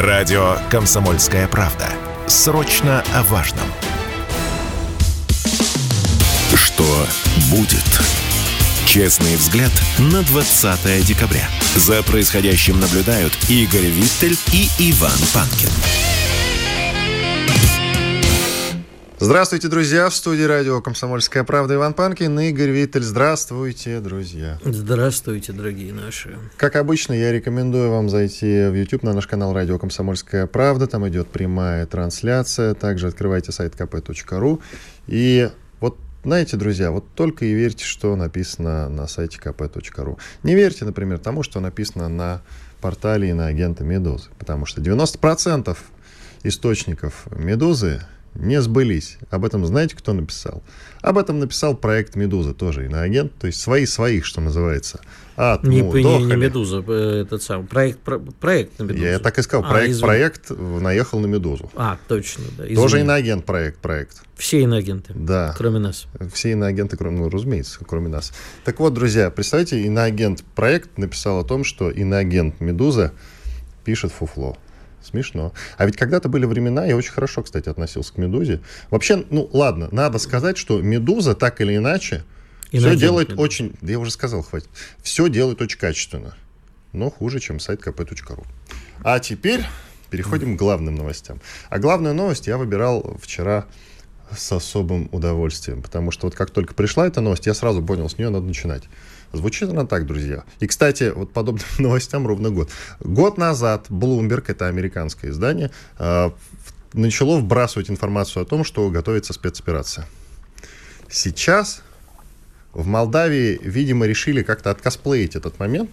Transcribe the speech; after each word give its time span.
Радио 0.00 0.56
«Комсомольская 0.70 1.46
правда». 1.46 1.86
Срочно 2.26 3.04
о 3.14 3.22
важном. 3.24 3.66
Что 6.54 7.06
будет? 7.50 7.84
Честный 8.86 9.36
взгляд 9.36 9.72
на 9.98 10.22
20 10.22 11.04
декабря. 11.04 11.46
За 11.76 12.02
происходящим 12.02 12.80
наблюдают 12.80 13.36
Игорь 13.50 13.88
Виттель 13.88 14.38
и 14.54 14.70
Иван 14.78 15.18
Панкин. 15.34 15.68
Здравствуйте, 19.22 19.68
друзья! 19.68 20.08
В 20.08 20.14
студии 20.14 20.44
радио 20.44 20.80
«Комсомольская 20.80 21.44
правда» 21.44 21.74
Иван 21.74 21.92
Панкин 21.92 22.40
и 22.40 22.48
Игорь 22.48 22.70
Виттель. 22.70 23.02
Здравствуйте, 23.02 24.00
друзья! 24.00 24.58
Здравствуйте, 24.64 25.52
дорогие 25.52 25.92
наши! 25.92 26.38
Как 26.56 26.74
обычно, 26.74 27.12
я 27.12 27.30
рекомендую 27.30 27.90
вам 27.90 28.08
зайти 28.08 28.46
в 28.70 28.74
YouTube 28.74 29.02
на 29.02 29.12
наш 29.12 29.26
канал 29.26 29.52
«Радио 29.52 29.78
Комсомольская 29.78 30.46
правда». 30.46 30.86
Там 30.86 31.06
идет 31.06 31.28
прямая 31.28 31.84
трансляция. 31.84 32.72
Также 32.72 33.08
открывайте 33.08 33.52
сайт 33.52 33.74
kp.ru. 33.74 34.62
И 35.06 35.50
вот 35.80 35.98
знаете, 36.24 36.56
друзья, 36.56 36.90
вот 36.90 37.04
только 37.14 37.44
и 37.44 37.52
верьте, 37.52 37.84
что 37.84 38.16
написано 38.16 38.88
на 38.88 39.06
сайте 39.06 39.38
kp.ru. 39.38 40.18
Не 40.44 40.54
верьте, 40.54 40.86
например, 40.86 41.18
тому, 41.18 41.42
что 41.42 41.60
написано 41.60 42.08
на 42.08 42.40
портале 42.80 43.28
и 43.28 43.32
на 43.34 43.48
агента 43.48 43.84
«Медузы». 43.84 44.30
Потому 44.38 44.64
что 44.64 44.80
90% 44.80 45.76
источников 46.42 47.26
«Медузы» 47.30 48.00
не 48.34 48.60
сбылись. 48.60 49.18
Об 49.30 49.44
этом 49.44 49.66
знаете, 49.66 49.96
кто 49.96 50.12
написал? 50.12 50.62
Об 51.02 51.18
этом 51.18 51.38
написал 51.38 51.76
проект 51.76 52.16
«Медуза», 52.16 52.54
тоже 52.54 52.86
иноагент, 52.86 53.32
то 53.38 53.46
есть 53.46 53.60
свои 53.60 53.86
своих, 53.86 54.24
что 54.24 54.40
называется. 54.40 55.00
От, 55.36 55.64
не, 55.64 55.82
ну, 55.82 55.96
не, 55.96 56.24
не 56.24 56.36
«Медуза», 56.36 56.84
э, 56.86 57.22
этот 57.22 57.42
самый, 57.42 57.66
проект, 57.66 58.00
про, 58.00 58.18
проект 58.18 58.78
на 58.78 58.84
«Медузу». 58.84 59.04
Я 59.04 59.18
так 59.18 59.38
и 59.38 59.42
сказал, 59.42 59.68
проект, 59.68 59.96
а, 59.96 60.06
проект 60.06 60.50
наехал 60.50 61.18
на 61.20 61.26
«Медузу». 61.26 61.70
А, 61.74 61.98
точно, 62.08 62.44
да. 62.58 62.64
Извини. 62.64 62.76
Тоже 62.76 63.00
иноагент 63.00 63.44
проект, 63.44 63.78
проект. 63.78 64.22
Все 64.36 64.62
иноагенты, 64.62 65.12
да. 65.14 65.54
кроме 65.56 65.78
нас. 65.78 66.06
Все 66.32 66.52
иноагенты, 66.52 66.96
кроме, 66.96 67.18
ну, 67.18 67.28
разумеется, 67.30 67.80
кроме 67.86 68.08
нас. 68.08 68.32
Так 68.64 68.80
вот, 68.80 68.94
друзья, 68.94 69.30
представьте, 69.30 69.80
иноагент 69.82 70.44
проект 70.54 70.98
написал 70.98 71.40
о 71.40 71.44
том, 71.44 71.64
что 71.64 71.90
иноагент 71.90 72.60
«Медуза» 72.60 73.12
пишет 73.84 74.12
фуфло. 74.12 74.56
Смешно. 75.02 75.52
А 75.78 75.86
ведь 75.86 75.96
когда-то 75.96 76.28
были 76.28 76.44
времена, 76.44 76.84
я 76.84 76.96
очень 76.96 77.12
хорошо, 77.12 77.42
кстати, 77.42 77.68
относился 77.68 78.12
к 78.12 78.18
«Медузе». 78.18 78.60
Вообще, 78.90 79.24
ну 79.30 79.48
ладно, 79.52 79.88
надо 79.92 80.18
сказать, 80.18 80.58
что 80.58 80.80
«Медуза» 80.80 81.34
так 81.34 81.60
или 81.60 81.76
иначе 81.76 82.24
и 82.70 82.78
все 82.78 82.96
делает 82.96 83.30
медуза. 83.30 83.42
очень... 83.42 83.72
Да 83.80 83.92
я 83.92 83.98
уже 83.98 84.10
сказал, 84.10 84.42
хватит. 84.42 84.68
Все 85.02 85.28
делает 85.28 85.60
очень 85.60 85.78
качественно. 85.78 86.36
Но 86.92 87.10
хуже, 87.10 87.40
чем 87.40 87.60
сайт 87.60 87.80
kp.ru. 87.80 88.44
А 89.02 89.18
теперь 89.18 89.64
переходим 90.10 90.56
к 90.56 90.58
главным 90.58 90.96
новостям. 90.96 91.40
А 91.68 91.78
главную 91.78 92.14
новость 92.14 92.46
я 92.46 92.58
выбирал 92.58 93.16
вчера 93.22 93.66
с 94.36 94.52
особым 94.52 95.08
удовольствием, 95.12 95.82
потому 95.82 96.10
что 96.10 96.26
вот 96.26 96.34
как 96.34 96.50
только 96.50 96.74
пришла 96.74 97.06
эта 97.06 97.20
новость, 97.20 97.46
я 97.46 97.54
сразу 97.54 97.82
понял, 97.82 98.08
с 98.08 98.18
нее 98.18 98.28
надо 98.28 98.46
начинать. 98.46 98.84
Звучит 99.32 99.68
она 99.70 99.86
так, 99.86 100.06
друзья. 100.06 100.44
И, 100.58 100.66
кстати, 100.66 101.12
вот 101.14 101.32
подобным 101.32 101.64
новостям 101.78 102.26
ровно 102.26 102.50
год. 102.50 102.70
Год 103.00 103.38
назад 103.38 103.86
Bloomberg, 103.88 104.44
это 104.48 104.66
американское 104.66 105.30
издание, 105.30 105.70
э, 105.98 106.30
начало 106.92 107.38
вбрасывать 107.38 107.90
информацию 107.90 108.42
о 108.42 108.46
том, 108.46 108.64
что 108.64 108.88
готовится 108.90 109.32
спецоперация. 109.32 110.06
Сейчас 111.08 111.82
в 112.72 112.86
Молдавии, 112.86 113.58
видимо, 113.62 114.06
решили 114.06 114.42
как-то 114.42 114.70
откосплеить 114.70 115.36
этот 115.36 115.58
момент. 115.58 115.90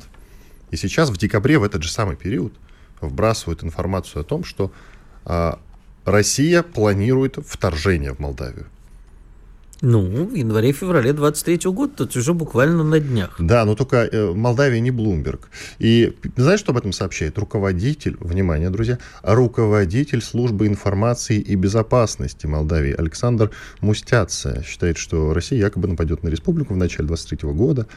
И 0.71 0.77
сейчас, 0.77 1.09
в 1.09 1.17
декабре, 1.17 1.59
в 1.59 1.63
этот 1.63 1.83
же 1.83 1.91
самый 1.91 2.15
период, 2.15 2.53
вбрасывают 3.01 3.63
информацию 3.63 4.21
о 4.21 4.23
том, 4.23 4.43
что 4.43 4.71
э, 5.25 5.53
Россия 6.05 6.63
планирует 6.63 7.37
вторжение 7.45 8.13
в 8.13 8.19
Молдавию. 8.19 8.67
Ну, 9.81 10.25
в 10.25 10.33
январе-феврале 10.33 11.13
23 11.13 11.71
года, 11.71 11.93
тут 11.97 12.15
уже 12.15 12.33
буквально 12.33 12.83
на 12.83 12.99
днях. 12.99 13.35
Да, 13.37 13.63
но 13.63 13.75
только 13.75 13.97
э, 13.97 14.33
Молдавия 14.33 14.79
не 14.79 14.89
Блумберг. 14.89 15.49
И 15.77 16.15
знаешь, 16.35 16.59
что 16.59 16.71
об 16.71 16.77
этом 16.77 16.93
сообщает? 16.93 17.37
Руководитель, 17.37 18.17
внимание, 18.19 18.71
друзья, 18.71 18.97
руководитель 19.21 20.21
службы 20.21 20.65
информации 20.65 21.39
и 21.39 21.55
безопасности 21.55 22.47
Молдавии 22.47 22.95
Александр 22.97 23.51
Мустяция 23.79 24.63
считает, 24.63 24.97
что 24.97 25.33
Россия 25.33 25.59
якобы 25.59 25.87
нападет 25.87 26.23
на 26.23 26.29
республику 26.29 26.73
в 26.73 26.77
начале 26.77 27.07
23 27.07 27.49
года. 27.51 27.87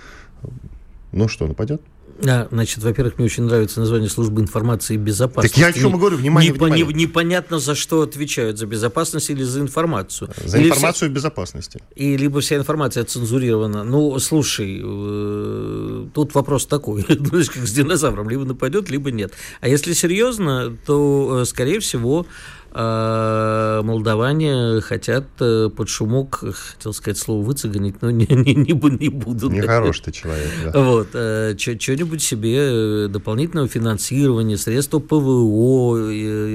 Ну 1.13 1.29
что, 1.29 1.47
нападет? 1.47 1.81
А, 2.27 2.49
значит, 2.51 2.83
во-первых, 2.83 3.19
мне 3.19 3.27
очень 3.27 3.45
нравится 3.45 3.81
название 3.81 4.09
службы 4.09 4.41
информации 4.41 4.95
и 4.95 4.97
безопасности. 4.97 5.61
Так 5.61 5.63
я 5.63 5.69
о 5.69 5.73
чем 5.73 5.97
и 5.97 5.99
говорю, 5.99 6.17
внимание, 6.17 6.51
не, 6.51 6.59
внимание. 6.59 6.87
Не, 6.87 6.93
непонятно, 6.93 7.59
за 7.59 7.75
что 7.75 8.03
отвечают, 8.03 8.59
за 8.59 8.67
безопасность 8.67 9.31
или 9.31 9.43
за 9.43 9.61
информацию. 9.61 10.31
За 10.45 10.59
или 10.59 10.69
информацию 10.69 10.97
вся, 10.97 11.07
и 11.07 11.09
безопасности. 11.11 11.83
И 11.95 12.17
либо 12.17 12.41
вся 12.41 12.57
информация 12.57 13.05
цензурирована. 13.05 13.85
Ну, 13.85 14.19
слушай, 14.19 14.81
э, 14.83 16.07
тут 16.15 16.35
вопрос 16.35 16.67
такой, 16.67 17.05
знаешь, 17.09 17.51
как 17.51 17.67
с 17.67 17.73
динозавром, 17.73 18.29
либо 18.29 18.45
нападет, 18.45 18.91
либо 18.91 19.11
нет. 19.11 19.33
А 19.61 19.69
если 19.69 19.93
серьезно, 19.93 20.77
то, 20.87 21.41
э, 21.43 21.45
скорее 21.45 21.81
всего, 21.81 22.27
а 22.73 23.83
молдаване 23.83 24.81
хотят 24.81 25.25
э, 25.41 25.71
под 25.75 25.89
шумок, 25.89 26.45
хотел 26.55 26.93
сказать 26.93 27.19
слово 27.19 27.45
выцеганить, 27.45 28.01
но 28.01 28.13
не, 28.13 28.27
не, 28.31 28.55
не, 28.55 28.73
не 28.73 29.09
буду. 29.09 29.51
Нехороший 29.51 30.05
ты 30.05 30.13
человек, 30.13 30.51
да. 30.65 30.81
Вот, 30.81 31.09
э, 31.15 31.57
что-нибудь 31.59 32.23
себе 32.23 32.59
э, 32.59 33.09
дополнительного 33.09 33.67
финансирования, 33.67 34.57
средства 34.57 35.01
ПВО, 35.01 35.97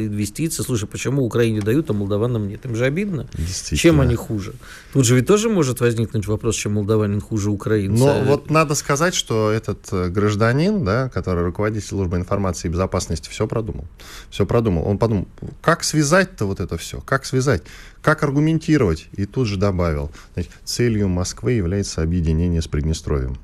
инвестиции. 0.05 0.63
Слушай, 0.63 0.87
почему 0.87 1.25
Украине 1.25 1.61
дают, 1.61 1.89
а 1.89 1.93
молдаванам 1.93 2.47
нет? 2.47 2.65
Им 2.65 2.77
же 2.77 2.85
обидно. 2.85 3.27
Чем 3.73 3.99
они 3.99 4.15
хуже? 4.15 4.53
Тут 4.93 5.05
же 5.05 5.15
ведь 5.15 5.27
тоже 5.27 5.49
может 5.49 5.81
возникнуть 5.81 6.27
вопрос, 6.27 6.55
чем 6.55 6.75
молдаванин 6.75 7.19
хуже 7.19 7.49
украинца. 7.49 8.05
Но 8.05 8.21
вот 8.23 8.49
надо 8.49 8.75
сказать, 8.75 9.13
что 9.13 9.51
этот 9.51 10.13
гражданин, 10.13 10.85
да, 10.85 11.09
который 11.09 11.43
руководитель 11.43 11.85
службы 11.85 12.15
информации 12.15 12.69
и 12.69 12.71
безопасности, 12.71 13.29
все 13.29 13.47
продумал. 13.47 13.83
Все 14.29 14.45
продумал. 14.45 14.87
Он 14.87 14.97
подумал, 14.97 15.27
как 15.61 15.83
связать 15.83 16.04
связать-то 16.05 16.45
вот 16.45 16.59
это 16.59 16.77
все? 16.77 17.01
Как 17.01 17.25
связать? 17.25 17.63
Как 18.01 18.23
аргументировать? 18.23 19.07
И 19.13 19.25
тут 19.25 19.47
же 19.47 19.57
добавил, 19.57 20.11
знаете, 20.33 20.51
целью 20.63 21.07
Москвы 21.07 21.53
является 21.53 22.01
объединение 22.03 22.61
с 22.61 22.67
Приднестровьем. 22.67 23.37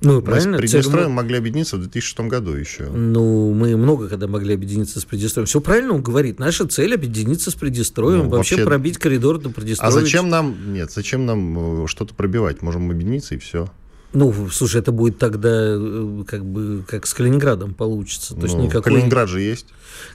Ну, 0.00 0.22
правильно. 0.22 0.58
Мы 0.58 0.58
с 0.58 0.70
Приднестровьем 0.70 1.10
могли 1.10 1.38
объединиться 1.38 1.76
в 1.76 1.80
2006 1.80 2.20
году 2.30 2.52
еще. 2.52 2.84
Ну, 2.84 3.52
мы 3.52 3.76
много 3.76 4.08
когда 4.08 4.28
могли 4.28 4.54
объединиться 4.54 5.00
с 5.00 5.04
Приднестровьем. 5.04 5.46
Все 5.48 5.60
правильно 5.60 5.92
он 5.92 6.02
говорит. 6.02 6.38
Наша 6.38 6.68
цель 6.68 6.94
объединиться 6.94 7.50
с 7.50 7.54
Приднестровьем, 7.54 8.24
ну, 8.24 8.28
вообще, 8.28 8.54
вообще 8.54 8.64
пробить 8.64 8.98
коридор 8.98 9.40
до 9.40 9.50
Приднестровья. 9.50 9.96
А 9.96 10.00
зачем 10.00 10.28
нам, 10.28 10.72
нет, 10.72 10.92
зачем 10.92 11.26
нам 11.26 11.84
э, 11.84 11.86
что-то 11.88 12.14
пробивать? 12.14 12.62
Можем 12.62 12.88
объединиться 12.90 13.34
и 13.34 13.38
все. 13.38 13.68
Ну, 14.14 14.48
слушай, 14.50 14.80
это 14.80 14.90
будет 14.90 15.18
тогда 15.18 15.50
э, 15.52 16.24
как 16.26 16.44
бы 16.44 16.82
как 16.86 17.06
с 17.06 17.12
Калининградом 17.12 17.74
получится. 17.74 18.34
То 18.34 18.42
есть 18.42 18.54
ну, 18.56 18.64
никакой... 18.64 18.92
Калининград 18.92 19.28
же 19.28 19.42
есть. 19.42 19.66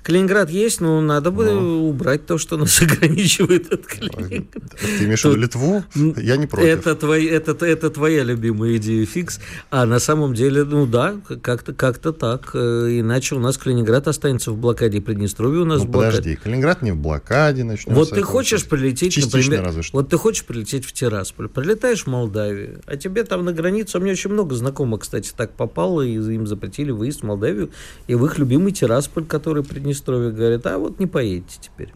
Калининград 0.01 0.49
есть, 0.49 0.81
но 0.81 0.99
надо 1.01 1.29
бы 1.29 1.51
ну. 1.51 1.89
убрать 1.89 2.25
то, 2.25 2.39
что 2.39 2.57
нас 2.57 2.81
ограничивает 2.81 3.71
от 3.71 3.85
Калининграда. 3.85 4.61
Ты 4.79 5.05
имеешь 5.05 5.21
в 5.21 5.25
виду 5.25 5.35
Литву? 5.35 5.83
Я 6.17 6.37
не 6.37 6.47
против. 6.47 6.67
Это, 6.67 6.95
твой, 6.95 7.25
это, 7.25 7.65
это 7.65 7.89
твоя 7.91 8.23
любимая 8.23 8.77
идея 8.77 9.05
фикс. 9.05 9.39
А 9.69 9.85
на 9.85 9.99
самом 9.99 10.33
деле, 10.33 10.63
ну 10.63 10.87
да, 10.87 11.15
как-то 11.41 11.73
как 11.73 11.99
так. 11.99 12.51
Э, 12.55 12.87
иначе 12.99 13.35
у 13.35 13.39
нас 13.39 13.57
Калининград 13.57 14.07
останется 14.07 14.51
в 14.51 14.57
блокаде, 14.57 15.01
Приднестровье 15.01 15.61
у 15.61 15.65
нас 15.65 15.79
ну, 15.79 15.85
в 15.85 15.89
блокаде. 15.89 16.17
подожди, 16.17 16.35
Калининград 16.35 16.81
не 16.81 16.91
в 16.91 16.97
блокаде. 16.97 17.63
Начнем 17.63 17.93
вот 17.93 18.09
ты 18.09 18.23
хочешь 18.23 18.65
прилететь, 18.65 19.17
например, 19.23 19.63
разве 19.63 19.83
что. 19.83 19.97
вот 19.97 20.09
ты 20.09 20.17
хочешь 20.17 20.45
прилететь 20.45 20.85
в 20.85 20.93
Тирасполь, 20.93 21.47
прилетаешь 21.47 22.03
в 22.03 22.07
Молдавию, 22.07 22.81
а 22.85 22.97
тебе 22.97 23.23
там 23.23 23.45
на 23.45 23.53
границу, 23.83 23.97
у 23.97 24.01
меня 24.01 24.13
очень 24.13 24.29
много 24.31 24.55
знакомых, 24.55 25.01
кстати, 25.01 25.31
так 25.35 25.51
попало, 25.53 26.01
и 26.01 26.13
им 26.13 26.47
запретили 26.47 26.91
выезд 26.91 27.21
в 27.21 27.23
Молдавию, 27.23 27.69
и 28.07 28.15
в 28.15 28.25
их 28.25 28.37
любимый 28.37 28.71
Тирасполь, 28.71 29.25
который 29.25 29.63
Приднестровье 29.63 30.31
говорит, 30.31 30.65
а 30.65 30.77
вот 30.77 30.99
не 30.99 31.07
поедете 31.07 31.57
теперь. 31.61 31.93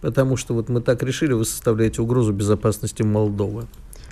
Потому 0.00 0.36
что 0.36 0.54
вот 0.54 0.68
мы 0.68 0.80
так 0.80 1.02
решили, 1.02 1.32
вы 1.32 1.44
составляете 1.44 2.02
угрозу 2.02 2.32
безопасности 2.32 3.02
Молдовы. 3.02 3.66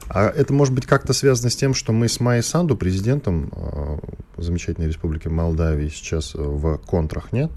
А 0.09 0.29
это 0.29 0.53
может 0.53 0.75
быть 0.75 0.87
как-то 0.87 1.13
связано 1.13 1.51
с 1.51 1.57
тем, 1.57 1.75
что 1.75 1.93
мы 1.93 2.09
с 2.09 2.21
Майей 2.21 2.43
Санду, 2.43 2.77
президентом 2.77 3.51
э, 3.55 3.99
замечательной 4.37 4.89
республики 4.89 5.29
Молдавии, 5.29 5.89
сейчас 5.89 6.35
в 6.35 6.79
контрах, 6.79 7.33
нет? 7.33 7.51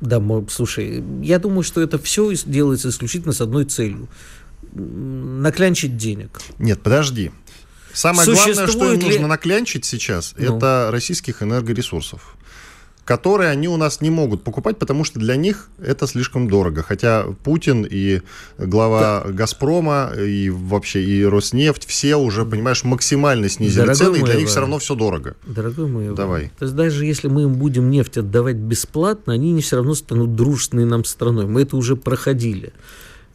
Да, 0.00 0.22
слушай, 0.48 1.04
я 1.22 1.38
думаю, 1.38 1.62
что 1.62 1.80
это 1.80 1.98
все 1.98 2.32
делается 2.46 2.88
исключительно 2.88 3.32
с 3.32 3.40
одной 3.40 3.64
целью 3.64 4.08
наклянчить 4.72 5.96
денег. 5.96 6.40
Нет, 6.58 6.82
подожди. 6.82 7.30
Самое 7.94 8.26
Существует 8.26 8.56
главное, 8.56 8.72
что 8.72 8.92
им 8.92 9.00
ли... 9.00 9.06
нужно 9.06 9.28
наклянчить 9.28 9.84
сейчас, 9.84 10.34
ну. 10.36 10.56
это 10.56 10.88
российских 10.90 11.42
энергоресурсов 11.42 12.36
которые 13.04 13.50
они 13.50 13.68
у 13.68 13.76
нас 13.76 14.00
не 14.00 14.10
могут 14.10 14.42
покупать, 14.42 14.78
потому 14.78 15.04
что 15.04 15.18
для 15.18 15.36
них 15.36 15.68
это 15.78 16.06
слишком 16.06 16.48
дорого. 16.48 16.82
Хотя 16.82 17.24
Путин 17.44 17.86
и 17.88 18.22
глава 18.58 19.22
да. 19.24 19.32
«Газпрома», 19.32 20.12
и 20.16 20.48
вообще 20.50 21.02
и 21.04 21.24
«Роснефть», 21.24 21.86
все 21.86 22.16
уже, 22.16 22.44
понимаешь, 22.44 22.82
максимально 22.84 23.48
снизили 23.48 23.80
Дорогой 23.80 23.96
цены, 23.96 24.16
и 24.16 24.22
для 24.22 24.34
них 24.36 24.48
все 24.48 24.60
равно 24.60 24.78
все 24.78 24.94
дорого. 24.94 25.36
Дорогой 25.46 25.86
мой 25.86 26.14
Давай. 26.14 26.50
То 26.58 26.64
есть 26.64 26.74
даже 26.74 27.04
если 27.04 27.28
мы 27.28 27.42
им 27.42 27.54
будем 27.54 27.90
нефть 27.90 28.18
отдавать 28.18 28.56
бесплатно, 28.56 29.34
они 29.34 29.52
не 29.52 29.60
все 29.60 29.76
равно 29.76 29.94
станут 29.94 30.34
дружественной 30.34 30.86
нам 30.86 31.04
страной. 31.04 31.46
Мы 31.46 31.62
это 31.62 31.76
уже 31.76 31.96
проходили. 31.96 32.72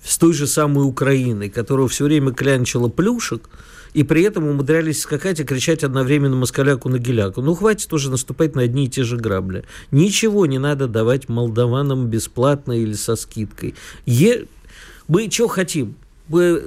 С 0.03 0.17
той 0.17 0.33
же 0.33 0.47
самой 0.47 0.85
Украиной, 0.87 1.49
которая 1.49 1.87
все 1.87 2.05
время 2.05 2.31
клянчила 2.31 2.87
плюшек, 2.87 3.49
и 3.93 4.03
при 4.03 4.23
этом 4.23 4.47
умудрялись 4.47 5.01
скакать 5.01 5.39
и 5.39 5.43
кричать 5.43 5.83
одновременно 5.83 6.35
москаляку 6.35 6.89
на 6.89 6.97
геляку. 6.97 7.41
Ну, 7.41 7.55
хватит 7.55 7.91
уже 7.93 8.09
наступать 8.09 8.55
на 8.55 8.63
одни 8.63 8.85
и 8.85 8.89
те 8.89 9.03
же 9.03 9.17
грабли. 9.17 9.63
Ничего 9.91 10.45
не 10.45 10.59
надо 10.59 10.87
давать 10.87 11.29
молдаванам 11.29 12.07
бесплатно 12.07 12.73
или 12.73 12.93
со 12.93 13.15
скидкой. 13.15 13.75
Е... 14.05 14.45
Мы 15.07 15.29
что 15.31 15.47
хотим? 15.47 15.95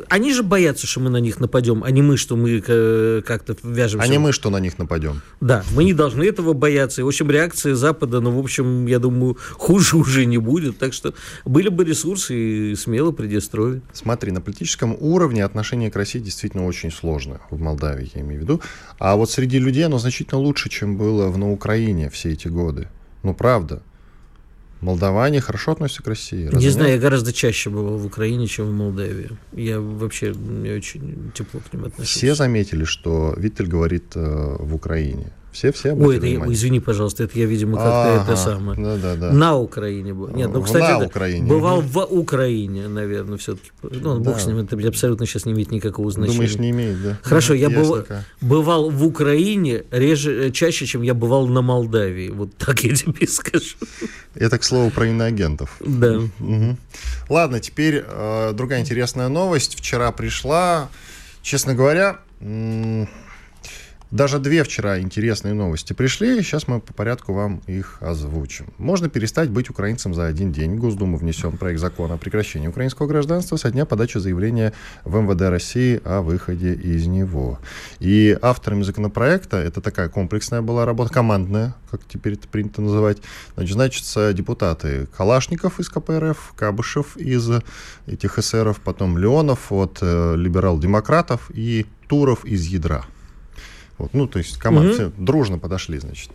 Они 0.08 0.32
же 0.32 0.42
боятся, 0.42 0.86
что 0.86 1.00
мы 1.00 1.10
на 1.10 1.18
них 1.18 1.38
нападем, 1.38 1.84
а 1.84 1.90
не 1.90 2.02
мы, 2.02 2.16
что 2.16 2.36
мы 2.36 2.62
э, 2.66 3.22
как-то 3.24 3.56
вяжемся. 3.62 4.04
А 4.04 4.08
не 4.08 4.18
мы, 4.18 4.32
что 4.32 4.50
на 4.50 4.58
них 4.58 4.78
нападем. 4.78 5.22
Да, 5.40 5.64
мы 5.74 5.84
не 5.84 5.94
должны 5.94 6.24
этого 6.24 6.52
бояться. 6.52 7.00
И, 7.00 7.04
в 7.04 7.08
общем, 7.08 7.30
реакция 7.30 7.74
Запада, 7.74 8.20
ну, 8.20 8.32
в 8.32 8.38
общем, 8.38 8.86
я 8.86 8.98
думаю, 8.98 9.36
хуже 9.52 9.96
уже 9.96 10.24
не 10.24 10.38
будет. 10.38 10.78
Так 10.78 10.92
что 10.92 11.14
были 11.44 11.68
бы 11.68 11.84
ресурсы, 11.84 12.72
и 12.72 12.76
смело 12.76 13.12
предестроили. 13.12 13.82
Смотри, 13.92 14.32
на 14.32 14.40
политическом 14.40 14.96
уровне 14.98 15.44
отношение 15.44 15.90
к 15.90 15.96
России 15.96 16.18
действительно 16.18 16.66
очень 16.66 16.90
сложно. 16.90 17.40
В 17.50 17.60
Молдавии, 17.60 18.10
я 18.14 18.22
имею 18.22 18.40
в 18.40 18.42
виду. 18.42 18.60
А 18.98 19.16
вот 19.16 19.30
среди 19.30 19.58
людей 19.58 19.86
оно 19.86 19.98
значительно 19.98 20.40
лучше, 20.40 20.68
чем 20.70 20.96
было 20.96 21.28
в, 21.28 21.38
на 21.38 21.50
Украине 21.50 22.10
все 22.10 22.32
эти 22.32 22.48
годы. 22.48 22.88
Ну, 23.22 23.34
правда. 23.34 23.82
Молдаване 24.82 25.40
хорошо 25.40 25.72
относятся 25.72 26.02
к 26.02 26.08
России? 26.08 26.46
Разве 26.46 26.58
не 26.58 26.64
нет? 26.64 26.74
знаю, 26.74 26.92
я 26.92 26.98
гораздо 26.98 27.32
чаще 27.32 27.70
бывал 27.70 27.98
в 27.98 28.04
Украине, 28.04 28.48
чем 28.48 28.66
в 28.66 28.72
Молдавии. 28.72 29.30
Я 29.52 29.80
вообще 29.80 30.34
не 30.34 30.70
очень 30.70 31.30
тепло 31.34 31.60
к 31.60 31.72
ним 31.72 31.84
отношусь. 31.84 32.16
Все 32.16 32.34
заметили, 32.34 32.84
что 32.84 33.32
Виттель 33.36 33.68
говорит 33.68 34.16
э, 34.16 34.56
в 34.58 34.74
Украине. 34.74 35.32
Все-все 35.52 35.92
Ой, 35.92 36.16
это, 36.16 36.26
внимание? 36.26 36.54
извини, 36.54 36.80
пожалуйста, 36.80 37.24
это 37.24 37.38
я, 37.38 37.44
видимо, 37.44 37.76
как-то 37.76 38.14
ага, 38.14 38.22
это 38.22 38.36
самое. 38.36 38.80
Да, 38.80 38.96
да, 38.96 39.16
да. 39.16 39.32
На 39.32 39.58
Украине 39.58 40.14
был. 40.14 40.28
Нет, 40.28 40.50
ну, 40.50 40.62
кстати, 40.62 40.98
на 40.98 41.06
Украине. 41.06 41.46
бывал 41.46 41.82
в 41.82 41.98
Украине, 42.10 42.88
наверное, 42.88 43.36
все-таки. 43.36 43.70
Ну, 43.82 44.18
да. 44.18 44.30
бог 44.30 44.40
с 44.40 44.46
ним, 44.46 44.58
это 44.58 44.76
абсолютно 44.88 45.26
сейчас 45.26 45.44
не 45.44 45.52
имеет 45.52 45.70
никакого 45.70 46.10
значения. 46.10 46.36
Думаешь, 46.36 46.56
не 46.56 46.70
имеет, 46.70 47.02
да? 47.02 47.18
Хорошо, 47.22 47.52
я 47.52 47.68
быв... 47.68 48.06
бывал 48.40 48.90
в 48.90 49.04
Украине 49.04 49.84
реже, 49.90 50.48
э, 50.48 50.50
чаще, 50.52 50.86
чем 50.86 51.02
я 51.02 51.12
бывал 51.12 51.46
на 51.46 51.60
Молдавии. 51.60 52.30
Вот 52.30 52.56
так 52.56 52.82
я 52.82 52.94
тебе 52.94 53.26
скажу. 53.28 53.76
Это, 54.34 54.58
к 54.58 54.64
слову, 54.64 54.90
про 54.90 55.06
иноагентов. 55.06 55.76
Да. 55.80 56.18
Угу. 56.40 56.76
Ладно, 57.28 57.60
теперь 57.60 58.02
э, 58.06 58.52
другая 58.54 58.80
интересная 58.80 59.28
новость. 59.28 59.76
Вчера 59.76 60.10
пришла, 60.12 60.88
честно 61.42 61.74
говоря, 61.74 62.20
даже 64.12 64.38
две 64.38 64.62
вчера 64.62 65.00
интересные 65.00 65.54
новости 65.54 65.94
пришли, 65.94 66.42
сейчас 66.42 66.68
мы 66.68 66.80
по 66.80 66.92
порядку 66.92 67.32
вам 67.32 67.62
их 67.66 67.96
озвучим. 68.00 68.66
Можно 68.76 69.08
перестать 69.08 69.48
быть 69.48 69.70
украинцем 69.70 70.12
за 70.12 70.26
один 70.26 70.52
день. 70.52 70.76
В 70.76 70.80
Госдуму 70.80 71.16
внесен 71.16 71.56
проект 71.56 71.80
закона 71.80 72.14
о 72.14 72.18
прекращении 72.18 72.68
украинского 72.68 73.06
гражданства 73.06 73.56
со 73.56 73.70
дня 73.70 73.86
подачи 73.86 74.18
заявления 74.18 74.74
в 75.06 75.18
МВД 75.18 75.40
России 75.48 75.98
о 76.04 76.20
выходе 76.20 76.74
из 76.74 77.06
него. 77.06 77.58
И 78.00 78.36
авторами 78.42 78.82
законопроекта, 78.82 79.56
это 79.56 79.80
такая 79.80 80.10
комплексная 80.10 80.60
была 80.60 80.84
работа, 80.84 81.10
командная, 81.10 81.74
как 81.90 82.02
теперь 82.06 82.34
это 82.34 82.46
принято 82.48 82.82
называть, 82.82 83.16
значит, 83.56 83.72
значится 83.72 84.34
депутаты 84.34 85.06
Калашников 85.16 85.80
из 85.80 85.88
КПРФ, 85.88 86.52
Кабышев 86.54 87.16
из 87.16 87.50
этих 88.06 88.38
эсеров, 88.38 88.80
потом 88.80 89.16
Леонов 89.16 89.72
от 89.72 90.00
э, 90.02 90.36
либерал-демократов 90.36 91.50
и 91.54 91.86
Туров 92.08 92.44
из 92.44 92.66
ядра. 92.66 93.06
Вот, 94.02 94.14
ну, 94.14 94.26
то 94.26 94.38
есть 94.38 94.58
команда 94.58 94.88
угу. 94.88 94.94
все 94.94 95.12
дружно 95.16 95.58
подошли, 95.58 95.98
значит. 95.98 96.30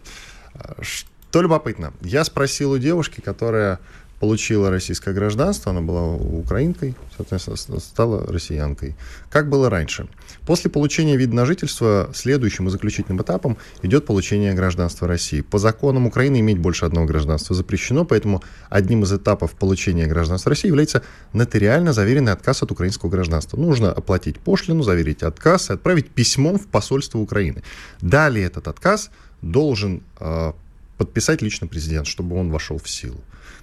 Что 0.82 1.42
любопытно, 1.42 1.94
я 2.02 2.24
спросил 2.24 2.72
у 2.72 2.78
девушки, 2.78 3.20
которая 3.20 3.80
получила 4.20 4.70
российское 4.70 5.14
гражданство, 5.14 5.72
она 5.72 5.82
была 5.82 6.04
украинкой, 6.16 6.96
соответственно, 7.16 7.80
стала 7.80 8.26
россиянкой. 8.26 8.96
Как 9.30 9.50
было 9.50 9.70
раньше? 9.70 10.08
После 10.46 10.72
получения 10.72 11.18
вида 11.18 11.36
на 11.36 11.46
жительство 11.46 12.10
следующим 12.14 12.68
и 12.68 12.72
заключительным 12.72 13.22
этапом 13.22 13.58
идет 13.84 14.06
получение 14.06 14.54
гражданства 14.54 15.08
России. 15.08 15.42
По 15.42 15.60
законам 15.60 16.08
Украины 16.08 16.40
иметь 16.40 16.58
больше 16.58 16.86
одного 16.86 17.06
гражданства 17.06 17.56
запрещено, 17.56 18.06
поэтому 18.06 18.42
одним 18.70 19.04
из 19.04 19.14
этапов 19.14 19.52
получения 19.52 20.08
гражданства 20.08 20.50
России 20.50 20.68
является 20.68 21.04
нотариально 21.34 21.94
заверенный 21.94 22.32
отказ 22.32 22.64
от 22.64 22.72
украинского 22.72 23.10
гражданства. 23.10 23.58
Нужно 23.58 23.92
оплатить 23.92 24.40
пошлину, 24.40 24.82
заверить 24.82 25.22
отказ 25.22 25.70
и 25.70 25.74
отправить 25.74 26.10
письмом 26.10 26.58
в 26.58 26.68
посольство 26.68 27.20
Украины. 27.20 27.62
Далее 28.02 28.46
этот 28.46 28.68
отказ 28.68 29.12
должен 29.42 30.02
э, 30.20 30.54
подписать 30.98 31.44
лично 31.44 31.68
президент, 31.68 32.08
чтобы 32.08 32.36
он 32.36 32.50
вошел 32.50 32.80
в 32.80 32.90
силу. 32.90 33.22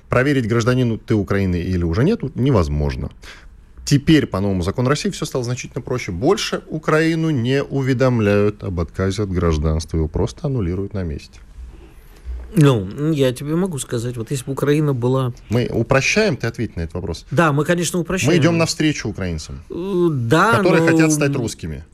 Проверить, 0.09 0.47
гражданину 0.47 0.99
ты 0.99 1.15
Украины 1.15 1.57
или 1.57 1.85
уже 1.85 2.05
нет, 2.05 2.23
невозможно. 2.37 3.11
Теперь 3.85 4.27
по 4.27 4.41
новому 4.41 4.63
закону 4.63 4.89
России 4.89 5.11
все 5.11 5.27
стало 5.27 5.45
значительно 5.45 5.83
проще. 5.83 6.11
Больше 6.11 6.63
Украину 6.69 7.31
не 7.31 7.63
уведомляют 7.63 8.65
об 8.65 8.81
отказе 8.81 9.25
от 9.25 9.31
гражданства. 9.31 9.99
Его 9.99 10.09
просто 10.09 10.47
аннулируют 10.47 10.95
на 10.95 11.03
месте. 11.03 11.41
Ну, 12.57 13.13
я 13.13 13.33
тебе 13.33 13.57
могу 13.57 13.79
сказать, 13.79 14.17
вот 14.17 14.31
если 14.31 14.45
бы 14.47 14.53
Украина 14.53 14.95
была... 14.95 15.33
Мы 15.51 15.69
упрощаем, 15.73 16.37
ты 16.37 16.47
ответь 16.47 16.77
на 16.77 16.83
этот 16.83 16.95
вопрос. 16.95 17.27
Да, 17.31 17.53
мы, 17.53 17.65
конечно, 17.65 17.99
упрощаем. 17.99 18.33
Мы 18.33 18.39
идем 18.39 18.59
навстречу 18.59 19.09
украинцам, 19.09 19.63
э, 19.71 20.09
да, 20.11 20.59
которые 20.59 20.83
но... 20.83 20.89
хотят 20.89 21.13
стать 21.13 21.35
русскими. 21.35 21.85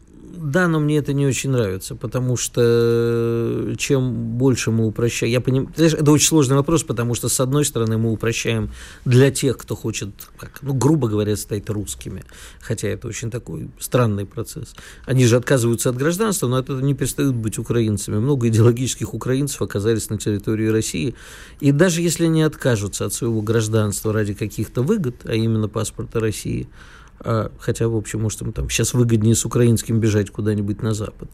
Да, 0.43 0.69
но 0.69 0.81
мне 0.81 0.97
это 0.97 1.13
не 1.13 1.27
очень 1.27 1.51
нравится, 1.51 1.95
потому 1.95 2.39
что 2.39 2.63
э, 2.65 3.75
чем 3.77 4.39
больше 4.39 4.71
мы 4.71 4.87
упрощаем... 4.87 5.31
Я 5.31 5.43
понимаю, 5.43 5.71
это 5.77 6.11
очень 6.11 6.29
сложный 6.29 6.57
вопрос, 6.57 6.83
потому 6.83 7.15
что, 7.15 7.29
с 7.29 7.41
одной 7.41 7.67
стороны, 7.67 7.99
мы 7.99 8.11
упрощаем 8.11 8.71
для 9.05 9.31
тех, 9.31 9.59
кто 9.59 9.77
хочет, 9.77 10.09
как, 10.39 10.63
ну, 10.63 10.73
грубо 10.73 11.09
говоря, 11.09 11.37
стать 11.37 11.69
русскими, 11.69 12.25
хотя 12.63 12.89
это 12.89 13.07
очень 13.07 13.31
такой 13.31 13.69
странный 13.79 14.25
процесс. 14.25 14.75
Они 15.05 15.27
же 15.27 15.37
отказываются 15.37 15.91
от 15.91 15.99
гражданства, 15.99 16.49
но 16.49 16.59
это 16.59 16.73
не 16.73 16.95
перестают 16.95 17.37
быть 17.37 17.59
украинцами. 17.59 18.17
Много 18.17 18.49
идеологических 18.49 19.13
украинцев 19.13 19.61
оказались 19.61 20.09
на 20.09 20.17
территории 20.17 20.69
России, 20.69 21.15
и 21.61 21.71
даже 21.71 22.01
если 22.01 22.25
они 22.25 22.43
откажутся 22.43 23.05
от 23.05 23.13
своего 23.13 23.43
гражданства 23.43 24.11
ради 24.15 24.33
каких-то 24.33 24.81
выгод, 24.81 25.17
а 25.25 25.35
именно 25.35 25.69
паспорта 25.69 26.19
России, 26.19 26.67
хотя, 27.59 27.89
в 27.89 27.97
общем, 27.97 28.23
может, 28.23 28.43
им 28.43 28.53
там 28.53 28.69
сейчас 28.71 28.95
выгоднее 28.95 29.35
с 29.35 29.45
украинским 29.45 30.01
бежать 30.01 30.31
куда-нибудь 30.31 30.83
на 30.83 30.95
Запад, 30.95 31.29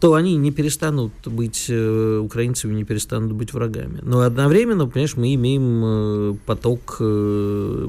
то 0.00 0.12
они 0.12 0.36
не 0.36 0.50
перестанут 0.50 1.12
быть 1.24 1.66
э, 1.68 2.18
украинцами, 2.18 2.74
не 2.74 2.84
перестанут 2.84 3.32
быть 3.32 3.54
врагами. 3.54 4.00
Но 4.02 4.20
одновременно, 4.20 4.86
понимаешь, 4.86 5.16
мы 5.16 5.34
имеем 5.34 5.82
э, 5.84 6.36
поток 6.44 6.96
э, 7.00 7.88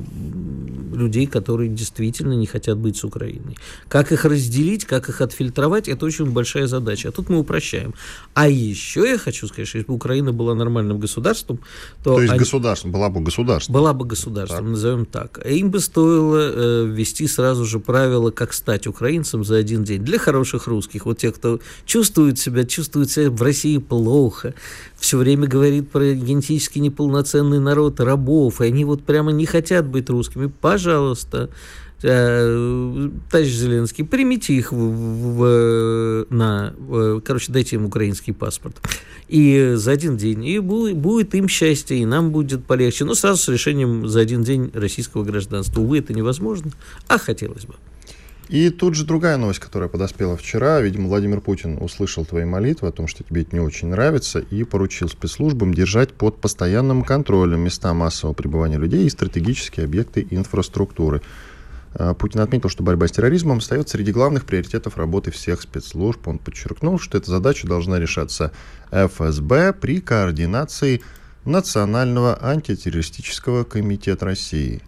людей, 0.94 1.28
которые 1.28 1.70
действительно 1.70 2.34
не 2.34 2.46
хотят 2.46 2.78
быть 2.78 2.96
с 2.96 3.04
Украиной. 3.04 3.58
Как 3.90 4.12
их 4.14 4.24
разделить, 4.24 4.86
как 4.86 5.10
их 5.10 5.20
отфильтровать, 5.20 5.90
это 5.90 6.06
очень 6.06 6.32
большая 6.32 6.68
задача. 6.68 7.10
А 7.10 7.12
тут 7.12 7.30
мы 7.30 7.40
упрощаем. 7.40 7.94
А 8.34 8.48
еще 8.48 9.02
я 9.02 9.18
хочу 9.18 9.48
сказать, 9.48 9.68
что 9.68 9.78
если 9.78 9.88
бы 9.88 9.96
Украина 9.96 10.32
была 10.32 10.56
нормальным 10.56 11.00
государством, 11.00 11.60
то... 12.04 12.16
То 12.16 12.22
есть 12.22 12.32
они... 12.32 12.40
государством, 12.40 12.92
была 12.92 13.10
бы 13.10 13.20
государством. 13.20 13.74
Была 13.74 13.94
бы 13.94 14.06
государством, 14.06 14.60
так. 14.60 14.70
назовем 14.70 15.06
так. 15.06 15.46
Им 15.46 15.72
бы 15.72 15.82
стоило 15.82 16.84
ввести 16.86 17.28
сразу 17.28 17.66
же 17.66 17.80
правила, 17.80 18.32
как 18.32 18.54
стать 18.54 18.88
украинцем 18.88 19.44
за 19.44 19.58
один 19.58 19.84
день. 19.84 20.04
Для 20.06 20.20
хороших 20.20 20.68
русских, 20.68 21.06
вот 21.06 21.18
тех, 21.18 21.36
кто 21.36 21.60
чувствует 21.98 22.38
себя, 22.38 22.64
чувствует 22.64 23.10
себя 23.10 23.32
в 23.32 23.42
России 23.42 23.80
плохо, 23.80 24.54
все 25.00 25.18
время 25.18 25.48
говорит 25.48 25.90
про 25.90 26.14
генетически 26.14 26.78
неполноценный 26.78 27.60
народ, 27.60 28.00
рабов, 28.00 28.62
и 28.62 28.66
они 28.66 28.86
вот 28.86 29.04
прямо 29.04 29.32
не 29.32 29.48
хотят 29.48 29.88
быть 29.88 30.08
русскими. 30.08 30.46
Пожалуйста, 30.46 31.50
э, 32.04 33.10
товарищ 33.32 33.52
Зеленский, 33.52 34.06
примите 34.06 34.54
их 34.54 34.72
в, 34.72 34.78
в, 34.78 36.28
на, 36.30 36.76
в, 36.78 37.22
короче, 37.22 37.52
дайте 37.52 37.78
им 37.78 37.86
украинский 37.86 38.34
паспорт. 38.34 38.78
И 39.28 39.74
за 39.76 39.92
один 39.92 40.18
день. 40.18 40.46
И 40.46 40.60
будет, 40.60 40.98
будет 40.98 41.34
им 41.34 41.48
счастье, 41.48 41.98
и 41.98 42.06
нам 42.06 42.30
будет 42.30 42.64
полегче. 42.64 43.06
Но 43.06 43.16
сразу 43.16 43.42
с 43.42 43.48
решением 43.48 44.08
за 44.08 44.20
один 44.20 44.44
день 44.44 44.70
российского 44.74 45.24
гражданства. 45.24 45.82
Увы, 45.82 45.98
это 45.98 46.14
невозможно, 46.14 46.70
а 47.08 47.18
хотелось 47.18 47.66
бы. 47.66 47.74
И 48.50 48.70
тут 48.70 48.96
же 48.96 49.06
другая 49.06 49.36
новость, 49.38 49.60
которая 49.60 49.90
подоспела 49.90 50.38
вчера. 50.38 50.80
Видимо, 50.80 51.10
Владимир 51.10 51.42
Путин 51.42 51.78
услышал 51.82 52.26
твои 52.26 52.46
молитвы 52.46 52.88
о 52.88 52.92
том, 52.92 53.08
что 53.08 53.24
тебе 53.24 53.42
это 53.42 53.56
не 53.56 53.60
очень 53.60 53.90
нравится, 53.90 54.40
и 54.40 54.64
поручил 54.64 55.10
спецслужбам 55.10 55.74
держать 55.74 56.14
под 56.14 56.40
постоянным 56.40 57.04
контролем 57.04 57.60
места 57.60 57.94
массового 57.94 58.34
пребывания 58.34 58.78
людей 58.78 59.06
и 59.06 59.10
стратегические 59.10 59.84
объекты 59.86 60.26
инфраструктуры. 60.30 61.22
А, 61.94 62.14
Путин 62.14 62.40
отметил, 62.40 62.70
что 62.70 62.84
борьба 62.84 63.08
с 63.08 63.12
терроризмом 63.12 63.60
стоит 63.60 63.90
среди 63.90 64.14
главных 64.14 64.46
приоритетов 64.46 64.98
работы 64.98 65.32
всех 65.32 65.62
спецслужб. 65.62 66.26
Он 66.28 66.38
подчеркнул, 66.38 67.00
что 67.00 67.18
эта 67.18 67.30
задача 67.30 67.68
должна 67.68 68.00
решаться 68.00 68.54
ФСБ 68.92 69.74
при 69.74 70.00
координации 70.00 71.02
Национального 71.44 72.38
антитеррористического 72.42 73.66
комитета 73.66 74.26
России. 74.26 74.82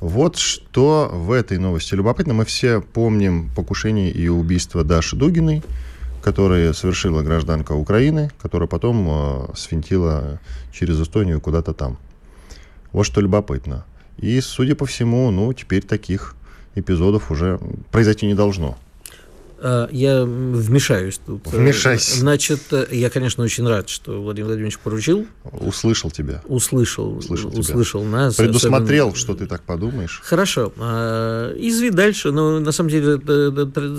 Вот 0.00 0.36
что 0.36 1.10
в 1.10 1.32
этой 1.32 1.58
новости 1.58 1.94
любопытно. 1.94 2.34
Мы 2.34 2.44
все 2.44 2.80
помним 2.80 3.50
покушение 3.56 4.10
и 4.10 4.28
убийство 4.28 4.84
Даши 4.84 5.16
Дугиной, 5.16 5.62
которое 6.22 6.74
совершила 6.74 7.22
гражданка 7.22 7.72
Украины, 7.72 8.30
которая 8.40 8.68
потом 8.68 9.06
э, 9.08 9.56
свинтила 9.56 10.38
через 10.72 11.00
Эстонию 11.00 11.40
куда-то 11.40 11.72
там. 11.72 11.96
Вот 12.92 13.04
что 13.04 13.22
любопытно. 13.22 13.86
И, 14.18 14.40
судя 14.40 14.74
по 14.74 14.84
всему, 14.84 15.30
ну, 15.30 15.50
теперь 15.54 15.82
таких 15.82 16.34
эпизодов 16.74 17.30
уже 17.30 17.58
произойти 17.90 18.26
не 18.26 18.34
должно. 18.34 18.76
А, 19.58 19.88
я 19.90 20.24
вмешаюсь 20.24 21.18
тут. 21.24 21.46
Вмешайся. 21.46 22.18
Значит, 22.18 22.60
я, 22.90 23.10
конечно, 23.10 23.42
очень 23.42 23.66
рад, 23.66 23.88
что 23.88 24.20
Владимир 24.20 24.48
Владимирович 24.48 24.78
поручил. 24.78 25.26
Услышал 25.44 26.10
тебя. 26.10 26.42
Услышал. 26.46 27.16
Услышал, 27.16 27.50
тебя. 27.50 27.60
услышал 27.60 28.04
нас. 28.04 28.36
Предусмотрел, 28.36 29.08
особенно... 29.08 29.20
что 29.20 29.34
ты 29.34 29.46
так 29.46 29.62
подумаешь. 29.62 30.20
Хорошо. 30.24 30.72
А, 30.78 31.54
изви 31.56 31.90
дальше, 31.90 32.32
но 32.32 32.60
на 32.60 32.72
самом 32.72 32.90
деле 32.90 33.18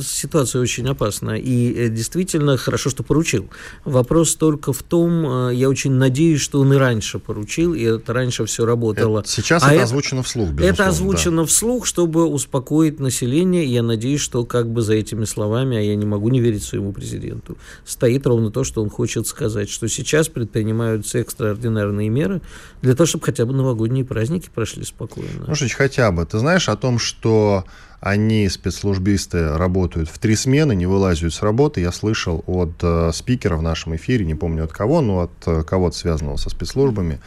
ситуация 0.04 0.62
очень 0.62 0.88
опасна. 0.88 1.38
И 1.38 1.74
э, 1.74 1.90
действительно 1.90 2.58
хорошо, 2.58 2.90
что 2.90 3.04
поручил. 3.04 3.50
Вопрос 3.84 4.36
только 4.36 4.74
в 4.74 4.84
том, 4.84 5.26
а, 5.26 5.50
я 5.50 5.70
очень 5.70 5.94
надеюсь, 5.94 6.42
что 6.42 6.60
он 6.60 6.72
и 6.74 6.78
раньше 6.78 7.18
поручил, 7.18 7.74
и 7.74 7.82
это 7.82 8.14
раньше 8.14 8.46
все 8.46 8.66
работало. 8.66 9.20
Это, 9.20 9.30
сейчас 9.30 9.64
а 9.64 9.74
это, 9.74 9.84
озвучено 9.84 10.22
вслух. 10.22 10.50
Это 10.60 10.88
озвучено 10.88 11.42
да. 11.42 11.48
вслух, 11.48 11.88
чтобы 11.88 12.26
успокоить 12.26 13.00
население. 13.00 13.66
Я 13.66 13.82
надеюсь, 13.82 14.22
что 14.22 14.46
как 14.46 14.70
бы 14.70 14.84
за 14.84 14.94
этими 14.94 15.26
словами 15.26 15.47
словами, 15.48 15.78
а 15.78 15.82
я 15.82 15.96
не 15.96 16.06
могу 16.06 16.30
не 16.30 16.40
верить 16.40 16.64
своему 16.64 16.92
президенту, 16.92 17.58
стоит 17.86 18.28
ровно 18.28 18.52
то, 18.52 18.64
что 18.64 18.82
он 18.82 18.90
хочет 18.90 19.28
сказать, 19.28 19.70
что 19.70 19.88
сейчас 19.88 20.28
предпринимаются 20.28 21.20
экстраординарные 21.20 22.10
меры 22.10 22.42
для 22.82 22.94
того, 22.96 23.08
чтобы 23.08 23.26
хотя 23.26 23.46
бы 23.46 23.54
новогодние 23.54 24.04
праздники 24.04 24.50
прошли 24.54 24.84
спокойно. 24.84 25.56
Что 25.56 25.68
хотя 25.76 26.12
бы. 26.12 26.26
Ты 26.26 26.40
знаешь 26.40 26.70
о 26.70 26.76
том, 26.76 27.00
что 27.00 27.66
они, 28.00 28.50
спецслужбисты, 28.50 29.58
работают 29.58 30.10
в 30.10 30.20
три 30.20 30.36
смены, 30.36 30.76
не 30.76 30.86
вылазят 30.86 31.34
с 31.34 31.42
работы. 31.42 31.82
Я 31.82 31.92
слышал 31.92 32.44
от 32.46 32.74
э, 32.82 33.12
спикера 33.14 33.58
в 33.58 33.62
нашем 33.62 33.96
эфире, 33.96 34.26
не 34.26 34.36
помню 34.36 34.66
от 34.66 34.74
кого, 34.74 35.02
но 35.02 35.22
от 35.22 35.48
э, 35.48 35.64
кого-то 35.64 35.98
связанного 35.98 36.38
со 36.38 36.50
спецслужбами, 36.50 37.20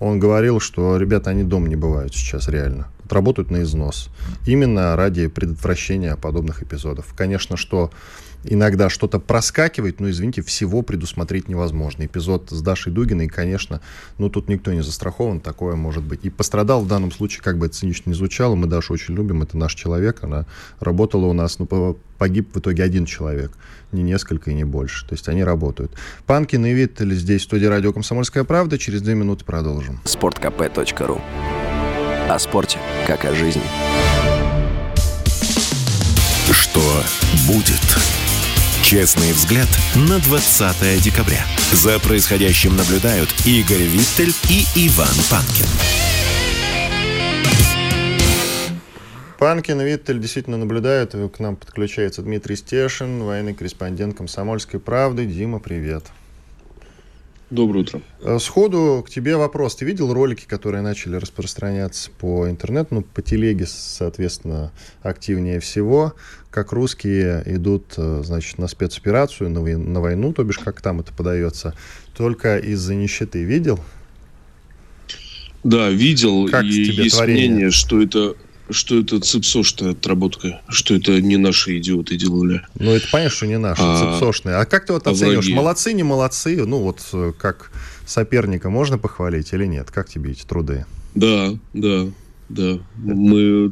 он 0.00 0.18
говорил, 0.18 0.60
что 0.60 0.96
ребята, 0.96 1.30
они 1.30 1.44
дом 1.44 1.66
не 1.66 1.76
бывают 1.76 2.14
сейчас 2.14 2.48
реально 2.48 2.88
работают 3.12 3.50
на 3.50 3.62
износ. 3.62 4.08
Именно 4.46 4.96
ради 4.96 5.28
предотвращения 5.28 6.16
подобных 6.16 6.62
эпизодов. 6.62 7.12
Конечно, 7.16 7.56
что 7.56 7.90
иногда 8.44 8.88
что-то 8.88 9.18
проскакивает, 9.18 10.00
но, 10.00 10.10
извините, 10.10 10.42
всего 10.42 10.82
предусмотреть 10.82 11.48
невозможно. 11.48 12.04
Эпизод 12.04 12.50
с 12.50 12.60
Дашей 12.62 12.92
Дугиной, 12.92 13.28
конечно, 13.28 13.80
ну, 14.18 14.28
тут 14.28 14.48
никто 14.48 14.72
не 14.72 14.82
застрахован, 14.82 15.40
такое 15.40 15.76
может 15.76 16.04
быть. 16.04 16.20
И 16.24 16.30
пострадал 16.30 16.82
в 16.82 16.88
данном 16.88 17.12
случае, 17.12 17.42
как 17.42 17.58
бы 17.58 17.66
это 17.66 17.74
цинично 17.74 18.10
не 18.10 18.16
звучало, 18.16 18.54
мы 18.54 18.66
Дашу 18.66 18.94
очень 18.94 19.14
любим, 19.14 19.42
это 19.42 19.56
наш 19.56 19.74
человек, 19.74 20.22
она 20.22 20.46
работала 20.80 21.26
у 21.26 21.32
нас, 21.32 21.58
но 21.58 21.66
погиб 22.18 22.54
в 22.54 22.58
итоге 22.58 22.82
один 22.82 23.06
человек, 23.06 23.52
не 23.92 24.02
несколько 24.02 24.50
и 24.50 24.54
не 24.54 24.64
больше. 24.64 25.06
То 25.06 25.14
есть 25.14 25.28
они 25.28 25.44
работают. 25.44 25.92
Панкин 26.26 26.66
и 26.66 26.72
Виттель 26.72 27.14
здесь 27.14 27.42
в 27.42 27.44
студии 27.44 27.66
радио 27.66 27.92
«Комсомольская 27.92 28.44
правда». 28.44 28.78
Через 28.78 29.02
две 29.02 29.14
минуты 29.14 29.44
продолжим. 29.44 30.00
sportkp.ru 30.04 31.20
о 32.28 32.38
спорте, 32.38 32.78
как 33.06 33.24
о 33.24 33.34
жизни. 33.34 33.62
Что 36.52 36.82
будет? 37.46 37.80
Честный 38.82 39.32
взгляд 39.32 39.68
на 39.94 40.18
20 40.18 41.02
декабря. 41.02 41.42
За 41.72 41.98
происходящим 41.98 42.76
наблюдают 42.76 43.28
Игорь 43.46 43.82
Виттель 43.82 44.34
и 44.50 44.64
Иван 44.88 45.08
Панкин. 45.30 45.66
Панкин 49.38 49.80
и 49.80 49.84
Виттель 49.84 50.20
действительно 50.20 50.58
наблюдают. 50.58 51.12
К 51.12 51.38
нам 51.38 51.56
подключается 51.56 52.22
Дмитрий 52.22 52.56
Стешин, 52.56 53.22
военный 53.22 53.54
корреспондент 53.54 54.16
«Комсомольской 54.16 54.80
правды». 54.80 55.26
Дима, 55.26 55.60
привет. 55.60 56.04
Доброе 57.50 57.80
утро. 57.80 58.02
Э, 58.20 58.38
сходу 58.38 59.02
к 59.06 59.10
тебе 59.10 59.36
вопрос. 59.36 59.76
Ты 59.76 59.86
видел 59.86 60.12
ролики, 60.12 60.44
которые 60.46 60.82
начали 60.82 61.16
распространяться 61.16 62.10
по 62.10 62.48
интернету, 62.48 62.96
ну, 62.96 63.02
по 63.02 63.22
телеге, 63.22 63.66
соответственно, 63.66 64.70
активнее 65.02 65.58
всего, 65.58 66.14
как 66.50 66.72
русские 66.72 67.42
идут, 67.46 67.94
э, 67.96 68.22
значит, 68.22 68.58
на 68.58 68.68
спецоперацию, 68.68 69.48
на, 69.48 69.60
на 69.60 70.00
войну, 70.00 70.34
то 70.34 70.44
бишь, 70.44 70.58
как 70.58 70.82
там 70.82 71.00
это 71.00 71.14
подается, 71.14 71.74
только 72.14 72.58
из-за 72.58 72.94
нищеты. 72.94 73.44
Видел? 73.44 73.80
Да, 75.64 75.88
видел. 75.88 76.48
Как 76.48 76.64
и 76.64 76.68
есть 76.68 77.16
творение? 77.16 77.48
мнение, 77.48 77.70
что 77.70 78.02
это 78.02 78.36
что 78.70 78.98
это 78.98 79.20
цепсошная 79.20 79.92
отработка, 79.92 80.60
что 80.68 80.94
это 80.94 81.20
не 81.20 81.36
наши 81.36 81.78
идиоты 81.78 82.16
делали. 82.16 82.62
Ну, 82.78 82.92
это 82.92 83.06
понятно, 83.10 83.36
что 83.36 83.46
не 83.46 83.58
наши, 83.58 83.82
а, 83.84 84.12
цепсошные. 84.12 84.56
А 84.56 84.64
как 84.64 84.86
ты 84.86 84.92
вот 84.92 85.06
оцениваешь, 85.06 85.44
враги. 85.44 85.54
молодцы, 85.54 85.92
не 85.92 86.02
молодцы? 86.02 86.64
Ну, 86.64 86.78
вот 86.80 87.00
э, 87.12 87.32
как 87.38 87.70
соперника 88.06 88.70
можно 88.70 88.98
похвалить 88.98 89.52
или 89.52 89.66
нет? 89.66 89.90
Как 89.90 90.08
тебе 90.08 90.32
эти 90.32 90.44
труды? 90.44 90.86
Да, 91.14 91.54
да, 91.72 92.06
да. 92.48 92.78
Мы, 92.96 93.70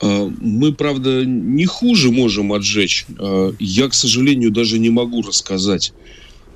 а, 0.00 0.30
мы, 0.40 0.72
правда, 0.72 1.24
не 1.24 1.66
хуже 1.66 2.10
можем 2.10 2.52
отжечь. 2.52 3.06
А, 3.18 3.54
я, 3.58 3.88
к 3.88 3.94
сожалению, 3.94 4.50
даже 4.50 4.78
не 4.78 4.90
могу 4.90 5.22
рассказать 5.22 5.92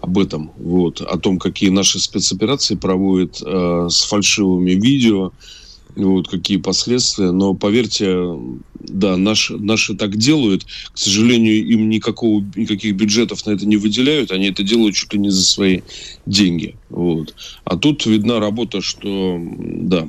об 0.04 0.18
этом, 0.18 0.52
вот, 0.58 1.00
о 1.00 1.16
том, 1.18 1.38
какие 1.38 1.70
наши 1.70 1.98
спецоперации 1.98 2.74
проводят 2.74 3.40
э, 3.40 3.88
с 3.90 4.02
фальшивыми 4.02 4.72
видео, 4.72 5.32
вот 5.96 6.28
какие 6.28 6.56
последствия. 6.56 7.30
Но 7.30 7.54
поверьте, 7.54 8.16
да, 8.80 9.16
наши, 9.16 9.56
наши 9.56 9.94
так 9.94 10.16
делают. 10.16 10.64
К 10.64 10.98
сожалению, 10.98 11.66
им 11.66 11.88
никакого, 11.88 12.44
никаких 12.56 12.94
бюджетов 12.96 13.44
на 13.46 13.52
это 13.52 13.66
не 13.66 13.76
выделяют. 13.76 14.30
Они 14.30 14.48
это 14.48 14.62
делают 14.62 14.94
чуть 14.94 15.12
ли 15.12 15.18
не 15.18 15.30
за 15.30 15.42
свои 15.42 15.80
деньги. 16.26 16.76
Вот. 16.90 17.34
А 17.64 17.76
тут 17.76 18.06
видна 18.06 18.40
работа, 18.40 18.80
что 18.80 19.40
да, 19.40 20.08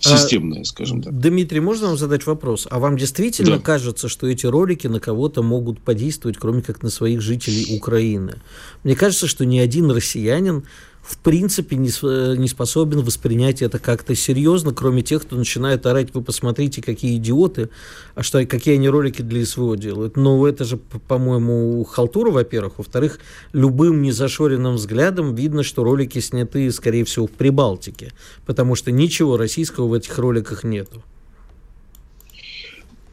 системная, 0.00 0.64
скажем 0.64 1.02
так. 1.02 1.18
Дмитрий, 1.18 1.60
можно 1.60 1.88
вам 1.88 1.96
задать 1.96 2.26
вопрос? 2.26 2.66
А 2.70 2.78
вам 2.78 2.96
действительно 2.96 3.56
да. 3.56 3.62
кажется, 3.62 4.08
что 4.08 4.26
эти 4.26 4.46
ролики 4.46 4.86
на 4.86 5.00
кого-то 5.00 5.42
могут 5.42 5.80
подействовать, 5.80 6.38
кроме 6.38 6.62
как 6.62 6.82
на 6.82 6.90
своих 6.90 7.20
жителей 7.20 7.76
Украины? 7.76 8.36
Мне 8.82 8.96
кажется, 8.96 9.26
что 9.26 9.44
ни 9.44 9.58
один 9.58 9.90
россиянин 9.90 10.64
в 11.02 11.18
принципе 11.18 11.76
не, 11.76 11.90
не 12.36 12.48
способен 12.48 13.00
воспринять 13.00 13.62
это 13.62 13.78
как-то 13.78 14.14
серьезно, 14.14 14.72
кроме 14.72 15.02
тех, 15.02 15.22
кто 15.22 15.36
начинает 15.36 15.84
орать, 15.86 16.14
вы 16.14 16.22
посмотрите, 16.22 16.82
какие 16.82 17.16
идиоты, 17.16 17.70
а 18.14 18.22
что, 18.22 18.44
какие 18.46 18.74
они 18.74 18.88
ролики 18.88 19.22
для 19.22 19.44
СВО 19.44 19.76
делают. 19.76 20.16
Но 20.16 20.46
это 20.46 20.64
же, 20.64 20.76
по-моему, 20.76 21.82
халтура, 21.84 22.30
во-первых. 22.30 22.78
Во-вторых, 22.78 23.18
любым 23.52 24.02
незашоренным 24.02 24.74
взглядом 24.74 25.34
видно, 25.34 25.62
что 25.62 25.84
ролики 25.84 26.18
сняты, 26.18 26.70
скорее 26.70 27.04
всего, 27.04 27.26
в 27.26 27.32
Прибалтике, 27.32 28.12
потому 28.46 28.74
что 28.74 28.92
ничего 28.92 29.36
российского 29.36 29.88
в 29.88 29.94
этих 29.94 30.16
роликах 30.18 30.64
нету. 30.64 31.02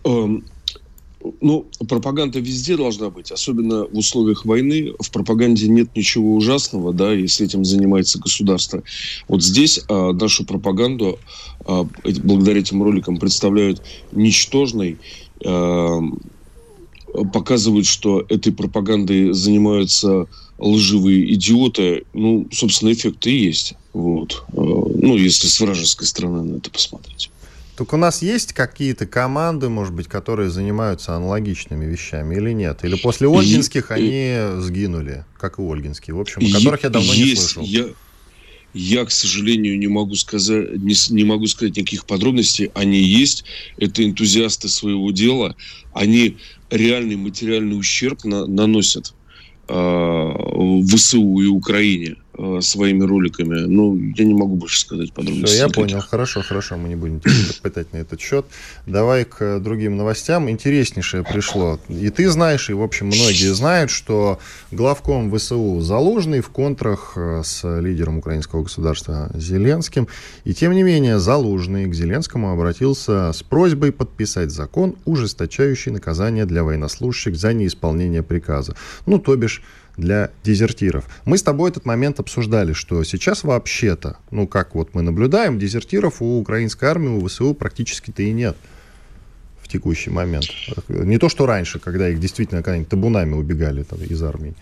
Эм, 0.04 0.46
ну, 1.42 1.66
пропаганда 1.88 2.40
везде 2.40 2.78
должна 2.78 3.10
быть, 3.10 3.32
особенно 3.32 3.86
в 3.86 3.98
условиях 3.98 4.46
войны. 4.46 4.94
В 5.00 5.12
пропаганде 5.12 5.68
нет 5.68 5.96
ничего 5.96 6.36
ужасного, 6.36 6.94
да, 6.94 7.14
если 7.14 7.46
этим 7.46 7.66
занимается 7.66 8.20
государство. 8.20 8.84
Вот 9.28 9.44
здесь 9.44 9.82
а, 9.90 10.14
нашу 10.14 10.46
пропаганду 10.46 11.20
а, 11.66 11.88
благодаря 12.24 12.60
этим 12.60 12.84
роликам 12.84 13.18
представляют 13.18 13.82
ничтожной, 14.12 14.98
а, 15.46 16.02
показывают, 17.34 17.86
что 17.86 18.26
этой 18.30 18.54
пропагандой 18.54 19.34
занимаются 19.34 20.28
лживые 20.58 21.34
идиоты. 21.34 22.04
Ну, 22.14 22.48
собственно, 22.52 22.92
эффекты 22.92 23.32
и 23.32 23.46
есть. 23.46 23.74
Вот. 23.94 24.44
А, 24.50 24.62
ну, 24.62 25.16
если 25.16 25.48
с 25.48 25.60
вражеской 25.60 26.08
стороны 26.08 26.44
на 26.44 26.58
это 26.58 26.70
посмотреть. 26.70 27.30
Так 27.78 27.94
у 27.94 27.98
нас 27.98 28.24
есть 28.24 28.54
какие-то 28.54 29.06
команды, 29.06 29.70
может 29.70 29.94
быть, 29.94 30.08
которые 30.08 30.50
занимаются 30.50 31.14
аналогичными 31.14 31.86
вещами 31.86 32.34
или 32.36 32.52
нет? 32.52 32.84
Или 32.84 32.96
после 32.96 33.28
Ольгинских 33.28 33.92
и, 33.92 33.94
они 33.94 34.62
сгинули, 34.62 35.26
как 35.38 35.60
и 35.60 35.62
Ольгинские, 35.62 36.16
в 36.16 36.20
общем, 36.20 36.42
о 36.44 36.58
которых 36.58 36.84
я 36.84 36.90
давно 36.90 37.14
есть, 37.14 37.20
не 37.20 37.36
слышал. 37.36 37.64
Я, 37.64 37.86
я, 38.74 39.06
к 39.06 39.12
сожалению, 39.12 39.78
не 39.78 39.86
могу 39.86 40.16
сказать, 40.16 40.76
не, 40.78 40.96
не 41.14 41.24
могу 41.24 41.46
сказать 41.46 41.78
никаких 41.78 42.06
подробностей. 42.06 42.72
Они 42.74 43.00
есть. 43.00 43.44
Это 43.78 44.04
энтузиасты 44.04 44.70
своего 44.70 45.12
дела. 45.12 45.56
Они 45.94 46.38
реальный 46.72 47.16
материальный 47.16 47.78
ущерб 47.78 48.24
на, 48.24 48.48
наносят 48.48 49.14
э, 49.68 50.82
ВСУ 50.96 51.40
и 51.42 51.46
Украине. 51.46 52.16
Э, 52.38 52.62
своими 52.62 53.04
роликами. 53.04 53.62
Ну, 53.68 53.96
я 54.16 54.26
не 54.26 54.34
могу 54.34 54.56
больше 54.56 54.80
сказать 54.80 55.14
подробностей. 55.14 55.48
Все, 55.48 55.58
я 55.58 55.66
никаких. 55.66 55.84
понял. 55.84 56.02
Хорошо, 56.02 56.42
хорошо, 56.42 56.78
мы 56.78 56.90
не 56.90 56.96
будем 56.96 57.22
пытать 57.62 57.94
на 57.94 57.98
этот 57.98 58.20
счет. 58.20 58.46
Давай 58.86 59.26
к 59.26 59.60
другим 59.60 59.98
новостям. 59.98 60.50
Интереснейшее 60.50 61.24
пришло. 61.24 61.80
И 61.90 62.10
ты 62.10 62.30
знаешь, 62.30 62.70
и, 62.70 62.74
в 62.74 62.82
общем, 62.82 63.08
многие 63.08 63.54
знают, 63.54 63.92
что 63.92 64.40
главком 64.72 65.36
ВСУ 65.36 65.82
Залужный 65.82 66.42
в 66.42 66.50
контрах 66.50 67.14
э, 67.16 67.42
с 67.44 67.80
лидером 67.80 68.20
украинского 68.20 68.64
государства 68.64 69.30
Зеленским. 69.34 70.08
И, 70.44 70.54
тем 70.54 70.74
не 70.74 70.84
менее, 70.84 71.20
Залужный 71.20 71.86
к 71.86 71.94
Зеленскому 71.94 72.52
обратился 72.52 73.32
с 73.34 73.44
просьбой 73.44 73.92
подписать 73.92 74.52
закон, 74.52 74.96
ужесточающий 75.06 75.92
наказание 75.92 76.46
для 76.46 76.64
военнослужащих 76.64 77.36
за 77.36 77.54
неисполнение 77.54 78.24
приказа. 78.24 78.76
Ну, 79.06 79.20
то 79.20 79.36
бишь, 79.36 79.62
для 79.98 80.30
дезертиров. 80.44 81.06
Мы 81.26 81.38
с 81.38 81.44
тобой 81.44 81.72
этот 81.72 81.86
момент 81.86 82.20
обсуждали, 82.20 82.74
что 82.74 83.04
сейчас 83.04 83.44
вообще-то, 83.44 84.18
ну, 84.32 84.48
как 84.48 84.76
вот 84.76 84.94
мы 84.94 85.02
наблюдаем, 85.02 85.60
дезертиров 85.60 86.22
у 86.22 86.40
украинской 86.40 86.86
армии, 86.86 87.10
у 87.10 87.28
ВСУ 87.28 87.54
практически-то 87.54 88.22
и 88.22 88.32
нет 88.32 88.56
в 89.62 89.68
текущий 89.68 90.12
момент. 90.12 90.46
Не 90.88 91.18
то, 91.18 91.28
что 91.28 91.46
раньше, 91.46 91.80
когда 91.80 92.08
их 92.10 92.20
действительно 92.20 92.64
когда-нибудь 92.64 92.90
табунами 92.90 93.34
убегали 93.34 93.84
там, 93.84 94.00
из 94.02 94.24
армии. 94.24 94.54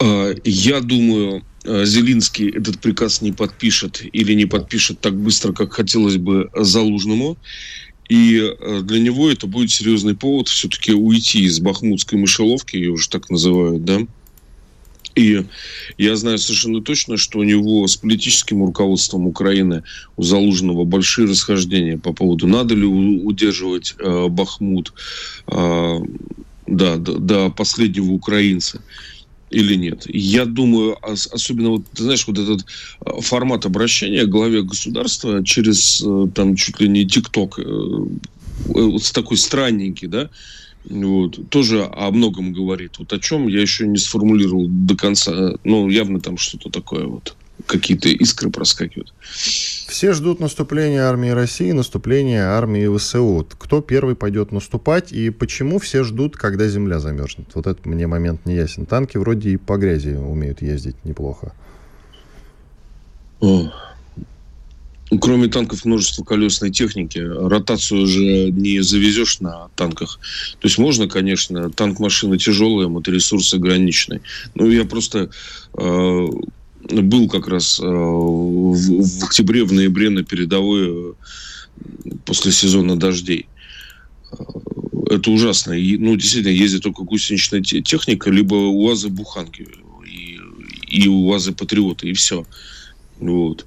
А, 0.00 0.32
я 0.44 0.80
думаю, 0.80 1.42
а, 1.64 1.84
Зелинский 1.84 2.50
этот 2.50 2.78
приказ 2.78 3.22
не 3.22 3.32
подпишет 3.32 4.02
или 4.12 4.34
не 4.34 4.46
подпишет 4.46 5.00
так 5.00 5.16
быстро, 5.16 5.52
как 5.52 5.72
хотелось 5.72 6.16
бы 6.16 6.50
Залужному. 6.54 7.36
И 8.08 8.38
э, 8.38 8.80
для 8.82 9.00
него 9.00 9.30
это 9.30 9.46
будет 9.46 9.70
серьезный 9.70 10.14
повод 10.14 10.48
все-таки 10.48 10.92
уйти 10.92 11.44
из 11.44 11.60
бахмутской 11.60 12.18
мышеловки, 12.18 12.76
ее 12.76 12.90
уже 12.90 13.08
так 13.08 13.30
называют, 13.30 13.84
да. 13.84 14.00
И 15.14 15.44
я 15.96 16.16
знаю 16.16 16.38
совершенно 16.38 16.82
точно, 16.82 17.16
что 17.16 17.38
у 17.38 17.44
него 17.44 17.86
с 17.86 17.96
политическим 17.96 18.64
руководством 18.64 19.26
Украины 19.26 19.84
у 20.16 20.22
Залужного 20.22 20.84
большие 20.84 21.28
расхождения 21.28 21.96
по 21.96 22.12
поводу, 22.12 22.48
надо 22.48 22.74
ли 22.74 22.84
удерживать 22.84 23.94
э, 23.98 24.28
Бахмут 24.28 24.92
э, 25.46 25.98
да, 26.66 26.96
до, 26.96 27.18
до 27.18 27.50
последнего 27.50 28.10
украинца 28.12 28.80
или 29.54 29.74
нет. 29.76 30.06
Я 30.08 30.44
думаю, 30.44 30.98
особенно 31.02 31.70
вот, 31.70 31.82
ты 31.94 32.02
знаешь, 32.02 32.26
вот 32.26 32.38
этот 32.38 32.66
а, 33.00 33.20
формат 33.20 33.66
обращения 33.66 34.24
к 34.24 34.28
главе 34.28 34.62
государства 34.62 35.44
через 35.44 36.02
э, 36.04 36.26
там 36.34 36.56
чуть 36.56 36.80
ли 36.80 36.88
не 36.88 37.06
ТикТок, 37.06 37.58
э, 37.58 37.62
вот 38.66 39.12
такой 39.12 39.36
странненький, 39.36 40.08
да, 40.08 40.30
вот, 40.88 41.48
тоже 41.50 41.88
о 41.90 42.10
многом 42.10 42.52
говорит. 42.52 42.98
Вот 42.98 43.12
о 43.12 43.18
чем 43.18 43.48
я 43.48 43.60
еще 43.60 43.86
не 43.86 43.98
сформулировал 43.98 44.66
до 44.68 44.96
конца. 44.96 45.54
Ну, 45.64 45.88
явно 45.88 46.20
там 46.20 46.36
что-то 46.36 46.70
такое 46.70 47.06
вот 47.06 47.36
какие-то 47.66 48.08
искры 48.08 48.50
проскакивают. 48.50 49.14
Все 49.30 50.12
ждут 50.12 50.40
наступления 50.40 51.02
армии 51.02 51.30
России, 51.30 51.70
наступления 51.72 52.48
армии 52.48 52.94
ВСУ. 52.96 53.46
Кто 53.58 53.80
первый 53.80 54.16
пойдет 54.16 54.52
наступать 54.52 55.12
и 55.12 55.30
почему 55.30 55.78
все 55.78 56.04
ждут, 56.04 56.36
когда 56.36 56.68
земля 56.68 56.98
замерзнет? 56.98 57.46
Вот 57.54 57.66
этот 57.66 57.86
мне 57.86 58.06
момент 58.06 58.44
не 58.44 58.56
ясен. 58.56 58.86
Танки 58.86 59.16
вроде 59.16 59.50
и 59.50 59.56
по 59.56 59.76
грязи 59.76 60.14
умеют 60.14 60.62
ездить 60.62 60.96
неплохо. 61.04 61.54
О. 63.40 63.70
Кроме 65.20 65.48
танков 65.48 65.84
множество 65.84 66.24
колесной 66.24 66.70
техники. 66.70 67.18
Ротацию 67.18 68.06
же 68.06 68.50
не 68.50 68.80
завезешь 68.82 69.40
на 69.40 69.68
танках. 69.76 70.18
То 70.60 70.66
есть 70.66 70.78
можно, 70.78 71.08
конечно, 71.08 71.70
танк 71.70 72.00
машина 72.00 72.38
тяжелая, 72.38 72.88
моторесурс 72.88 73.52
ограниченный. 73.54 74.20
Ну, 74.54 74.70
я 74.70 74.84
просто 74.84 75.30
э, 75.76 76.26
был 76.90 77.28
как 77.28 77.48
раз 77.48 77.78
э, 77.80 77.84
в, 77.84 78.74
в 78.74 79.24
октябре, 79.24 79.64
в 79.64 79.72
ноябре 79.72 80.10
на 80.10 80.24
передовой 80.24 80.88
э, 80.88 81.12
после 82.24 82.52
сезона 82.52 82.96
дождей. 82.96 83.46
Э, 84.30 84.36
это 85.10 85.30
ужасно. 85.30 85.74
Ну, 85.74 86.16
действительно, 86.16 86.52
ездит 86.52 86.82
только 86.82 87.02
гусеничная 87.02 87.62
техника, 87.62 88.30
либо 88.30 88.54
УАЗы-буханки 88.54 89.68
и, 90.06 90.38
и 90.88 91.08
УАЗы-патриоты, 91.08 92.08
и 92.08 92.12
все. 92.14 92.46
Вот. 93.20 93.66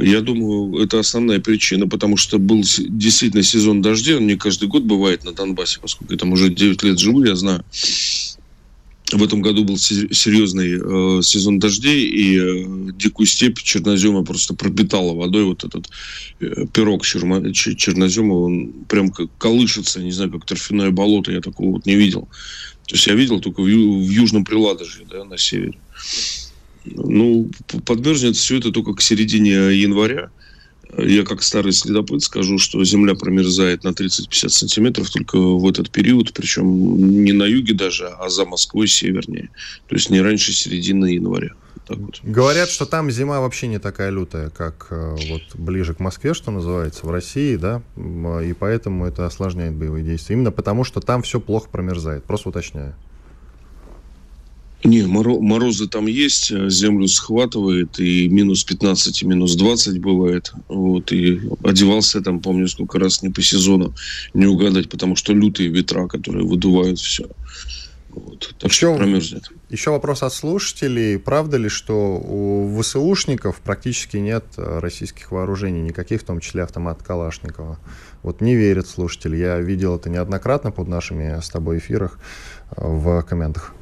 Я 0.00 0.20
думаю, 0.20 0.82
это 0.82 0.98
основная 0.98 1.40
причина, 1.40 1.88
потому 1.88 2.16
что 2.16 2.38
был 2.38 2.62
действительно 2.62 3.42
сезон 3.42 3.82
дождей, 3.82 4.16
он 4.16 4.26
не 4.26 4.36
каждый 4.36 4.68
год 4.68 4.84
бывает 4.84 5.24
на 5.24 5.32
Донбассе, 5.32 5.78
поскольку 5.80 6.12
я 6.12 6.18
там 6.18 6.32
уже 6.32 6.48
9 6.48 6.82
лет 6.82 6.98
живу, 6.98 7.24
я 7.24 7.34
знаю 7.34 7.64
в 9.12 9.22
этом 9.22 9.42
году 9.42 9.64
был 9.64 9.76
серьезный 9.76 11.18
э, 11.18 11.22
сезон 11.22 11.58
дождей, 11.58 12.08
и 12.08 12.38
э, 12.38 12.92
дикую 12.96 13.26
степь 13.26 13.58
чернозема 13.58 14.24
просто 14.24 14.54
пропитала 14.54 15.14
водой. 15.14 15.44
Вот 15.44 15.64
этот 15.64 15.90
э, 16.40 16.66
пирог 16.72 17.04
черма, 17.04 17.52
чернозема, 17.52 18.34
он 18.34 18.72
прям 18.88 19.10
как 19.10 19.28
колышется, 19.38 20.00
не 20.00 20.12
знаю, 20.12 20.32
как 20.32 20.46
торфяное 20.46 20.90
болото, 20.90 21.32
я 21.32 21.40
такого 21.40 21.72
вот 21.72 21.86
не 21.86 21.96
видел. 21.96 22.28
То 22.86 22.94
есть 22.94 23.06
я 23.06 23.14
видел 23.14 23.40
только 23.40 23.60
в, 23.60 23.64
в 23.64 24.10
Южном 24.10 24.44
Приладожье, 24.44 25.06
да, 25.10 25.24
на 25.24 25.38
севере. 25.38 25.78
Ну, 26.84 27.50
подмерзнет 27.84 28.36
все 28.36 28.58
это 28.58 28.70
только 28.70 28.94
к 28.94 29.02
середине 29.02 29.52
января. 29.74 30.30
Я 30.96 31.24
как 31.24 31.42
старый 31.42 31.72
следопыт 31.72 32.22
скажу, 32.22 32.58
что 32.58 32.84
земля 32.84 33.14
промерзает 33.14 33.82
на 33.84 33.88
30-50 33.88 34.48
сантиметров 34.48 35.10
только 35.10 35.36
в 35.38 35.68
этот 35.68 35.90
период, 35.90 36.32
причем 36.32 37.24
не 37.24 37.32
на 37.32 37.44
юге 37.44 37.74
даже, 37.74 38.06
а 38.06 38.28
за 38.28 38.44
Москвой 38.44 38.86
севернее. 38.86 39.50
То 39.88 39.96
есть 39.96 40.10
не 40.10 40.20
раньше 40.20 40.52
середины 40.52 41.06
января. 41.06 41.50
Так 41.86 41.98
вот. 41.98 42.20
Говорят, 42.22 42.70
что 42.70 42.86
там 42.86 43.10
зима 43.10 43.40
вообще 43.40 43.66
не 43.66 43.78
такая 43.78 44.10
лютая, 44.10 44.50
как 44.50 44.86
э, 44.90 45.16
вот 45.28 45.42
ближе 45.54 45.94
к 45.94 46.00
Москве, 46.00 46.32
что 46.32 46.50
называется, 46.50 47.06
в 47.06 47.10
России, 47.10 47.56
да, 47.56 47.82
и 47.96 48.54
поэтому 48.58 49.06
это 49.06 49.26
осложняет 49.26 49.74
боевые 49.74 50.04
действия. 50.04 50.34
Именно 50.34 50.50
потому, 50.50 50.84
что 50.84 51.00
там 51.00 51.22
все 51.22 51.40
плохо 51.40 51.68
промерзает. 51.68 52.24
Просто 52.24 52.48
уточняю. 52.48 52.94
Не, 54.84 55.06
морозы 55.06 55.88
там 55.88 56.06
есть, 56.06 56.52
э, 56.52 56.68
землю 56.68 57.08
схватывает, 57.08 57.98
и 57.98 58.28
минус 58.28 58.64
15, 58.64 59.22
и 59.22 59.26
минус 59.26 59.56
20 59.56 59.98
бывает. 59.98 60.52
Вот, 60.68 61.10
и 61.10 61.40
одевался 61.62 62.20
там, 62.20 62.40
помню, 62.40 62.68
сколько 62.68 62.98
раз 62.98 63.22
не 63.22 63.30
по 63.30 63.40
сезону 63.40 63.94
не 64.34 64.46
угадать, 64.46 64.90
потому 64.90 65.16
что 65.16 65.32
лютые 65.32 65.70
ветра, 65.70 66.06
которые 66.06 66.44
выдувают 66.44 66.98
все. 66.98 67.26
Вот, 68.10 68.54
так 68.58 68.70
еще, 68.70 68.88
что 68.88 68.96
промерзнет. 68.96 69.50
Еще 69.70 69.90
вопрос 69.90 70.22
от 70.22 70.32
слушателей. 70.34 71.18
Правда 71.18 71.56
ли, 71.56 71.68
что 71.70 72.16
у 72.18 72.80
ВСУшников 72.80 73.60
практически 73.60 74.18
нет 74.18 74.44
э, 74.58 74.78
российских 74.80 75.32
вооружений, 75.32 75.80
никаких, 75.80 76.20
в 76.20 76.24
том 76.24 76.40
числе 76.40 76.62
автомат 76.62 77.02
Калашникова? 77.02 77.78
Вот 78.22 78.42
не 78.42 78.54
верят 78.54 78.86
слушатели. 78.86 79.36
Я 79.36 79.58
видел 79.58 79.96
это 79.96 80.10
неоднократно 80.10 80.70
под 80.70 80.88
нашими 80.88 81.40
с 81.40 81.48
тобой 81.48 81.78
эфирах 81.78 82.18
э, 82.76 82.86
в 82.86 83.22
комментах. 83.22 83.74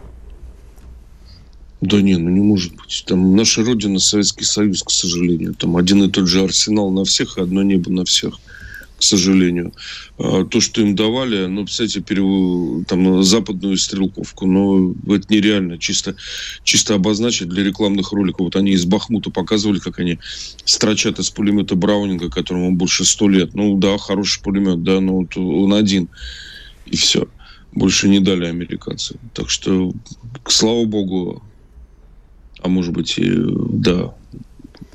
Да 1.82 2.00
не, 2.00 2.16
ну 2.16 2.30
не 2.30 2.40
может 2.40 2.76
быть. 2.76 3.02
Там 3.08 3.34
наша 3.34 3.64
родина 3.64 3.98
Советский 3.98 4.44
Союз, 4.44 4.84
к 4.84 4.90
сожалению. 4.90 5.54
Там 5.54 5.76
один 5.76 6.04
и 6.04 6.08
тот 6.08 6.28
же 6.28 6.44
арсенал 6.44 6.92
на 6.92 7.04
всех, 7.04 7.36
и 7.36 7.40
одно 7.40 7.64
небо 7.64 7.90
на 7.90 8.04
всех, 8.04 8.38
к 8.98 9.02
сожалению. 9.02 9.72
А 10.16 10.44
то, 10.44 10.60
что 10.60 10.80
им 10.80 10.94
давали, 10.94 11.46
ну, 11.46 11.66
кстати, 11.66 11.98
перев... 11.98 12.86
там, 12.86 13.24
западную 13.24 13.76
стрелковку, 13.76 14.46
но 14.46 14.94
это 15.12 15.26
нереально. 15.28 15.76
Чисто, 15.76 16.14
чисто 16.62 16.94
обозначить 16.94 17.48
для 17.48 17.64
рекламных 17.64 18.12
роликов. 18.12 18.42
Вот 18.42 18.54
они 18.54 18.70
из 18.70 18.84
Бахмута 18.84 19.30
показывали, 19.30 19.80
как 19.80 19.98
они 19.98 20.20
строчат 20.64 21.18
из 21.18 21.30
пулемета 21.30 21.74
Браунинга, 21.74 22.30
которому 22.30 22.76
больше 22.76 23.04
сто 23.04 23.28
лет. 23.28 23.54
Ну, 23.54 23.76
да, 23.76 23.98
хороший 23.98 24.40
пулемет, 24.40 24.84
да, 24.84 25.00
но 25.00 25.16
вот 25.16 25.36
он 25.36 25.74
один. 25.74 26.08
И 26.86 26.96
все. 26.96 27.26
Больше 27.72 28.08
не 28.08 28.20
дали 28.20 28.44
американцы. 28.44 29.16
Так 29.34 29.50
что, 29.50 29.92
слава 30.46 30.84
богу, 30.84 31.42
а 32.62 32.68
может 32.68 32.92
быть, 32.92 33.18
и, 33.18 33.32
да, 33.34 34.14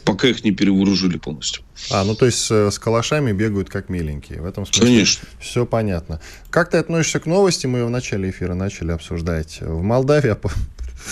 пока 0.08 0.28
их 0.30 0.44
не 0.44 0.52
перевооружили 0.52 1.18
полностью. 1.18 1.64
А, 1.92 2.04
ну 2.04 2.16
то 2.16 2.26
есть 2.26 2.48
э, 2.50 2.72
с 2.72 2.80
калашами 2.80 3.34
бегают 3.34 3.70
как 3.70 3.90
миленькие. 3.90 4.42
В 4.42 4.46
этом 4.46 4.66
смысле 4.66 4.86
Конечно. 4.86 5.28
все 5.40 5.66
понятно. 5.66 6.22
Как 6.50 6.70
ты 6.70 6.78
относишься 6.78 7.20
к 7.20 7.26
новости? 7.26 7.68
Мы 7.68 7.80
ее 7.80 7.86
в 7.86 7.90
начале 7.90 8.30
эфира 8.30 8.54
начали 8.54 8.92
обсуждать. 8.92 9.60
В 9.62 9.82
Молдавии 9.82 10.30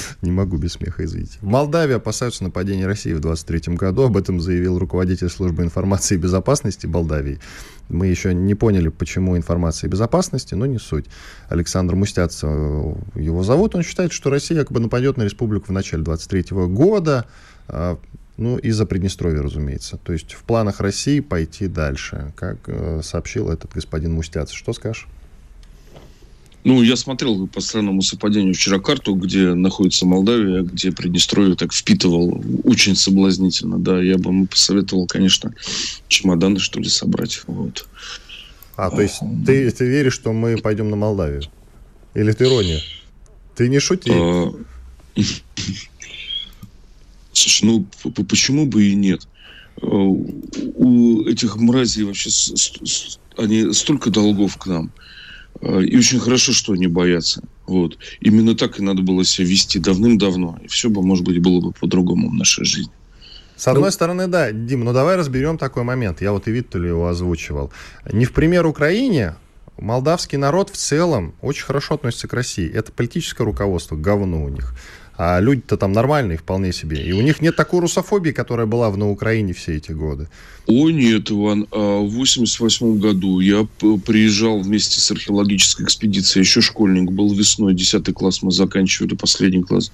не 0.21 0.31
могу 0.31 0.58
без 0.58 0.73
смеха, 0.73 1.03
извините. 1.05 1.38
В 1.41 1.45
Молдавии 1.45 1.95
опасаются 1.95 2.43
нападения 2.43 2.86
России 2.86 3.13
в 3.13 3.19
2023 3.19 3.75
году. 3.75 4.03
Об 4.03 4.17
этом 4.17 4.39
заявил 4.39 4.79
руководитель 4.79 5.29
службы 5.29 5.63
информации 5.63 6.15
и 6.15 6.17
безопасности 6.17 6.86
Молдавии. 6.86 7.39
Мы 7.89 8.08
еще 8.08 8.34
не 8.34 8.55
поняли, 8.55 8.89
почему 8.89 9.38
информация 9.38 9.88
и 9.88 9.91
безопасности, 9.91 10.55
но 10.55 10.65
не 10.65 10.79
суть. 10.79 11.05
Александр 11.49 11.95
Мустяц 11.95 12.41
его 12.43 13.43
зовут. 13.43 13.75
Он 13.75 13.84
считает, 13.84 14.12
что 14.12 14.29
Россия 14.29 14.60
якобы 14.60 14.79
нападет 14.79 15.17
на 15.17 15.23
республику 15.23 15.67
в 15.67 15.71
начале 15.71 16.03
2023 16.03 16.65
года. 16.67 17.25
А, 17.67 17.99
ну, 18.38 18.58
из-за 18.58 18.86
Приднестровья, 18.86 19.41
разумеется. 19.41 19.97
То 19.97 20.13
есть 20.13 20.34
в 20.34 20.43
планах 20.43 20.79
России 20.79 21.19
пойти 21.19 21.67
дальше, 21.67 22.34
как 22.36 22.58
э, 22.67 23.01
сообщил 23.03 23.49
этот 23.49 23.71
господин 23.73 24.13
Мустяц. 24.13 24.51
Что 24.51 24.73
скажешь? 24.73 25.08
Ну, 26.65 26.82
я 26.82 26.95
смотрел 26.95 27.45
по 27.45 27.62
странному 27.62 28.01
совпадению 28.01 28.56
вчера 28.56 28.80
карту, 28.80 29.13
где 29.13 29.54
находится 29.54 30.08
Молдавия, 30.08 30.63
где 30.63 30.91
Приднестровье 30.91 31.56
так 31.56 31.71
впитывал 31.71 32.43
очень 32.63 32.95
соблазнительно. 32.95 33.78
Да, 33.78 34.01
я 34.01 34.17
бы 34.17 34.32
ему 34.32 34.47
посоветовал, 34.47 35.06
конечно, 35.06 35.54
чемоданы, 36.08 36.58
что 36.58 36.80
ли, 36.80 36.89
собрать. 36.89 37.43
Вот. 37.45 37.88
А, 38.78 38.89
то 38.89 38.99
есть 38.99 39.19
ты, 39.45 39.69
ты 39.69 39.86
веришь, 39.86 40.15
что 40.15 40.34
мы 40.34 40.58
пойдем 40.58 40.89
на 40.89 40.95
Молдавию? 40.95 41.43
Или 42.15 42.32
это 42.32 42.45
ирония? 42.45 42.82
Ты 43.56 43.69
не 43.69 43.78
шути. 43.78 44.10
А... 44.12 44.51
Слушай, 47.32 47.65
ну 47.65 47.86
почему 48.23 48.65
бы 48.65 48.86
и 48.86 48.95
нет? 48.95 49.28
А, 49.84 49.86
у 49.86 51.28
этих 51.28 51.58
мразей 51.58 52.06
вообще 52.06 52.32
они 53.38 53.71
столько 53.71 54.10
долгов 54.10 54.58
к 54.58 54.65
нам. 54.65 54.91
А, 55.62 55.80
и 55.80 55.98
очень 55.98 56.20
хорошо, 56.20 56.54
что 56.54 56.74
они 56.74 56.88
боятся. 56.88 57.44
Вот. 57.68 57.98
Именно 58.20 58.56
так 58.56 58.80
и 58.80 58.84
надо 58.84 59.02
было 59.02 59.24
себя 59.24 59.48
вести 59.48 59.80
давным-давно. 59.80 60.60
И 60.63 60.68
все 60.68 60.89
бы, 60.89 61.02
может 61.02 61.26
быть, 61.26 61.39
было 61.39 61.62
бы 61.62 61.72
по-другому 61.72 62.30
в 62.30 62.34
нашей 62.34 62.65
жизни. 62.65 62.94
С 63.56 63.68
одной 63.68 63.86
ну, 63.86 63.91
стороны, 63.91 64.28
да, 64.28 64.52
Дим, 64.52 64.84
ну 64.84 64.91
давай 64.91 65.15
разберем 65.15 65.58
такой 65.58 65.84
момент. 65.84 66.22
Я 66.22 66.34
вот 66.34 66.48
и 66.48 66.52
Виттелю 66.52 66.88
его 66.88 67.08
озвучивал. 67.08 67.72
Не 68.12 68.26
в 68.26 68.34
пример 68.34 68.65
Украине, 68.65 69.36
молдавский 69.78 70.38
народ 70.38 70.70
в 70.70 70.78
целом 70.78 71.34
очень 71.41 71.63
хорошо 71.63 71.96
относится 71.96 72.28
к 72.28 72.34
России. 72.34 72.70
Это 72.70 72.91
политическое 72.91 73.46
руководство, 73.46 73.96
говно 73.96 74.44
у 74.44 74.50
них. 74.50 74.74
А 75.17 75.39
люди-то 75.39 75.78
там 75.78 75.93
нормальные 75.93 76.38
вполне 76.38 76.73
себе. 76.73 77.01
И 77.01 77.13
у 77.13 77.21
них 77.21 77.41
нет 77.41 77.56
такой 77.56 77.80
русофобии, 77.80 78.32
которая 78.32 78.65
была 78.65 78.89
в, 78.89 78.97
на 78.97 79.10
Украине 79.10 79.54
все 79.54 79.78
эти 79.78 79.91
годы. 79.91 80.28
О, 80.67 80.89
нет, 80.89 81.32
Иван. 81.32 81.67
А 81.71 82.01
в 82.01 82.10
88 82.10 82.99
году 82.99 83.39
я 83.39 83.65
приезжал 84.06 84.60
вместе 84.60 84.99
с 84.99 85.12
археологической 85.12 85.86
экспедицией. 85.86 86.43
Еще 86.43 86.62
школьник 86.62 87.12
был 87.12 87.34
весной, 87.34 87.73
10 87.73 88.13
класс 88.13 88.41
мы 88.41 88.51
заканчивали, 88.51 89.15
последний 89.15 89.63
класс. 89.63 89.91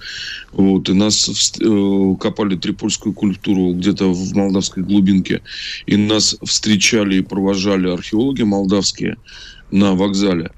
Вот, 0.52 0.88
и 0.88 0.92
нас 0.92 1.52
э, 1.60 2.14
копали 2.18 2.56
трипольскую 2.56 3.12
культуру 3.12 3.74
где-то 3.74 4.12
в 4.12 4.34
молдавской 4.34 4.82
глубинке. 4.82 5.42
И 5.86 5.96
нас 5.96 6.36
встречали 6.42 7.16
и 7.16 7.22
провожали 7.22 7.88
археологи 7.88 8.42
молдавские 8.42 9.18
на 9.70 9.94
вокзале. 9.94 10.52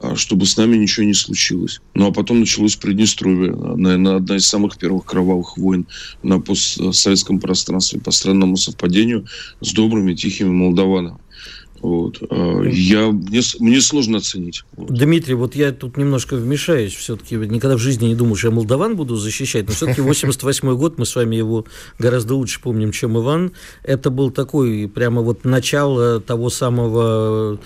А, 0.00 0.14
чтобы 0.14 0.46
с 0.46 0.56
нами 0.56 0.76
ничего 0.76 1.06
не 1.06 1.14
случилось. 1.14 1.80
Ну, 1.94 2.06
а 2.06 2.12
потом 2.12 2.40
началось 2.40 2.76
Приднестровье, 2.76 3.52
наверное, 3.54 4.16
одна 4.16 4.36
из 4.36 4.46
самых 4.46 4.78
первых 4.78 5.04
кровавых 5.04 5.56
войн 5.56 5.86
на 6.22 6.40
постсоветском 6.40 7.40
пространстве 7.40 8.00
по 8.00 8.12
странному 8.12 8.56
совпадению 8.56 9.26
с 9.60 9.72
добрыми, 9.72 10.14
тихими 10.14 10.50
молдаванами. 10.50 11.18
Вот. 11.80 12.18
А, 12.30 12.62
я, 12.64 13.10
мне, 13.10 13.40
мне 13.60 13.80
сложно 13.80 14.18
оценить. 14.18 14.64
Вот. 14.76 14.92
Дмитрий, 14.92 15.34
вот 15.34 15.54
я 15.54 15.72
тут 15.72 15.96
немножко 15.96 16.36
вмешаюсь. 16.36 16.94
Все-таки 16.94 17.36
никогда 17.36 17.76
в 17.76 17.80
жизни 17.80 18.06
не 18.06 18.14
думал, 18.14 18.36
что 18.36 18.48
я 18.48 18.54
молдаван 18.54 18.96
буду 18.96 19.16
защищать. 19.16 19.68
Но 19.68 19.74
все-таки 19.74 20.00
88 20.00 20.76
год, 20.76 20.98
мы 20.98 21.06
с 21.06 21.14
вами 21.14 21.36
его 21.36 21.66
гораздо 21.98 22.34
лучше 22.34 22.60
помним, 22.60 22.92
чем 22.92 23.16
Иван. 23.18 23.52
Это 23.82 24.10
был 24.10 24.30
такой 24.30 24.90
прямо 24.92 25.22
вот 25.22 25.44
начало 25.44 26.20
того 26.20 26.50
самого 26.50 27.60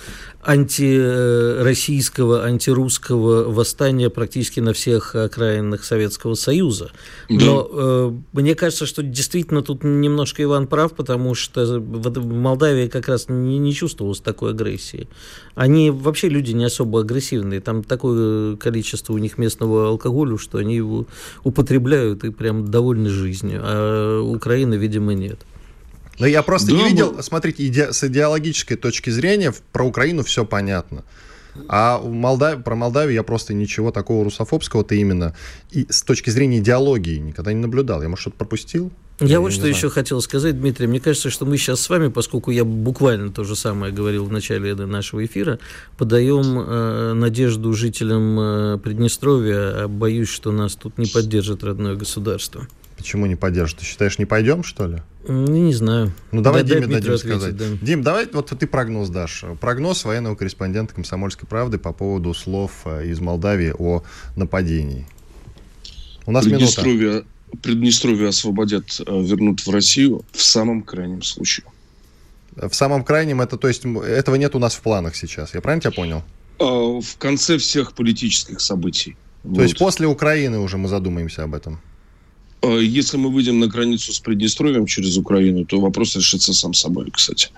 антироссийского, 0.45 2.45
антирусского 2.45 3.51
восстания 3.51 4.11
практически 4.11 4.59
на 4.59 4.73
всех 4.73 5.15
окраинах 5.15 5.85
Советского 5.85 6.35
Союза. 6.35 6.91
Но 7.29 7.69
э, 7.71 8.13
мне 8.33 8.57
кажется, 8.57 8.87
что 8.87 9.05
действительно 9.05 9.63
тут 9.63 9.85
немножко 9.85 10.43
Иван 10.43 10.67
прав, 10.67 10.95
потому 10.95 11.35
что 11.35 11.79
в 11.79 12.27
Молдавии 12.27 12.89
как 12.89 13.09
раз 13.09 13.29
не, 13.29 13.59
не 13.59 13.73
чувствовалось 13.73 14.21
такой 14.21 14.51
агрессии. 14.51 15.09
Они 15.55 15.91
вообще 15.91 16.29
люди 16.29 16.53
не 16.53 16.65
особо 16.65 17.03
агрессивные. 17.03 17.61
Там 17.61 17.85
такое 17.85 18.57
количество 18.57 19.13
у 19.13 19.19
них 19.19 19.39
местного 19.39 19.89
алкоголя, 19.89 20.39
что 20.39 20.59
они 20.59 20.75
его 20.75 21.07
употребляют 21.45 22.25
и 22.25 22.31
прям 22.31 22.69
довольны 22.69 23.11
жизнью. 23.11 23.61
А 23.63 24.21
Украины, 24.21 24.75
видимо, 24.75 25.15
нет. 25.15 25.39
Но 26.19 26.27
я 26.27 26.43
просто 26.43 26.73
да, 26.73 26.77
не 26.77 26.89
видел, 26.89 27.13
но... 27.13 27.23
смотрите, 27.23 27.67
иде, 27.67 27.93
с 27.93 28.05
идеологической 28.05 28.77
точки 28.77 29.11
зрения 29.11 29.53
про 29.73 29.85
Украину 29.85 30.23
все 30.23 30.45
понятно. 30.45 31.05
А 31.69 32.01
Молдав... 32.01 32.63
про 32.63 32.75
Молдавию 32.75 33.15
я 33.15 33.23
просто 33.23 33.55
ничего 33.55 33.91
такого 33.91 34.25
русофобского-то 34.25 34.95
именно 34.95 35.35
и 35.71 35.87
с 35.91 36.03
точки 36.03 36.31
зрения 36.31 36.59
идеологии 36.59 37.19
никогда 37.19 37.53
не 37.53 37.61
наблюдал. 37.61 38.03
Я, 38.03 38.09
может, 38.09 38.23
что-то 38.23 38.37
пропустил? 38.37 38.91
Я, 39.21 39.27
я 39.27 39.41
вот 39.41 39.53
что 39.53 39.63
знаю. 39.63 39.75
еще 39.75 39.91
хотел 39.91 40.21
сказать, 40.21 40.59
Дмитрий. 40.59 40.87
Мне 40.87 40.99
кажется, 40.99 41.31
что 41.31 41.45
мы 41.45 41.57
сейчас 41.57 41.81
с 41.81 41.89
вами, 41.91 42.09
поскольку 42.09 42.51
я 42.51 42.65
буквально 42.65 43.31
то 43.31 43.45
же 43.45 43.55
самое 43.55 43.93
говорил 43.93 44.25
в 44.25 44.33
начале 44.33 44.75
нашего 44.75 45.25
эфира, 45.25 45.59
подаем 45.99 46.59
э, 46.59 47.13
надежду 47.13 47.73
жителям 47.75 48.41
э, 48.41 48.79
Приднестровья, 48.79 49.85
а 49.85 49.89
боюсь, 49.89 50.29
что 50.29 50.51
нас 50.51 50.75
тут 50.75 50.99
не 50.99 51.07
поддержит 51.07 51.63
родное 51.63 51.95
государство. 51.95 52.67
Почему 53.03 53.27
не 53.27 53.35
поддержит? 53.35 53.79
Ты 53.79 53.85
считаешь, 53.85 54.21
не 54.21 54.27
пойдем, 54.27 54.63
что 54.63 54.87
ли? 54.87 55.03
Ну, 55.27 55.49
не 55.49 55.75
знаю. 55.75 56.13
Ну, 56.31 56.41
давай 56.41 56.63
Дай, 56.63 56.77
Диме 56.81 56.95
дадим 56.95 57.15
ответить, 57.15 57.21
сказать. 57.21 57.57
Да. 57.57 57.65
Дим, 57.83 58.05
давай 58.05 58.29
вот 58.33 58.57
ты 58.57 58.65
прогноз 58.65 59.09
дашь. 59.09 59.45
Прогноз 59.61 60.05
военного 60.05 60.37
корреспондента 60.37 60.95
«Комсомольской 60.95 61.49
правды» 61.49 61.79
по 61.79 61.93
поводу 61.93 62.33
слов 62.33 62.83
э, 62.85 63.09
из 63.09 63.19
Молдавии 63.19 63.75
о 63.77 64.05
нападении. 64.37 65.09
У 66.27 66.31
нас 66.31 66.45
Приднестровье, 66.45 67.09
минута. 67.09 67.27
Приднестровье 67.61 68.29
освободят, 68.29 69.01
э, 69.05 69.23
вернут 69.23 69.67
в 69.67 69.71
Россию 69.71 70.25
в 70.31 70.41
самом 70.41 70.83
крайнем 70.83 71.23
случае. 71.23 71.67
В 72.55 72.73
самом 72.73 73.03
крайнем, 73.03 73.41
это, 73.41 73.57
то 73.57 73.67
есть, 73.67 73.85
этого 73.85 74.37
нет 74.37 74.55
у 74.55 74.61
нас 74.61 74.77
в 74.77 74.81
планах 74.81 75.17
сейчас. 75.17 75.55
Я 75.55 75.61
правильно 75.61 75.81
тебя 75.81 75.91
понял? 75.91 76.23
А, 76.61 77.01
в 77.01 77.17
конце 77.19 77.59
всех 77.59 77.95
политических 77.95 78.61
событий. 78.61 79.17
То 79.43 79.49
вот. 79.49 79.63
есть 79.63 79.77
после 79.77 80.07
Украины 80.07 80.61
уже 80.61 80.79
мы 80.79 80.89
задумаемся 80.89 81.43
об 81.43 81.57
этом? 81.57 81.81
А 82.63 82.79
если 82.79 83.17
мы 83.17 83.31
выйдем 83.31 83.59
на 83.59 83.67
границу 83.67 84.13
с 84.13 84.21
Приднестровьем 84.21 84.87
через 84.87 85.17
Украину, 85.17 85.65
то 85.65 85.81
вопрос 85.81 86.17
решится 86.17 86.55
сам 86.55 86.75
собой, 86.75 87.11
кстати. 87.11 87.49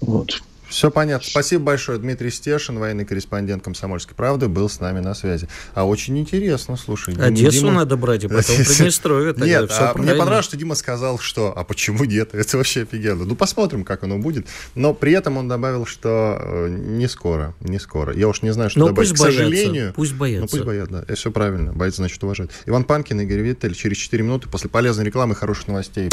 Вот. 0.00 0.42
Все 0.74 0.90
понятно. 0.90 1.28
Спасибо 1.30 1.62
большое. 1.62 1.98
Дмитрий 2.00 2.30
Стешин, 2.30 2.80
военный 2.80 3.04
корреспондент 3.04 3.62
«Комсомольской 3.62 4.16
правды», 4.16 4.48
был 4.48 4.68
с 4.68 4.80
нами 4.80 4.98
на 4.98 5.14
связи. 5.14 5.48
А 5.72 5.86
очень 5.86 6.18
интересно, 6.18 6.76
слушай. 6.76 7.14
Одессу 7.14 7.60
Дима... 7.60 7.72
надо 7.74 7.96
брать, 7.96 8.24
и 8.24 8.26
потом 8.26 8.42
Приднестровье. 8.56 9.34
Нет, 9.36 9.70
а 9.70 9.94
мне 9.96 10.16
понравилось, 10.16 10.46
что 10.46 10.56
Дима 10.56 10.74
сказал, 10.74 11.20
что 11.20 11.52
«а 11.56 11.62
почему 11.62 12.02
нет?» 12.02 12.30
Это 12.34 12.56
вообще 12.56 12.82
офигенно. 12.82 13.24
Ну, 13.24 13.36
посмотрим, 13.36 13.84
как 13.84 14.02
оно 14.02 14.18
будет. 14.18 14.48
Но 14.74 14.94
при 14.94 15.12
этом 15.12 15.36
он 15.36 15.46
добавил, 15.46 15.86
что 15.86 16.40
э, 16.40 16.68
не 16.70 17.06
скоро, 17.06 17.54
не 17.60 17.78
скоро. 17.78 18.12
Я 18.12 18.26
уж 18.26 18.42
не 18.42 18.52
знаю, 18.52 18.68
что 18.68 18.80
Но 18.80 18.88
добавить. 18.88 19.10
Пусть 19.10 19.20
К 19.20 19.24
боятся, 19.24 19.44
сожалению... 19.44 19.92
Пусть 19.94 20.14
боятся. 20.14 20.42
Ну, 20.42 20.48
пусть 20.48 20.64
боятся, 20.64 20.92
да. 20.92 21.02
Это 21.02 21.14
все 21.14 21.30
правильно. 21.30 21.72
Боятся, 21.72 21.98
значит, 21.98 22.20
уважать. 22.24 22.50
Иван 22.66 22.82
Панкин, 22.82 23.20
Игорь 23.20 23.42
Виттель. 23.42 23.76
Через 23.76 23.96
4 23.98 24.24
минуты 24.24 24.48
после 24.48 24.68
полезной 24.68 25.04
рекламы 25.04 25.34
и 25.34 25.36
хороших 25.36 25.68
новостей. 25.68 26.10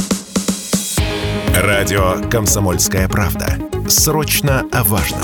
Радио 1.55 2.15
«Комсомольская 2.29 3.07
правда». 3.09 3.57
Срочно 3.87 4.65
о 4.71 4.83
важном. 4.83 5.21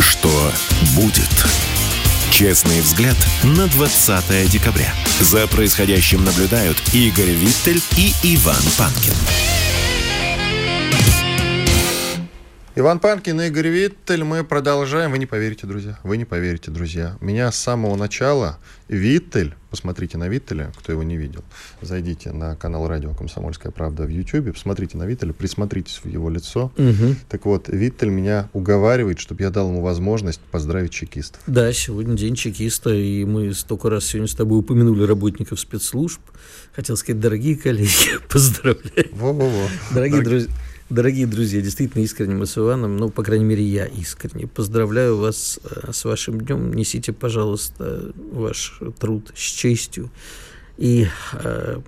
Что 0.00 0.52
будет? 0.96 1.30
Честный 2.30 2.80
взгляд 2.80 3.16
на 3.44 3.68
20 3.68 4.50
декабря. 4.50 4.92
За 5.20 5.46
происходящим 5.46 6.24
наблюдают 6.24 6.76
Игорь 6.92 7.30
Виттель 7.30 7.80
и 7.96 8.12
Иван 8.34 8.62
Панкин. 8.76 9.51
Иван 12.74 13.00
Панкин 13.00 13.38
и 13.38 13.48
Игорь 13.48 13.68
Виттель. 13.68 14.24
Мы 14.24 14.44
продолжаем. 14.44 15.10
Вы 15.10 15.18
не 15.18 15.26
поверите, 15.26 15.66
друзья. 15.66 15.98
Вы 16.04 16.16
не 16.16 16.24
поверите, 16.24 16.70
друзья. 16.70 17.18
Меня 17.20 17.52
с 17.52 17.56
самого 17.56 17.96
начала 17.96 18.58
Виттель, 18.88 19.54
посмотрите 19.68 20.16
на 20.16 20.26
Виттеля, 20.26 20.72
кто 20.78 20.90
его 20.90 21.02
не 21.02 21.18
видел. 21.18 21.44
Зайдите 21.82 22.32
на 22.32 22.56
канал 22.56 22.88
радио 22.88 23.12
«Комсомольская 23.12 23.72
правда» 23.72 24.04
в 24.04 24.08
Ютьюбе, 24.08 24.54
посмотрите 24.54 24.96
на 24.96 25.04
Виттеля, 25.04 25.34
присмотритесь 25.34 26.00
в 26.02 26.08
его 26.08 26.30
лицо. 26.30 26.72
Угу. 26.78 27.16
Так 27.28 27.44
вот, 27.44 27.68
Виттель 27.68 28.08
меня 28.08 28.48
уговаривает, 28.54 29.18
чтобы 29.18 29.42
я 29.42 29.50
дал 29.50 29.68
ему 29.68 29.82
возможность 29.82 30.40
поздравить 30.40 30.92
чекистов. 30.92 31.42
Да, 31.46 31.70
сегодня 31.74 32.16
день 32.16 32.36
чекиста, 32.36 32.88
и 32.88 33.26
мы 33.26 33.52
столько 33.52 33.90
раз 33.90 34.06
сегодня 34.06 34.28
с 34.28 34.34
тобой 34.34 34.60
упомянули 34.60 35.04
работников 35.04 35.60
спецслужб. 35.60 36.22
Хотел 36.74 36.96
сказать, 36.96 37.20
дорогие 37.20 37.54
коллеги, 37.54 38.18
поздравляю. 38.30 39.10
Во-во-во. 39.12 39.68
Дорогие 39.92 40.22
друзья. 40.22 40.50
Дорогие 40.92 41.26
друзья, 41.26 41.62
действительно 41.62 42.02
искренне 42.02 42.34
мы 42.34 42.44
с 42.44 42.58
Иваном, 42.58 42.98
ну, 42.98 43.08
по 43.08 43.22
крайней 43.22 43.46
мере, 43.46 43.64
я 43.64 43.86
искренне 43.86 44.46
поздравляю 44.46 45.16
вас 45.16 45.58
э, 45.64 45.90
с 45.90 46.04
вашим 46.04 46.38
днем. 46.38 46.70
Несите, 46.74 47.14
пожалуйста, 47.14 48.12
ваш 48.30 48.78
труд 48.98 49.32
с 49.34 49.40
честью. 49.40 50.10
И 50.76 51.06
э, 51.32 51.80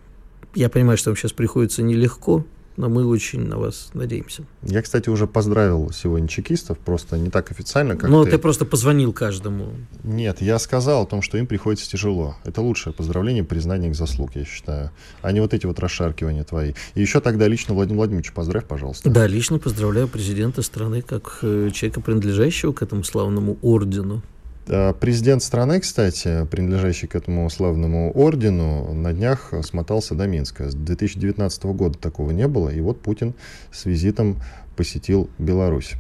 я 0.54 0.70
понимаю, 0.70 0.96
что 0.96 1.10
вам 1.10 1.18
сейчас 1.18 1.32
приходится 1.32 1.82
нелегко, 1.82 2.46
но 2.76 2.88
мы 2.88 3.06
очень 3.06 3.40
на 3.40 3.58
вас 3.58 3.90
надеемся. 3.94 4.44
Я, 4.62 4.82
кстати, 4.82 5.08
уже 5.08 5.26
поздравил 5.26 5.90
сегодня 5.92 6.28
чекистов, 6.28 6.78
просто 6.78 7.18
не 7.18 7.30
так 7.30 7.50
официально, 7.50 7.96
как 7.96 8.10
Ну, 8.10 8.24
ты. 8.24 8.32
ты 8.32 8.38
просто 8.38 8.64
позвонил 8.64 9.12
каждому. 9.12 9.72
Нет, 10.02 10.40
я 10.40 10.58
сказал 10.58 11.02
о 11.04 11.06
том, 11.06 11.22
что 11.22 11.38
им 11.38 11.46
приходится 11.46 11.88
тяжело. 11.88 12.36
Это 12.44 12.60
лучшее 12.60 12.92
поздравление, 12.92 13.44
признание 13.44 13.90
их 13.90 13.96
заслуг, 13.96 14.34
я 14.34 14.44
считаю. 14.44 14.90
А 15.22 15.32
не 15.32 15.40
вот 15.40 15.54
эти 15.54 15.66
вот 15.66 15.78
расшаркивания 15.78 16.44
твои. 16.44 16.72
И 16.94 17.00
еще 17.00 17.20
тогда 17.20 17.46
лично 17.48 17.74
Владимир 17.74 17.98
Владимирович 17.98 18.32
поздравь, 18.32 18.66
пожалуйста. 18.66 19.08
Да, 19.10 19.26
лично 19.26 19.58
поздравляю 19.58 20.08
президента 20.08 20.62
страны 20.62 21.02
как 21.02 21.38
э, 21.42 21.70
человека, 21.72 22.00
принадлежащего 22.00 22.72
к 22.72 22.82
этому 22.82 23.04
славному 23.04 23.58
ордену. 23.62 24.22
А, 24.68 24.92
президент 24.94 25.42
страны, 25.42 25.80
кстати, 25.80 26.46
принадлежащий 26.50 27.06
к 27.06 27.14
этому 27.14 27.48
славному 27.50 28.12
ордену, 28.12 28.92
на 28.94 29.12
днях 29.12 29.52
смотался 29.62 30.14
до 30.14 30.26
Минска. 30.26 30.70
С 30.70 30.74
2019 30.74 31.64
года 31.64 31.98
такого 31.98 32.30
не 32.30 32.48
было, 32.48 32.70
и 32.70 32.80
вот 32.80 33.00
Путин 33.00 33.34
с 33.72 33.84
визитом 33.84 34.40
посетил 34.76 35.28
Беларусь. 35.38 35.94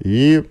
И 0.00 0.44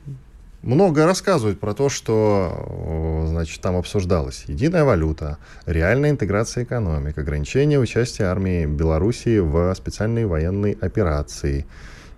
много 0.62 1.06
рассказывают 1.06 1.60
про 1.60 1.73
то, 1.73 1.89
что 1.89 3.25
значит, 3.27 3.62
там 3.62 3.75
обсуждалось 3.75 4.45
единая 4.47 4.84
валюта, 4.84 5.39
реальная 5.65 6.12
интеграция 6.12 6.63
экономик, 6.63 7.17
ограничение 7.17 7.80
участия 7.80 8.25
армии 8.25 8.65
Белоруссии 8.67 9.39
в 9.39 9.73
специальной 9.75 10.25
военной 10.25 10.73
операции. 10.73 11.65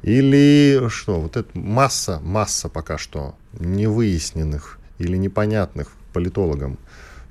Или 0.01 0.89
что, 0.89 1.21
вот 1.21 1.37
это 1.37 1.47
масса, 1.57 2.19
масса 2.21 2.67
пока 2.67 2.97
что 2.97 3.35
невыясненных 3.57 4.79
или 5.03 5.17
непонятных 5.17 5.91
политологам 6.13 6.77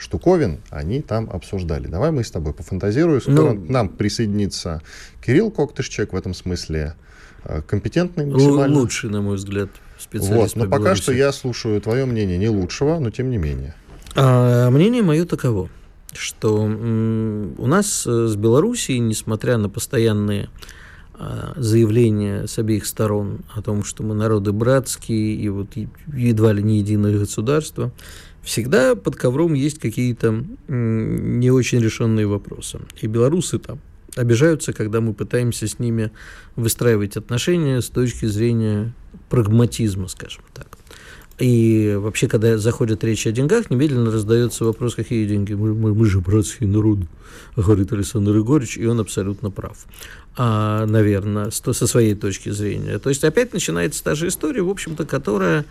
штуковин 0.03 0.61
они 0.71 1.01
там 1.01 1.31
обсуждали. 1.31 1.87
Давай 1.87 2.11
мы 2.11 2.25
с 2.25 2.31
тобой 2.31 2.53
пофантазируем. 2.53 3.21
Скоро 3.21 3.53
ну, 3.53 3.65
нам 3.69 3.89
присоединится 3.89 4.83
Кирилл 5.25 5.51
Коктышчек 5.51 6.13
в 6.13 6.17
этом 6.17 6.35
смысле 6.35 6.97
э, 7.45 7.63
компетентный 7.63 8.27
максимально. 8.27 8.77
Лучший, 8.77 9.11
на 9.11 9.23
мой 9.23 9.37
взгляд, 9.37 9.71
специалист. 9.99 10.57
Вот, 10.57 10.57
но 10.57 10.65
по 10.71 10.79
пока 10.79 10.97
что 10.97 11.13
я 11.13 11.33
слушаю 11.33 11.81
твое 11.81 12.05
мнение, 12.05 12.37
не 12.37 12.49
лучшего, 12.49 12.99
но 12.99 13.11
тем 13.11 13.31
не 13.31 13.39
менее. 13.39 13.75
А, 14.15 14.71
мнение 14.71 15.03
мое 15.03 15.25
таково, 15.25 15.71
что 16.13 16.65
у 16.65 17.67
нас 17.67 18.07
э, 18.07 18.27
с 18.27 18.37
Белоруссией, 18.37 18.99
несмотря 18.99 19.57
на 19.57 19.69
постоянные 19.69 20.51
заявления 21.57 22.47
с 22.47 22.59
обеих 22.59 22.87
сторон 22.87 23.41
о 23.55 23.63
том, 23.63 23.85
что 23.85 24.03
мы 24.03 24.15
народы 24.15 24.53
братские 24.53 25.35
и 25.35 25.49
вот 25.49 25.69
едва 26.15 26.53
ли 26.53 26.63
не 26.63 26.79
единое 26.79 27.19
государство, 27.19 27.93
всегда 28.43 28.95
под 28.95 29.17
ковром 29.17 29.55
есть 29.55 29.79
какие-то 29.79 30.45
не 30.69 31.51
очень 31.51 31.81
решенные 31.81 32.27
вопросы. 32.27 32.81
И 33.01 33.07
белорусы 33.07 33.59
там 33.59 33.81
обижаются, 34.17 34.73
когда 34.73 35.01
мы 35.01 35.15
пытаемся 35.15 35.67
с 35.67 35.79
ними 35.79 36.11
выстраивать 36.57 37.17
отношения 37.17 37.81
с 37.81 37.89
точки 37.89 38.27
зрения 38.27 38.93
прагматизма, 39.31 40.09
скажем 40.09 40.45
так. 40.53 40.72
И 41.43 41.97
вообще, 41.99 42.29
когда 42.29 42.57
заходит 42.57 43.03
речь 43.03 43.27
о 43.27 43.33
деньгах, 43.33 43.69
немедленно 43.69 44.13
раздается 44.13 44.65
вопрос, 44.65 44.95
какие 44.95 45.27
деньги. 45.27 45.55
Мы, 45.55 45.75
мы, 45.75 45.93
мы 45.93 46.07
же 46.07 46.21
братский 46.21 46.69
народ, 46.69 47.01
говорит 47.57 47.93
Александр 47.93 48.37
Егорович, 48.37 48.77
и 48.77 48.87
он 48.87 49.01
абсолютно 49.01 49.51
прав 49.51 49.77
а, 50.37 50.87
наверное, 50.87 51.51
со 51.51 51.87
своей 51.89 52.15
точки 52.15 52.51
зрения. 52.51 53.01
То 53.01 53.09
есть 53.09 53.25
опять 53.25 53.53
начинается 53.53 54.05
та 54.05 54.15
же 54.15 54.29
история, 54.29 54.63
в 54.63 54.71
общем-то, 54.71 55.05
которая 55.05 55.65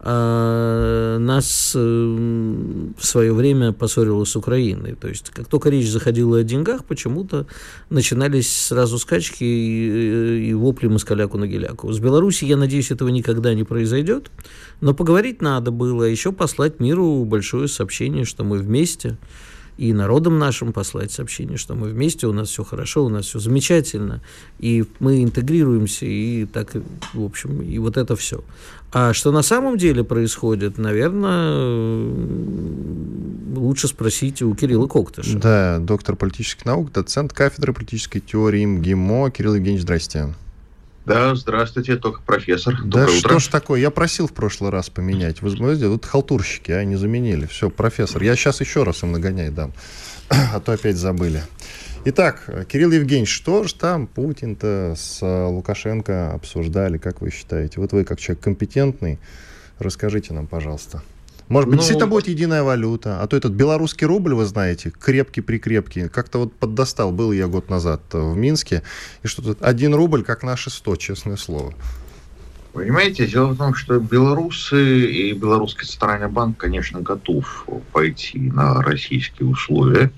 а, 0.00 1.18
нас 1.18 1.72
э, 1.74 1.78
в 1.80 3.04
свое 3.04 3.32
время 3.32 3.72
поссорила 3.72 4.24
с 4.24 4.36
Украиной. 4.36 4.94
То 4.94 5.08
есть, 5.08 5.30
как 5.30 5.48
только 5.48 5.70
речь 5.70 5.90
заходила 5.90 6.38
о 6.38 6.44
деньгах, 6.44 6.84
почему-то 6.84 7.46
начинались 7.90 8.66
сразу 8.66 8.98
скачки 8.98 9.42
и, 9.42 10.50
и 10.50 10.54
вопли 10.54 10.86
москаляку 10.86 11.36
на 11.36 11.48
геляку. 11.48 11.92
С 11.92 11.98
Беларуси, 11.98 12.44
я 12.44 12.56
надеюсь, 12.56 12.92
этого 12.92 13.08
никогда 13.08 13.54
не 13.54 13.64
произойдет, 13.64 14.30
но 14.80 14.94
поговорить 14.94 15.42
надо 15.42 15.70
было, 15.70 16.04
а 16.04 16.08
еще 16.08 16.32
послать 16.32 16.80
миру 16.80 17.24
большое 17.24 17.68
сообщение, 17.68 18.24
что 18.24 18.44
мы 18.44 18.58
вместе, 18.58 19.16
и 19.78 19.92
народам 19.92 20.38
нашим 20.38 20.72
послать 20.72 21.12
сообщение, 21.12 21.56
что 21.56 21.76
мы 21.76 21.88
вместе, 21.88 22.26
у 22.26 22.32
нас 22.32 22.48
все 22.48 22.64
хорошо, 22.64 23.04
у 23.04 23.08
нас 23.08 23.26
все 23.26 23.38
замечательно, 23.38 24.20
и 24.58 24.84
мы 24.98 25.22
интегрируемся, 25.22 26.04
и 26.04 26.46
так, 26.46 26.74
в 27.14 27.24
общем, 27.24 27.62
и 27.62 27.78
вот 27.78 27.96
это 27.96 28.16
все. 28.16 28.42
А 28.90 29.12
что 29.12 29.30
на 29.30 29.42
самом 29.42 29.78
деле 29.78 30.02
происходит, 30.02 30.78
наверное, 30.78 32.12
лучше 33.56 33.86
спросить 33.86 34.42
у 34.42 34.52
Кирилла 34.54 34.88
Коктыша. 34.88 35.38
Да, 35.38 35.78
доктор 35.78 36.16
политических 36.16 36.64
наук, 36.64 36.90
доцент 36.90 37.32
кафедры 37.32 37.72
политической 37.72 38.18
теории 38.20 38.64
МГИМО. 38.64 39.30
Кирилл 39.30 39.54
Евгеньевич, 39.54 39.82
здрасте. 39.82 40.34
Да, 41.08 41.34
здравствуйте, 41.34 41.96
только 41.96 42.20
профессор. 42.20 42.74
Да 42.84 43.00
Доброе 43.00 43.18
что 43.18 43.28
утро. 43.28 43.38
ж 43.38 43.48
такое, 43.48 43.80
я 43.80 43.90
просил 43.90 44.28
в 44.28 44.32
прошлый 44.34 44.70
раз 44.70 44.90
поменять. 44.90 45.40
Вы 45.40 45.48
знаете, 45.48 45.84
тут 45.84 46.04
халтурщики, 46.04 46.70
а, 46.70 46.84
не 46.84 46.96
заменили. 46.96 47.46
Все, 47.46 47.70
профессор. 47.70 48.22
Я 48.22 48.36
сейчас 48.36 48.60
еще 48.60 48.82
раз 48.82 49.02
им 49.02 49.12
нагоняй 49.12 49.48
дам, 49.48 49.72
а 50.28 50.60
то 50.60 50.72
опять 50.72 50.96
забыли. 50.96 51.42
Итак, 52.04 52.48
Кирилл 52.68 52.92
Евгеньевич, 52.92 53.30
что 53.30 53.64
же 53.64 53.74
там 53.74 54.06
Путин-то 54.06 54.94
с 54.98 55.20
Лукашенко 55.22 56.32
обсуждали, 56.34 56.98
как 56.98 57.22
вы 57.22 57.30
считаете? 57.30 57.80
Вот 57.80 57.92
вы 57.92 58.04
как 58.04 58.20
человек 58.20 58.44
компетентный, 58.44 59.18
расскажите 59.78 60.34
нам, 60.34 60.46
пожалуйста. 60.46 61.02
Может 61.48 61.68
быть, 61.68 61.76
ну, 61.76 61.80
действительно 61.80 62.08
будет 62.08 62.28
единая 62.28 62.62
валюта. 62.62 63.22
А 63.22 63.26
то 63.26 63.36
этот 63.36 63.52
белорусский 63.52 64.06
рубль, 64.06 64.34
вы 64.34 64.44
знаете, 64.44 64.90
крепкий-прикрепкий. 64.90 66.08
Как-то 66.08 66.38
вот 66.38 66.54
поддостал. 66.54 67.10
Был 67.10 67.32
я 67.32 67.46
год 67.46 67.70
назад 67.70 68.02
в 68.12 68.36
Минске. 68.36 68.82
И 69.22 69.28
что 69.28 69.42
тут 69.42 69.62
один 69.62 69.94
рубль, 69.94 70.22
как 70.22 70.42
наши 70.42 70.70
сто, 70.70 70.96
честное 70.96 71.36
слово. 71.36 71.72
Понимаете, 72.74 73.26
дело 73.26 73.48
в 73.48 73.56
том, 73.56 73.74
что 73.74 73.98
белорусы 73.98 75.10
и 75.10 75.32
белорусский 75.32 75.86
центральный 75.86 76.28
банк, 76.28 76.58
конечно, 76.58 77.00
готов 77.00 77.66
пойти 77.92 78.38
на 78.38 78.82
российские 78.82 79.48
условия. 79.48 80.12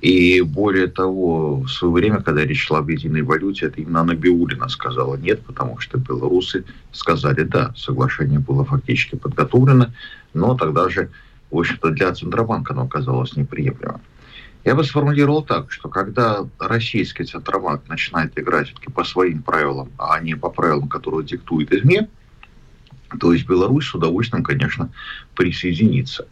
И 0.00 0.40
более 0.42 0.86
того, 0.86 1.60
в 1.62 1.68
свое 1.68 1.92
время, 1.94 2.20
когда 2.20 2.44
речь 2.44 2.66
шла 2.66 2.78
об 2.78 2.90
единой 2.90 3.22
валюте, 3.22 3.66
это 3.66 3.80
именно 3.80 4.04
Набиулина 4.04 4.68
сказала 4.68 5.16
нет, 5.16 5.40
потому 5.46 5.78
что 5.78 5.98
белорусы 5.98 6.64
сказали 6.92 7.42
да. 7.42 7.72
Соглашение 7.76 8.38
было 8.38 8.64
фактически 8.64 9.16
подготовлено, 9.16 9.92
но 10.34 10.54
тогда 10.54 10.88
же, 10.88 11.10
в 11.50 11.58
общем-то, 11.58 11.90
для 11.90 12.12
Центробанка 12.12 12.72
оно 12.72 12.82
оказалось 12.82 13.36
неприемлемым. 13.36 14.00
Я 14.64 14.74
бы 14.74 14.82
сформулировал 14.82 15.42
так, 15.42 15.70
что 15.70 15.88
когда 15.88 16.46
российский 16.58 17.24
Центробанк 17.24 17.86
начинает 17.88 18.38
играть 18.38 18.68
все-таки 18.68 18.90
по 18.90 19.04
своим 19.04 19.42
правилам, 19.42 19.90
а 19.98 20.18
не 20.20 20.34
по 20.34 20.48
правилам, 20.48 20.88
которые 20.88 21.24
диктует 21.26 21.72
извне, 21.72 22.08
то 23.20 23.32
есть 23.32 23.46
Беларусь 23.46 23.86
с 23.86 23.94
удовольствием, 23.94 24.42
конечно, 24.42 24.90
присоединится. 25.34 26.26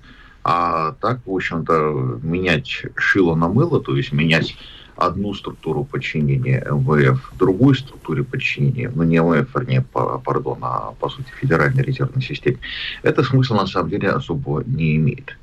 А 0.44 0.92
так, 1.00 1.20
в 1.26 1.30
общем-то, 1.32 2.20
менять 2.22 2.86
шило 2.96 3.34
на 3.36 3.48
мыло, 3.48 3.80
то 3.80 3.94
есть 3.94 4.12
менять 4.12 4.56
одну 4.96 5.34
структуру 5.34 5.84
подчинения 5.84 6.64
МВФ 6.70 7.32
другой 7.38 7.74
структуре 7.76 8.24
подчинения, 8.24 8.90
ну 8.94 9.02
не 9.02 9.16
МВФ, 9.16 9.54
вернее, 9.54 9.82
по, 9.82 10.18
пардон, 10.18 10.58
а 10.62 10.92
по 11.00 11.08
сути 11.08 11.28
Федеральной 11.40 11.82
резервной 11.82 12.22
системе, 12.22 12.58
это 13.02 13.22
смысла 13.22 13.56
на 13.56 13.66
самом 13.66 13.90
деле 13.90 14.10
особо 14.10 14.62
не 14.66 14.96
имеет. 14.96 15.36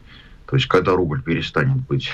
То 0.46 0.56
есть, 0.56 0.68
когда 0.68 0.94
рубль 0.94 1.22
перестанет 1.22 1.78
быть, 1.88 2.10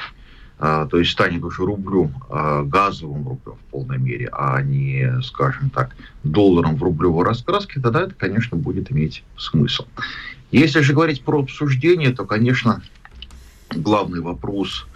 а, 0.57 0.87
то 0.87 0.97
есть 0.97 1.11
станет 1.11 1.43
уже 1.43 1.63
рублем, 1.63 2.13
а, 2.29 2.63
газовым 2.63 3.27
рублем 3.27 3.55
в 3.55 3.71
полной 3.71 3.97
мере, 3.97 4.29
а 4.31 4.61
не, 4.61 5.21
скажем 5.21 5.69
так, 5.69 5.95
долларом 6.23 6.75
в 6.75 6.83
рублевой 6.83 7.25
раскраске, 7.25 7.81
тогда 7.81 8.01
это, 8.01 8.13
конечно, 8.15 8.57
будет 8.57 8.91
иметь 8.91 9.23
смысл. 9.37 9.85
Если 10.51 10.81
же 10.81 10.93
говорить 10.93 11.23
про 11.23 11.39
обсуждение, 11.41 12.11
то, 12.11 12.25
конечно, 12.25 12.81
главный 13.75 14.21
вопрос 14.21 14.87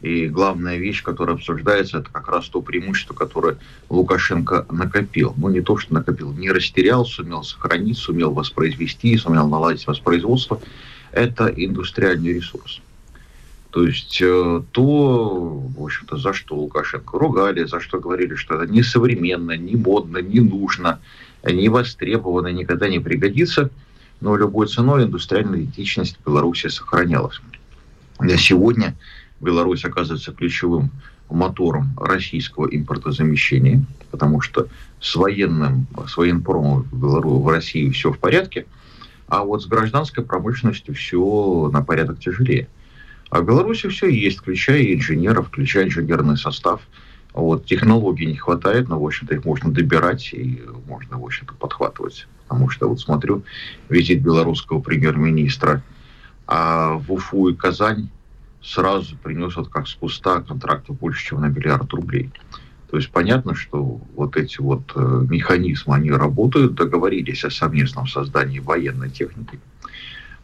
и 0.00 0.28
главная 0.28 0.78
вещь, 0.78 1.02
которая 1.02 1.36
обсуждается, 1.36 1.98
это 1.98 2.10
как 2.10 2.28
раз 2.28 2.48
то 2.48 2.62
преимущество, 2.62 3.14
которое 3.14 3.58
Лукашенко 3.90 4.66
накопил. 4.70 5.34
Ну, 5.36 5.48
не 5.50 5.60
то, 5.60 5.76
что 5.76 5.92
накопил, 5.92 6.32
не 6.32 6.50
растерял, 6.50 7.04
сумел 7.04 7.42
сохранить, 7.42 7.98
сумел 7.98 8.32
воспроизвести, 8.32 9.16
сумел 9.18 9.48
наладить 9.48 9.86
воспроизводство. 9.86 10.60
Это 11.12 11.46
индустриальный 11.48 12.32
ресурс. 12.32 12.80
То 13.70 13.86
есть 13.86 14.20
э, 14.20 14.62
то, 14.72 15.62
в 15.76 15.82
общем-то, 15.82 16.16
за 16.16 16.32
что 16.32 16.56
Лукашенко 16.56 17.18
ругали, 17.18 17.64
за 17.64 17.78
что 17.80 18.00
говорили, 18.00 18.34
что 18.34 18.56
это 18.56 18.72
несовременно, 18.72 19.56
не 19.56 19.76
модно, 19.76 20.18
не 20.18 20.40
нужно, 20.40 20.98
не 21.44 21.68
востребовано, 21.68 22.48
никогда 22.48 22.88
не 22.88 22.98
пригодится, 22.98 23.70
но 24.20 24.34
любой 24.36 24.66
ценой 24.66 25.04
индустриальная 25.04 25.60
идентичность 25.60 26.18
Беларуси 26.26 26.66
сохранялась. 26.66 27.40
Сегодня 28.38 28.96
Беларусь 29.40 29.84
оказывается 29.84 30.32
ключевым 30.32 30.90
мотором 31.28 31.96
российского 31.96 32.66
импортозамещения, 32.66 33.84
потому 34.10 34.40
что 34.40 34.66
с 35.00 35.14
военным, 35.16 35.86
с 36.06 36.16
военпромом 36.16 36.86
в, 36.90 37.48
России 37.48 37.90
все 37.90 38.12
в 38.12 38.18
порядке, 38.18 38.66
а 39.28 39.44
вот 39.44 39.62
с 39.62 39.66
гражданской 39.66 40.24
промышленностью 40.24 40.94
все 40.94 41.70
на 41.72 41.82
порядок 41.82 42.18
тяжелее. 42.18 42.68
А 43.30 43.40
в 43.40 43.46
Беларуси 43.46 43.88
все 43.88 44.08
есть, 44.08 44.38
включая 44.38 44.92
инженеров, 44.92 45.48
включая 45.48 45.84
инженерный 45.84 46.36
состав, 46.36 46.80
Вот, 47.32 47.64
технологий 47.64 48.26
не 48.26 48.34
хватает, 48.34 48.88
но, 48.88 48.98
в 48.98 49.06
общем-то, 49.06 49.36
их 49.36 49.44
можно 49.44 49.70
добирать 49.70 50.32
и 50.32 50.60
можно, 50.88 51.16
в 51.16 51.24
общем-то, 51.24 51.54
подхватывать. 51.54 52.26
Потому 52.48 52.68
что, 52.68 52.88
вот 52.88 53.00
смотрю, 53.00 53.44
визит 53.88 54.20
белорусского 54.20 54.80
премьер-министра 54.80 55.84
а 56.48 56.94
в 56.94 57.12
Уфу 57.12 57.50
и 57.50 57.54
Казань 57.54 58.10
сразу 58.62 59.16
принес 59.16 59.56
вот 59.56 59.68
как 59.68 59.88
с 59.88 59.94
куста 59.94 60.40
контрактов 60.40 60.98
больше, 60.98 61.26
чем 61.26 61.40
на 61.40 61.46
миллиард 61.46 61.92
рублей. 61.92 62.30
То 62.90 62.96
есть 62.96 63.10
понятно, 63.10 63.54
что 63.54 64.00
вот 64.16 64.36
эти 64.36 64.60
вот 64.60 64.82
э, 64.96 65.26
механизмы, 65.28 65.94
они 65.94 66.10
работают, 66.10 66.74
договорились 66.74 67.44
о 67.44 67.50
совместном 67.50 68.08
создании 68.08 68.58
военной 68.58 69.10
техники. 69.10 69.60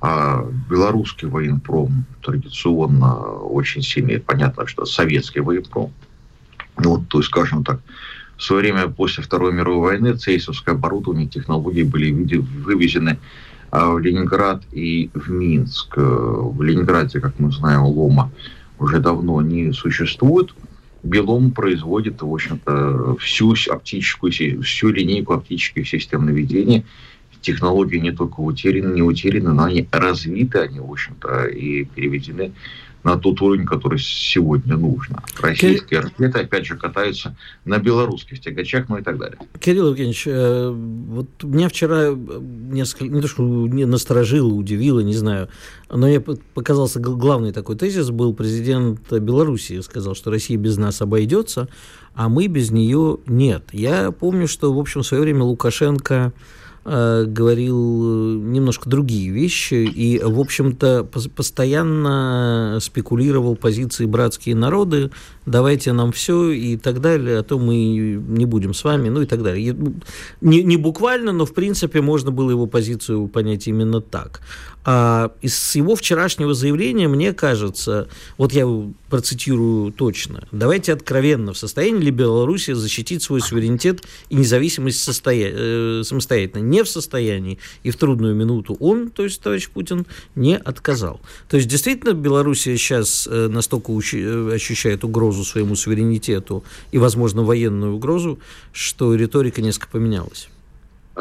А 0.00 0.46
белорусский 0.70 1.26
военпром 1.26 2.04
традиционно 2.22 3.16
очень 3.16 3.82
сильный. 3.82 4.20
Понятно, 4.20 4.66
что 4.66 4.84
советский 4.84 5.40
военпром. 5.40 5.92
Ну, 6.78 6.90
вот, 6.90 7.08
то 7.08 7.18
есть, 7.18 7.30
скажем 7.30 7.64
так, 7.64 7.80
в 8.36 8.42
свое 8.42 8.62
время 8.62 8.88
после 8.88 9.24
Второй 9.24 9.52
мировой 9.52 9.92
войны 9.92 10.14
цейсовское 10.14 10.74
оборудование, 10.74 11.26
технологии 11.26 11.82
были 11.82 12.12
вывезены 12.12 13.18
в 13.84 13.98
Ленинград 13.98 14.62
и 14.72 15.10
в 15.14 15.30
Минск. 15.30 15.98
Э, 15.98 16.00
в 16.00 16.62
Ленинграде, 16.62 17.20
как 17.20 17.38
мы 17.38 17.52
знаем, 17.52 17.82
лома 17.82 18.30
уже 18.78 19.00
давно 19.00 19.42
не 19.42 19.72
существует. 19.72 20.54
Белом 21.02 21.52
производит, 21.52 22.22
в 22.22 22.32
общем-то, 22.32 23.16
всю 23.20 23.54
оптическую, 23.70 24.62
всю 24.62 24.90
линейку 24.90 25.34
оптических 25.34 25.88
систем 25.88 26.26
наведения. 26.26 26.84
Технологии 27.40 27.98
не 27.98 28.10
только 28.10 28.40
утеряны, 28.40 28.94
не 28.94 29.02
утеряны, 29.02 29.52
но 29.52 29.64
они 29.64 29.86
развиты, 29.92 30.58
они, 30.58 30.80
в 30.80 30.90
общем-то, 30.90 31.44
и 31.44 31.84
переведены 31.84 32.52
на 33.06 33.16
тот 33.16 33.40
уровень, 33.40 33.66
который 33.66 34.00
сегодня 34.00 34.76
нужно. 34.76 35.22
Российские 35.40 36.02
Кир... 36.02 36.02
ракеты, 36.02 36.40
опять 36.40 36.66
же, 36.66 36.76
катаются 36.76 37.36
на 37.64 37.78
белорусских 37.78 38.40
тягачах, 38.40 38.88
ну 38.88 38.98
и 38.98 39.02
так 39.02 39.16
далее. 39.16 39.38
Кирилл 39.60 39.90
Евгеньевич, 39.90 40.24
э, 40.26 40.70
вот 40.70 41.28
меня 41.44 41.68
вчера 41.68 42.08
несколько, 42.10 43.04
не 43.04 43.20
то 43.20 43.28
что 43.28 43.44
не 43.44 43.84
насторожило, 43.84 44.52
удивило, 44.52 44.98
не 44.98 45.14
знаю, 45.14 45.48
но 45.88 46.08
мне 46.08 46.20
показался 46.20 46.98
главный 46.98 47.52
такой 47.52 47.76
тезис 47.76 48.10
был 48.10 48.34
президент 48.34 49.12
Белоруссии, 49.12 49.78
сказал, 49.82 50.16
что 50.16 50.32
Россия 50.32 50.58
без 50.58 50.76
нас 50.76 51.00
обойдется, 51.00 51.68
а 52.16 52.28
мы 52.28 52.48
без 52.48 52.72
нее 52.72 53.18
нет. 53.28 53.68
Я 53.70 54.10
помню, 54.10 54.48
что, 54.48 54.74
в 54.74 54.80
общем, 54.80 55.02
в 55.02 55.06
свое 55.06 55.22
время 55.22 55.44
Лукашенко 55.44 56.32
Э, 56.32 56.32
говорил 56.86 58.40
немножко 58.40 58.88
другие 58.88 59.30
вещи 59.30 59.74
и, 59.74 60.20
в 60.22 60.38
общем-то, 60.38 61.04
постоянно 61.34 62.78
спекулировал 62.80 63.56
позиции 63.56 64.06
братские 64.06 64.54
народы, 64.54 65.10
давайте 65.46 65.92
нам 65.92 66.12
все 66.12 66.50
и 66.50 66.76
так 66.76 67.00
далее, 67.00 67.38
а 67.38 67.42
то 67.42 67.58
мы 67.58 67.74
не 67.76 68.46
будем 68.46 68.72
с 68.72 68.84
вами, 68.84 69.08
ну 69.08 69.22
и 69.22 69.26
так 69.26 69.42
далее. 69.42 69.72
Ну, 69.72 69.94
не, 70.40 70.62
не 70.62 70.76
буквально, 70.76 71.32
но, 71.32 71.44
в 71.44 71.54
принципе, 71.54 72.00
можно 72.00 72.30
было 72.30 72.50
его 72.50 72.66
позицию 72.66 73.26
понять 73.28 73.66
именно 73.66 74.00
так. 74.00 74.40
А 74.88 75.32
из 75.42 75.74
его 75.74 75.96
вчерашнего 75.96 76.54
заявления, 76.54 77.08
мне 77.08 77.32
кажется, 77.32 78.08
вот 78.38 78.52
я 78.52 78.68
процитирую 79.10 79.90
точно, 79.90 80.46
давайте 80.52 80.92
откровенно, 80.92 81.52
в 81.52 81.58
состоянии 81.58 82.02
ли 82.02 82.10
Белоруссия 82.12 82.76
защитить 82.76 83.20
свой 83.20 83.40
суверенитет 83.40 84.02
и 84.28 84.36
независимость 84.36 85.02
состоя... 85.02 85.50
э, 85.52 86.02
самостоятельно? 86.04 86.62
Не 86.76 86.84
в 86.84 86.88
состоянии. 86.90 87.58
И 87.84 87.90
в 87.90 87.96
трудную 87.96 88.34
минуту 88.34 88.76
он, 88.80 89.08
то 89.08 89.24
есть 89.24 89.40
товарищ 89.40 89.70
Путин, 89.70 90.04
не 90.34 90.58
отказал. 90.58 91.22
То 91.48 91.56
есть 91.56 91.70
действительно 91.70 92.12
Белоруссия 92.12 92.76
сейчас 92.76 93.26
э, 93.26 93.48
настолько 93.48 93.92
э, 93.92 94.54
ощущает 94.54 95.02
угрозу 95.02 95.42
своему 95.42 95.74
суверенитету 95.74 96.64
и, 96.92 96.98
возможно, 96.98 97.44
военную 97.44 97.94
угрозу, 97.94 98.38
что 98.72 99.14
риторика 99.14 99.62
несколько 99.62 99.88
поменялась. 99.88 100.50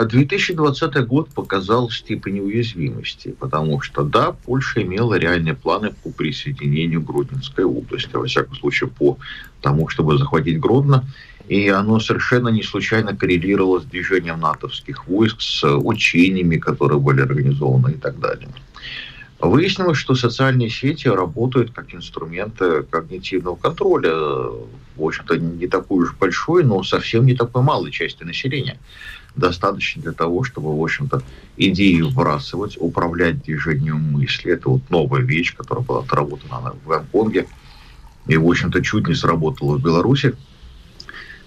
2020 0.04 1.08
год 1.08 1.30
показал 1.30 1.90
степень 1.90 2.42
уязвимости, 2.42 3.34
потому 3.40 3.80
что, 3.80 4.04
да, 4.04 4.34
Польша 4.34 4.82
имела 4.82 5.14
реальные 5.14 5.54
планы 5.54 5.94
по 6.04 6.10
присоединению 6.10 7.02
Гродненской 7.02 7.64
области, 7.64 8.14
во 8.14 8.26
всяком 8.26 8.56
случае, 8.56 8.90
по 8.90 9.18
тому, 9.62 9.88
чтобы 9.88 10.18
захватить 10.18 10.60
Гродно, 10.60 11.06
и 11.48 11.70
оно 11.70 12.00
совершенно 12.00 12.50
не 12.50 12.64
случайно 12.64 13.16
коррелировало 13.16 13.80
с 13.80 13.86
движением 13.86 14.40
натовских 14.40 15.08
войск, 15.08 15.42
с 15.42 15.64
учениями, 15.64 16.58
которые 16.58 17.00
были 17.00 17.22
организованы 17.22 17.92
и 17.92 17.98
так 17.98 18.20
далее. 18.20 18.50
Выяснилось, 19.40 19.98
что 19.98 20.16
социальные 20.16 20.70
сети 20.70 21.08
работают 21.08 21.72
как 21.72 21.94
инструмент 21.94 22.60
когнитивного 22.90 23.56
контроля, 23.56 24.14
в 24.16 25.04
общем-то, 25.04 25.38
не 25.38 25.68
такой 25.68 26.06
уж 26.06 26.16
большой, 26.16 26.64
но 26.64 26.82
совсем 26.84 27.26
не 27.26 27.36
такой 27.36 27.62
малой 27.62 27.92
части 27.92 28.24
населения 28.24 28.80
достаточно 29.36 30.02
для 30.02 30.14
того, 30.14 30.44
чтобы, 30.44 30.78
в 30.78 30.82
общем-то, 30.82 31.22
идеи 31.58 32.02
вбрасывать, 32.02 32.78
управлять 32.80 33.44
движением 33.44 33.98
мысли. 34.14 34.54
Это 34.54 34.70
вот 34.70 34.90
новая 34.90 35.22
вещь, 35.22 35.54
которая 35.54 35.84
была 35.84 36.00
отработана 36.00 36.74
в 36.84 36.88
Гонконге 36.88 37.46
и, 38.28 38.38
в 38.38 38.48
общем-то, 38.48 38.82
чуть 38.82 39.08
не 39.08 39.14
сработала 39.14 39.78
в 39.78 39.84
Беларуси, 39.84 40.36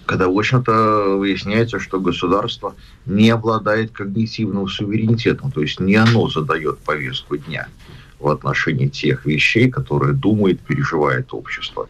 когда, 0.09 0.27
в 0.27 0.35
общем-то, 0.35 1.17
выясняется, 1.19 1.79
что 1.79 1.99
государство 1.99 2.75
не 3.05 3.29
обладает 3.29 3.91
когнитивным 3.91 4.67
суверенитетом, 4.67 5.51
то 5.51 5.61
есть 5.61 5.79
не 5.79 5.93
оно 5.97 6.27
задает 6.27 6.79
повестку 6.79 7.37
дня 7.37 7.67
в 8.17 8.27
отношении 8.27 8.87
тех 8.87 9.27
вещей, 9.27 9.69
которые 9.69 10.13
думает, 10.13 10.61
переживает 10.61 11.31
общество. 11.31 11.89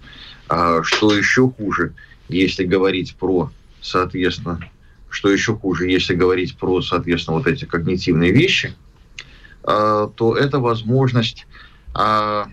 А 0.50 0.84
что 0.84 1.16
еще 1.16 1.50
хуже, 1.50 1.94
если 2.28 2.66
говорить 2.66 3.16
про, 3.16 3.52
соответственно, 3.82 4.60
что 5.10 5.30
еще 5.32 5.56
хуже, 5.56 5.90
если 5.90 6.14
говорить 6.14 6.58
про, 6.58 6.82
соответственно, 6.82 7.38
вот 7.38 7.48
эти 7.48 7.64
когнитивные 7.64 8.34
вещи, 8.34 8.76
а, 9.64 10.08
то 10.08 10.36
это 10.36 10.60
возможность, 10.60 11.48
а, 11.94 12.50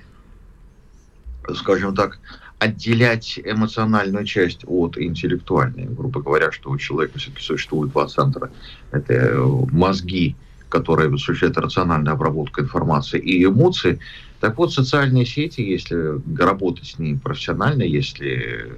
скажем 1.57 1.96
так, 1.96 2.20
отделять 2.59 3.38
эмоциональную 3.42 4.25
часть 4.25 4.64
от 4.66 4.97
интеллектуальной. 4.99 5.85
Грубо 5.85 6.23
говоря, 6.23 6.53
что 6.53 6.71
у 6.71 6.79
человека 6.79 7.19
все-таки 7.19 7.42
существует 7.42 7.92
два 7.92 8.07
центра. 8.07 8.51
Это 8.92 9.37
мозги, 9.71 10.37
которые 10.69 11.12
осуществляют 11.12 11.59
рациональную 11.59 12.14
обработку 12.14 12.61
информации, 12.61 13.21
и 13.21 13.45
эмоции. 13.45 13.99
Так 14.40 14.59
вот, 14.59 14.73
социальные 14.73 15.27
сети, 15.27 15.61
если 15.61 16.21
работать 16.38 16.87
с 16.87 16.99
ними 16.99 17.16
профессионально, 17.16 17.83
если 17.83 18.71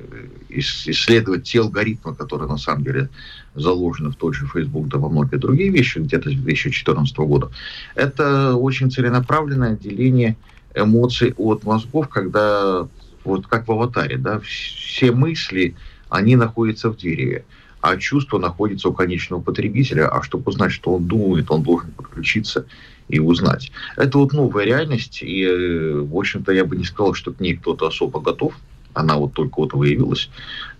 исследовать 0.48 1.44
те 1.44 1.60
алгоритмы, 1.60 2.14
которые 2.14 2.48
на 2.48 2.58
самом 2.58 2.84
деле 2.84 3.08
заложены 3.54 4.10
в 4.10 4.16
тот 4.16 4.34
же 4.34 4.46
Facebook, 4.46 4.88
да 4.88 4.98
во 4.98 5.08
многие 5.08 5.36
другие 5.36 5.70
вещи, 5.70 5.98
где-то 5.98 6.30
с 6.30 6.34
2014 6.34 7.16
года, 7.18 7.50
это 7.94 8.54
очень 8.54 8.90
целенаправленное 8.90 9.72
отделение 9.72 10.36
эмоций 10.74 11.34
от 11.36 11.64
мозгов, 11.64 12.08
когда, 12.08 12.86
вот 13.28 13.46
как 13.46 13.68
в 13.68 13.72
аватаре, 13.72 14.16
да, 14.16 14.40
все 14.40 15.12
мысли, 15.12 15.74
они 16.08 16.36
находятся 16.36 16.90
в 16.90 16.96
дереве, 16.96 17.44
а 17.80 17.96
чувство 17.96 18.38
находится 18.38 18.88
у 18.88 18.92
конечного 18.92 19.40
потребителя, 19.40 20.08
а 20.08 20.22
чтобы 20.22 20.44
узнать, 20.50 20.72
что 20.72 20.94
он 20.94 21.06
думает, 21.06 21.50
он 21.50 21.62
должен 21.62 21.90
подключиться 21.92 22.64
и 23.08 23.20
узнать. 23.20 23.70
Это 23.96 24.18
вот 24.18 24.32
новая 24.32 24.64
реальность, 24.64 25.20
и, 25.22 25.46
в 25.46 26.16
общем-то, 26.16 26.52
я 26.52 26.64
бы 26.64 26.76
не 26.76 26.84
сказал, 26.84 27.14
что 27.14 27.32
к 27.32 27.40
ней 27.40 27.56
кто-то 27.56 27.86
особо 27.86 28.20
готов, 28.20 28.54
она 28.94 29.16
вот 29.16 29.32
только 29.34 29.60
вот 29.60 29.74
выявилась. 29.74 30.28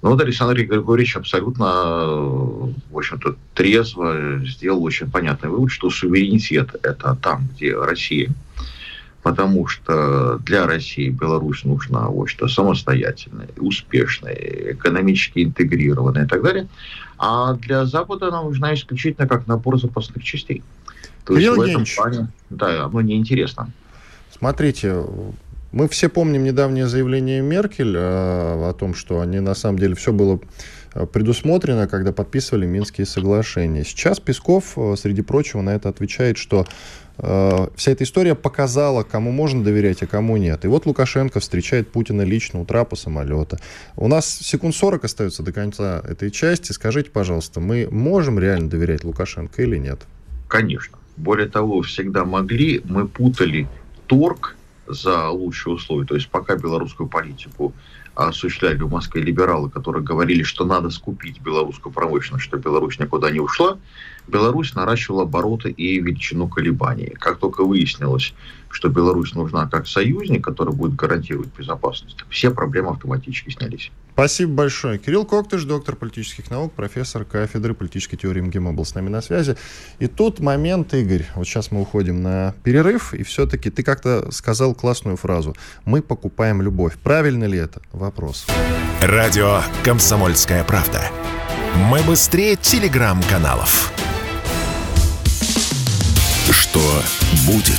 Но 0.02 0.10
вот 0.10 0.20
Александр 0.20 0.56
Григорьевич 0.56 1.16
абсолютно, 1.16 1.66
в 1.66 2.96
общем-то, 2.96 3.36
трезво 3.54 4.40
сделал 4.44 4.82
очень 4.82 5.10
понятный 5.10 5.50
вывод, 5.50 5.70
что 5.70 5.90
суверенитет– 5.90 6.74
это 6.82 7.16
там, 7.22 7.48
где 7.54 7.76
Россия. 7.76 8.30
Потому 9.28 9.66
что 9.66 10.38
для 10.38 10.66
России 10.66 11.10
Беларусь 11.10 11.62
нужна 11.64 12.08
что 12.24 12.48
самостоятельная, 12.48 13.48
успешная, 13.58 14.34
экономически 14.72 15.44
интегрированная 15.44 16.24
и 16.24 16.26
так 16.26 16.42
далее. 16.42 16.66
А 17.18 17.52
для 17.52 17.84
Запада 17.84 18.28
она 18.28 18.42
нужна 18.42 18.72
исключительно 18.72 19.28
как 19.28 19.46
набор 19.46 19.78
запасных 19.78 20.24
частей. 20.24 20.62
То 21.26 21.36
есть 21.36 21.54
в 21.54 21.60
этом 21.60 21.84
плане, 21.94 22.28
да, 22.48 22.86
оно 22.86 23.02
неинтересно. 23.02 23.70
Смотрите, 24.30 25.04
мы 25.72 25.88
все 25.88 26.08
помним 26.08 26.44
недавнее 26.44 26.86
заявление 26.86 27.42
Меркель 27.42 27.94
э, 27.94 28.00
о 28.00 28.72
том, 28.72 28.94
что 28.94 29.20
они 29.20 29.40
на 29.40 29.54
самом 29.54 29.78
деле 29.78 29.94
все 29.94 30.10
было 30.10 30.40
предусмотрено, 31.12 31.86
когда 31.86 32.12
подписывали 32.12 32.64
Минские 32.64 33.06
соглашения. 33.06 33.84
Сейчас 33.84 34.20
Песков, 34.20 34.78
среди 34.96 35.20
прочего, 35.20 35.60
на 35.60 35.74
это 35.74 35.90
отвечает, 35.90 36.38
что 36.38 36.66
вся 37.18 37.90
эта 37.90 38.04
история 38.04 38.34
показала, 38.34 39.02
кому 39.02 39.32
можно 39.32 39.64
доверять, 39.64 40.02
а 40.02 40.06
кому 40.06 40.36
нет. 40.36 40.64
И 40.64 40.68
вот 40.68 40.86
Лукашенко 40.86 41.40
встречает 41.40 41.90
Путина 41.90 42.22
лично 42.22 42.60
у 42.60 42.64
трапа 42.64 42.96
самолета. 42.96 43.58
У 43.96 44.06
нас 44.08 44.28
секунд 44.28 44.74
40 44.74 45.04
остается 45.04 45.42
до 45.42 45.52
конца 45.52 46.00
этой 46.06 46.30
части. 46.30 46.72
Скажите, 46.72 47.10
пожалуйста, 47.10 47.60
мы 47.60 47.88
можем 47.90 48.38
реально 48.38 48.70
доверять 48.70 49.04
Лукашенко 49.04 49.62
или 49.62 49.76
нет? 49.76 50.00
Конечно. 50.46 50.96
Более 51.16 51.48
того, 51.48 51.82
всегда 51.82 52.24
могли. 52.24 52.80
Мы 52.84 53.08
путали 53.08 53.66
торг 54.06 54.56
за 54.86 55.28
лучшие 55.28 55.74
условия. 55.74 56.06
То 56.06 56.14
есть 56.14 56.28
пока 56.28 56.56
белорусскую 56.56 57.08
политику 57.08 57.74
осуществляли 58.14 58.78
в 58.80 58.90
Москве 58.90 59.22
либералы, 59.22 59.70
которые 59.70 60.02
говорили, 60.02 60.42
что 60.42 60.64
надо 60.64 60.90
скупить 60.90 61.40
белорусскую 61.40 61.92
промышленность, 61.92 62.44
что 62.44 62.56
Беларусь 62.56 62.98
никуда 62.98 63.30
не 63.30 63.38
ушла, 63.38 63.78
Беларусь 64.28 64.74
наращивала 64.74 65.22
обороты 65.22 65.70
и 65.70 65.98
величину 66.00 66.48
колебаний. 66.48 67.14
Как 67.18 67.38
только 67.38 67.64
выяснилось, 67.64 68.34
что 68.70 68.88
Беларусь 68.88 69.34
нужна 69.34 69.66
как 69.66 69.86
союзник, 69.86 70.44
который 70.44 70.74
будет 70.74 70.94
гарантировать 70.94 71.48
безопасность, 71.56 72.24
все 72.28 72.50
проблемы 72.50 72.90
автоматически 72.90 73.50
снялись. 73.50 73.90
Спасибо 74.12 74.52
большое. 74.52 74.98
Кирилл 74.98 75.24
Коктыш, 75.24 75.62
доктор 75.64 75.94
политических 75.94 76.50
наук, 76.50 76.72
профессор 76.72 77.24
кафедры 77.24 77.72
политической 77.72 78.16
теории 78.16 78.40
МГИМО 78.40 78.72
был 78.72 78.84
с 78.84 78.94
нами 78.94 79.08
на 79.08 79.22
связи. 79.22 79.56
И 80.00 80.08
тут 80.08 80.40
момент, 80.40 80.92
Игорь, 80.92 81.26
вот 81.36 81.46
сейчас 81.46 81.70
мы 81.70 81.80
уходим 81.80 82.22
на 82.22 82.54
перерыв, 82.64 83.14
и 83.14 83.22
все-таки 83.22 83.70
ты 83.70 83.84
как-то 83.84 84.30
сказал 84.32 84.74
классную 84.74 85.16
фразу. 85.16 85.56
Мы 85.84 86.02
покупаем 86.02 86.60
любовь. 86.62 86.98
Правильно 87.02 87.44
ли 87.44 87.58
это? 87.58 87.80
Вопрос. 87.92 88.46
Радио 89.00 89.60
«Комсомольская 89.84 90.64
правда». 90.64 91.00
Мы 91.90 92.02
быстрее 92.02 92.56
телеграм-каналов. 92.56 93.92
Что 96.50 96.80
будет? 97.46 97.74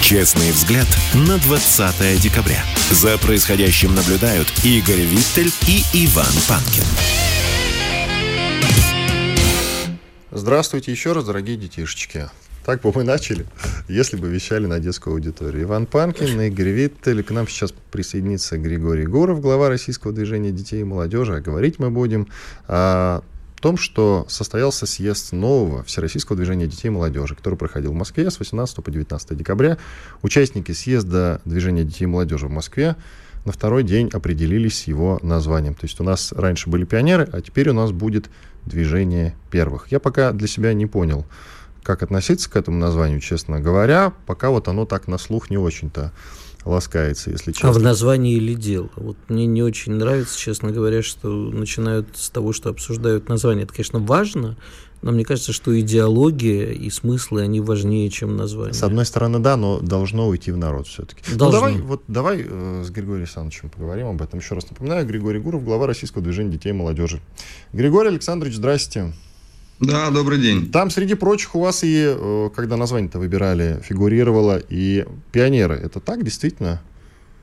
Честный 0.00 0.52
взгляд 0.52 0.86
на 1.14 1.36
20 1.38 2.20
декабря. 2.20 2.64
За 2.90 3.18
происходящим 3.18 3.94
наблюдают 3.94 4.48
Игорь 4.64 5.02
Виттель 5.02 5.52
и 5.66 5.82
Иван 5.92 6.32
Панкин. 6.48 6.84
Здравствуйте 10.30 10.92
еще 10.92 11.12
раз, 11.12 11.24
дорогие 11.24 11.56
детишечки. 11.56 12.30
Так 12.64 12.80
бы 12.82 12.92
мы 12.94 13.02
начали, 13.02 13.46
если 13.88 14.16
бы 14.16 14.28
вещали 14.28 14.66
на 14.66 14.78
детскую 14.78 15.14
аудиторию. 15.14 15.64
Иван 15.64 15.86
Панкин, 15.86 16.40
Игорь 16.40 16.68
Виттель. 16.68 17.22
К 17.22 17.30
нам 17.30 17.48
сейчас 17.48 17.74
присоединится 17.90 18.56
Григорий 18.56 19.06
Гуров, 19.06 19.40
глава 19.40 19.68
Российского 19.68 20.12
движения 20.12 20.52
детей 20.52 20.80
и 20.80 20.84
молодежи. 20.84 21.36
А 21.36 21.40
говорить 21.40 21.78
мы 21.78 21.90
будем 21.90 22.28
о 22.66 23.22
в 23.58 23.60
том, 23.60 23.76
что 23.76 24.24
состоялся 24.28 24.86
съезд 24.86 25.32
нового 25.32 25.82
Всероссийского 25.82 26.36
движения 26.36 26.68
детей 26.68 26.86
и 26.86 26.90
молодежи, 26.90 27.34
который 27.34 27.56
проходил 27.56 27.90
в 27.90 27.96
Москве 27.96 28.30
с 28.30 28.38
18 28.38 28.84
по 28.84 28.88
19 28.88 29.36
декабря. 29.36 29.78
Участники 30.22 30.70
съезда 30.70 31.40
движения 31.44 31.82
детей 31.82 32.04
и 32.04 32.06
молодежи 32.06 32.46
в 32.46 32.52
Москве 32.52 32.94
на 33.44 33.50
второй 33.50 33.82
день 33.82 34.10
определились 34.12 34.78
с 34.78 34.84
его 34.84 35.18
названием. 35.22 35.74
То 35.74 35.86
есть 35.86 35.98
у 35.98 36.04
нас 36.04 36.30
раньше 36.30 36.70
были 36.70 36.84
пионеры, 36.84 37.28
а 37.32 37.40
теперь 37.40 37.70
у 37.70 37.72
нас 37.72 37.90
будет 37.90 38.30
движение 38.64 39.34
первых. 39.50 39.90
Я 39.90 39.98
пока 39.98 40.30
для 40.30 40.46
себя 40.46 40.72
не 40.72 40.86
понял, 40.86 41.26
как 41.82 42.04
относиться 42.04 42.48
к 42.48 42.54
этому 42.54 42.78
названию, 42.78 43.18
честно 43.18 43.58
говоря. 43.58 44.12
Пока 44.26 44.50
вот 44.50 44.68
оно 44.68 44.84
так 44.84 45.08
на 45.08 45.18
слух 45.18 45.50
не 45.50 45.58
очень-то 45.58 46.12
ласкается, 46.64 47.30
если 47.30 47.52
честно. 47.52 47.70
А 47.70 47.72
в 47.72 47.80
названии 47.80 48.36
или 48.36 48.54
дело? 48.54 48.90
Вот 48.96 49.16
мне 49.28 49.46
не 49.46 49.62
очень 49.62 49.92
нравится, 49.92 50.38
честно 50.38 50.70
говоря, 50.70 51.02
что 51.02 51.28
начинают 51.28 52.08
с 52.16 52.30
того, 52.30 52.52
что 52.52 52.70
обсуждают 52.70 53.28
название. 53.28 53.64
Это, 53.64 53.72
конечно, 53.72 53.98
важно, 53.98 54.56
но 55.00 55.12
мне 55.12 55.24
кажется, 55.24 55.52
что 55.52 55.78
идеология 55.78 56.72
и 56.72 56.90
смыслы, 56.90 57.42
они 57.42 57.60
важнее, 57.60 58.10
чем 58.10 58.36
название. 58.36 58.74
С 58.74 58.82
одной 58.82 59.04
стороны, 59.04 59.38
да, 59.38 59.56
но 59.56 59.78
должно 59.80 60.26
уйти 60.28 60.50
в 60.50 60.56
народ 60.56 60.88
все-таки. 60.88 61.22
Ну, 61.30 61.50
давай, 61.50 61.78
вот, 61.78 62.02
давай 62.08 62.44
э, 62.48 62.82
с 62.84 62.90
Григорием 62.90 63.22
Александровичем 63.22 63.70
поговорим 63.70 64.08
об 64.08 64.22
этом. 64.22 64.40
Еще 64.40 64.54
раз 64.54 64.68
напоминаю, 64.68 65.06
Григорий 65.06 65.38
Гуров, 65.38 65.64
глава 65.64 65.86
Российского 65.86 66.22
движения 66.22 66.52
детей 66.52 66.70
и 66.70 66.72
молодежи. 66.72 67.20
Григорий 67.72 68.08
Александрович, 68.08 68.56
здрасте. 68.56 69.12
Да, 69.80 70.10
добрый 70.10 70.38
день. 70.40 70.72
Там, 70.72 70.90
среди 70.90 71.14
прочих, 71.14 71.54
у 71.54 71.60
вас 71.60 71.84
и, 71.84 72.02
э, 72.04 72.50
когда 72.54 72.76
название-то 72.76 73.20
выбирали, 73.20 73.80
фигурировало 73.84 74.60
и 74.68 75.06
пионеры. 75.30 75.76
Это 75.76 76.00
так, 76.00 76.24
действительно? 76.24 76.82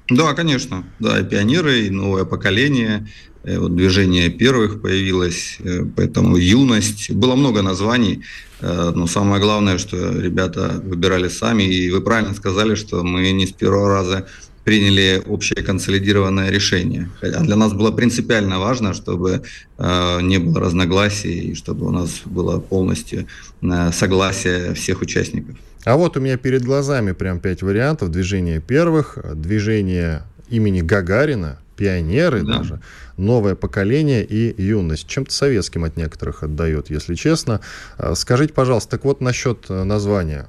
Да, 0.09 0.33
конечно. 0.33 0.83
Да, 0.99 1.19
и 1.19 1.23
пионеры, 1.23 1.86
и 1.86 1.89
новое 1.89 2.25
поколение. 2.25 3.07
Э, 3.43 3.57
вот 3.57 3.77
движение 3.77 4.29
первых 4.29 4.81
появилось, 4.81 5.57
э, 5.59 5.86
поэтому 5.95 6.36
юность. 6.36 7.09
Было 7.09 7.36
много 7.36 7.61
названий, 7.61 8.23
но 8.61 9.05
самое 9.05 9.41
главное, 9.41 9.77
что 9.77 10.19
ребята 10.19 10.81
выбирали 10.83 11.29
сами. 11.29 11.63
И 11.63 11.91
вы 11.91 12.01
правильно 12.01 12.33
сказали, 12.33 12.75
что 12.75 13.03
мы 13.03 13.31
не 13.31 13.45
с 13.45 13.51
первого 13.51 13.89
раза 13.89 14.27
приняли 14.66 15.22
общее 15.28 15.63
консолидированное 15.63 16.49
решение. 16.49 17.07
Хотя 17.22 17.39
для 17.39 17.55
нас 17.55 17.72
было 17.74 17.91
принципиально 17.91 18.59
важно, 18.59 18.93
чтобы 18.93 19.43
э, 19.78 20.22
не 20.22 20.39
было 20.39 20.59
разногласий 20.59 21.51
и 21.51 21.55
чтобы 21.55 21.86
у 21.86 21.91
нас 21.91 22.22
было 22.26 22.59
полностью 22.59 23.28
э, 23.61 23.91
согласие 23.93 24.74
всех 24.74 25.01
участников. 25.01 25.55
А 25.86 25.95
вот 25.97 26.18
у 26.18 26.20
меня 26.20 26.38
перед 26.38 26.63
глазами 26.63 27.11
прям 27.11 27.39
пять 27.39 27.61
вариантов. 27.61 28.09
Движение 28.09 28.59
первых, 28.59 29.20
движение 29.36 30.24
имени 30.49 30.82
Гагарина, 30.82 31.59
пионеры 31.78 32.41
да. 32.41 32.57
даже, 32.57 32.82
новое 33.18 33.53
поколение 33.53 34.26
и 34.26 34.59
юность. 34.61 35.07
Чем-то 35.07 35.32
советским 35.32 35.84
от 35.84 35.95
некоторых 35.95 36.41
отдает, 36.41 36.89
если 36.89 37.13
честно. 37.13 37.61
Э, 37.99 38.13
скажите, 38.16 38.53
пожалуйста, 38.53 38.91
так 38.91 39.05
вот 39.05 39.22
насчет 39.22 39.66
э, 39.70 39.84
названия. 39.84 40.47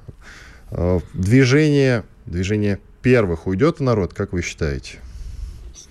Э, 0.71 0.99
движение, 1.13 2.03
движение 2.25 2.79
первых 3.01 3.47
уйдет 3.47 3.79
народ, 3.79 4.13
как 4.13 4.33
вы 4.33 4.41
считаете? 4.41 4.99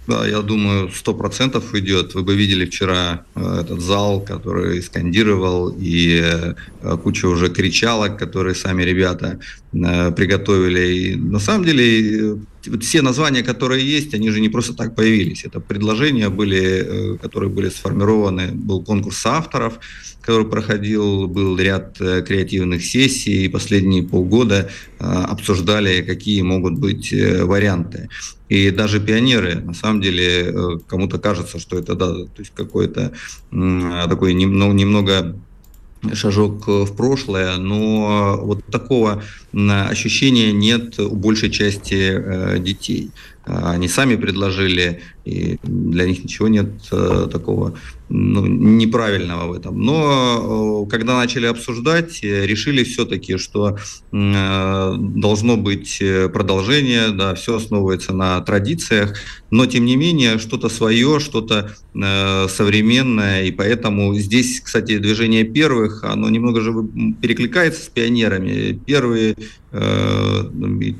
Да, 0.07 0.24
я 0.24 0.40
думаю, 0.40 0.90
сто 0.92 1.14
процентов 1.14 1.72
уйдет. 1.72 2.14
Вы 2.14 2.22
бы 2.22 2.36
видели 2.36 2.64
вчера 2.64 3.24
э, 3.34 3.61
этот 3.62 3.80
зал, 3.80 4.20
который 4.20 4.80
скандировал, 4.80 5.74
и 5.76 6.22
э, 6.22 6.96
куча 7.02 7.26
уже 7.26 7.48
кричалок, 7.48 8.16
которые 8.16 8.54
сами 8.54 8.84
ребята 8.84 9.40
э, 9.72 10.12
приготовили. 10.12 10.92
И 10.94 11.16
на 11.16 11.40
самом 11.40 11.64
деле 11.64 12.38
все 12.80 13.02
названия, 13.02 13.42
которые 13.42 13.86
есть, 13.86 14.14
они 14.14 14.30
же 14.30 14.40
не 14.40 14.48
просто 14.48 14.74
так 14.74 14.94
появились. 14.94 15.44
Это 15.44 15.60
предложения 15.60 16.28
были, 16.28 17.18
которые 17.22 17.50
были 17.50 17.68
сформированы, 17.68 18.52
был 18.52 18.82
конкурс 18.82 19.24
авторов, 19.26 19.78
который 20.26 20.46
проходил, 20.46 21.28
был 21.28 21.56
ряд 21.56 22.00
э, 22.00 22.20
креативных 22.22 22.84
сессий, 22.84 23.44
и 23.44 23.48
последние 23.48 24.02
полгода 24.02 24.68
э, 24.98 25.04
обсуждали, 25.04 26.02
какие 26.02 26.42
могут 26.42 26.78
быть 26.78 27.12
э, 27.12 27.44
варианты. 27.44 28.08
И 28.48 28.70
даже 28.70 28.98
пионеры, 29.00 29.60
на 29.60 29.72
самом 29.74 30.00
деле, 30.00 30.80
кому-то 30.88 31.18
кажется, 31.18 31.58
что 31.58 31.78
это 31.78 31.94
да, 31.94 32.12
то 32.12 32.38
есть 32.38 32.52
какой-то 32.54 33.12
такой 33.50 34.34
немного, 34.34 34.72
немного 34.72 35.36
шажок 36.14 36.66
в 36.66 36.94
прошлое, 36.94 37.57
но 37.57 38.38
вот 38.42 38.64
такого 38.66 39.22
ощущения 39.52 40.52
нет 40.52 40.98
у 40.98 41.14
большей 41.16 41.50
части 41.50 42.59
детей. 42.59 43.11
Они 43.47 43.88
сами 43.88 44.16
предложили, 44.16 45.03
и 45.24 45.59
для 45.62 46.07
них 46.07 46.24
ничего 46.24 46.49
нет 46.49 46.68
такого 46.90 47.74
ну, 48.09 48.47
неправильного 48.47 49.49
в 49.49 49.53
этом. 49.53 49.80
Но 49.80 50.84
э, 50.86 50.90
когда 50.90 51.16
начали 51.16 51.47
обсуждать, 51.47 52.22
э, 52.22 52.47
решили 52.47 52.84
все-таки, 52.84 53.36
что 53.36 53.76
э, 54.12 54.94
должно 54.99 55.57
быть 55.57 56.03
продолжение, 56.32 57.11
да, 57.11 57.34
все 57.34 57.57
основывается 57.57 58.12
на 58.12 58.40
традициях, 58.42 59.16
но 59.51 59.66
тем 59.66 59.86
не 59.86 59.97
менее 59.97 60.38
что-то 60.38 60.68
свое, 60.68 61.18
что-то 61.20 61.74
современное, 62.49 63.44
и 63.44 63.53
поэтому 63.53 64.14
здесь, 64.16 64.61
кстати, 64.61 64.99
движение 64.99 65.44
первых, 65.44 66.05
оно 66.05 66.28
немного 66.28 66.61
же 66.61 66.74
перекликается 67.22 67.82
с 67.82 67.88
пионерами. 67.88 68.78
Первые, 68.84 69.34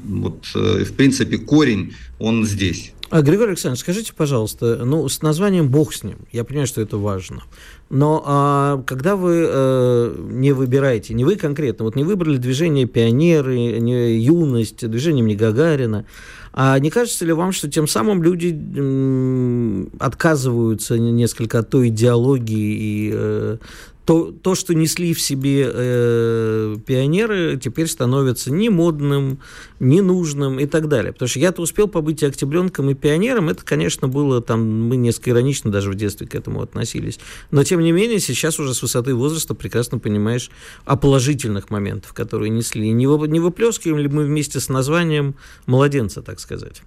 вот, 0.05 0.47
в 0.55 0.93
принципе, 0.93 1.39
корень, 1.39 1.95
он 2.19 2.45
здесь. 2.45 2.93
А, 3.09 3.23
Григорий 3.23 3.51
Александрович, 3.51 3.83
скажите, 3.83 4.13
пожалуйста, 4.15 4.81
ну, 4.85 5.09
с 5.09 5.23
названием 5.23 5.69
«Бог 5.69 5.95
с 5.95 6.03
ним», 6.03 6.19
я 6.33 6.43
понимаю, 6.43 6.67
что 6.67 6.81
это 6.81 6.97
важно, 6.97 7.45
но 7.89 8.23
а, 8.27 8.83
когда 8.85 9.15
вы 9.15 9.47
э, 9.49 10.17
не 10.29 10.51
выбираете, 10.51 11.15
не 11.15 11.25
вы 11.25 11.37
конкретно, 11.37 11.85
вот 11.85 11.95
не 11.95 12.03
выбрали 12.03 12.37
движение 12.37 12.87
«Пионеры», 12.87 13.79
не 13.79 14.19
«Юность», 14.19 14.89
движение 14.89 15.23
имени 15.23 15.37
Гагарина, 15.37 16.05
а 16.53 16.77
не 16.81 16.91
кажется 16.91 17.25
ли 17.25 17.33
вам, 17.33 17.53
что 17.53 17.71
тем 17.71 17.87
самым 17.87 18.25
люди 18.25 18.49
м, 18.49 19.91
отказываются 20.01 20.99
несколько 20.99 21.61
от 21.61 21.71
той 21.71 21.89
идеологии 21.89 22.77
и 22.79 23.11
э, 23.15 23.59
то, 24.07 24.31
то, 24.31 24.55
что 24.55 24.73
несли 24.73 25.13
в 25.13 25.21
себе 25.21 25.69
э, 25.69 26.77
пионеры, 26.87 27.59
теперь 27.61 27.89
становится 27.89 28.53
не 28.53 28.71
модным, 28.71 29.41
не 29.81 30.01
нужным 30.01 30.61
и 30.61 30.67
так 30.67 30.89
далее. 30.89 31.13
Потому 31.13 31.29
что 31.29 31.41
я-то 31.41 31.61
успел 31.61 31.89
побыть 31.89 32.23
и 32.23 32.27
октябренком, 32.27 32.89
и 32.89 32.95
пионером. 32.95 33.49
Это, 33.49 33.65
конечно, 33.65 34.07
было 34.07 34.41
там, 34.41 34.89
мы 34.89 34.97
несколько 34.97 35.31
иронично 35.31 35.73
даже 35.73 35.91
в 35.91 35.97
детстве 35.97 36.29
к 36.29 36.37
этому 36.37 36.63
относились. 36.63 37.19
Но, 37.51 37.65
тем 37.65 37.81
не 37.81 37.91
менее, 37.91 38.21
сейчас 38.21 38.61
уже 38.61 38.75
с 38.75 38.83
высоты 38.83 39.13
возраста 39.13 39.55
прекрасно 39.55 39.99
понимаешь 39.99 40.51
о 40.85 40.97
положительных 40.97 41.71
моментах, 41.71 42.15
которые 42.15 42.51
несли. 42.51 42.93
Не, 42.93 43.07
не 43.27 43.41
выплескиваем 43.41 43.99
ли 43.99 44.09
мы 44.09 44.25
вместе 44.25 44.61
с 44.61 44.69
названием 44.69 45.35
младенца, 45.67 46.23
так 46.23 46.39
сказать? 46.39 46.83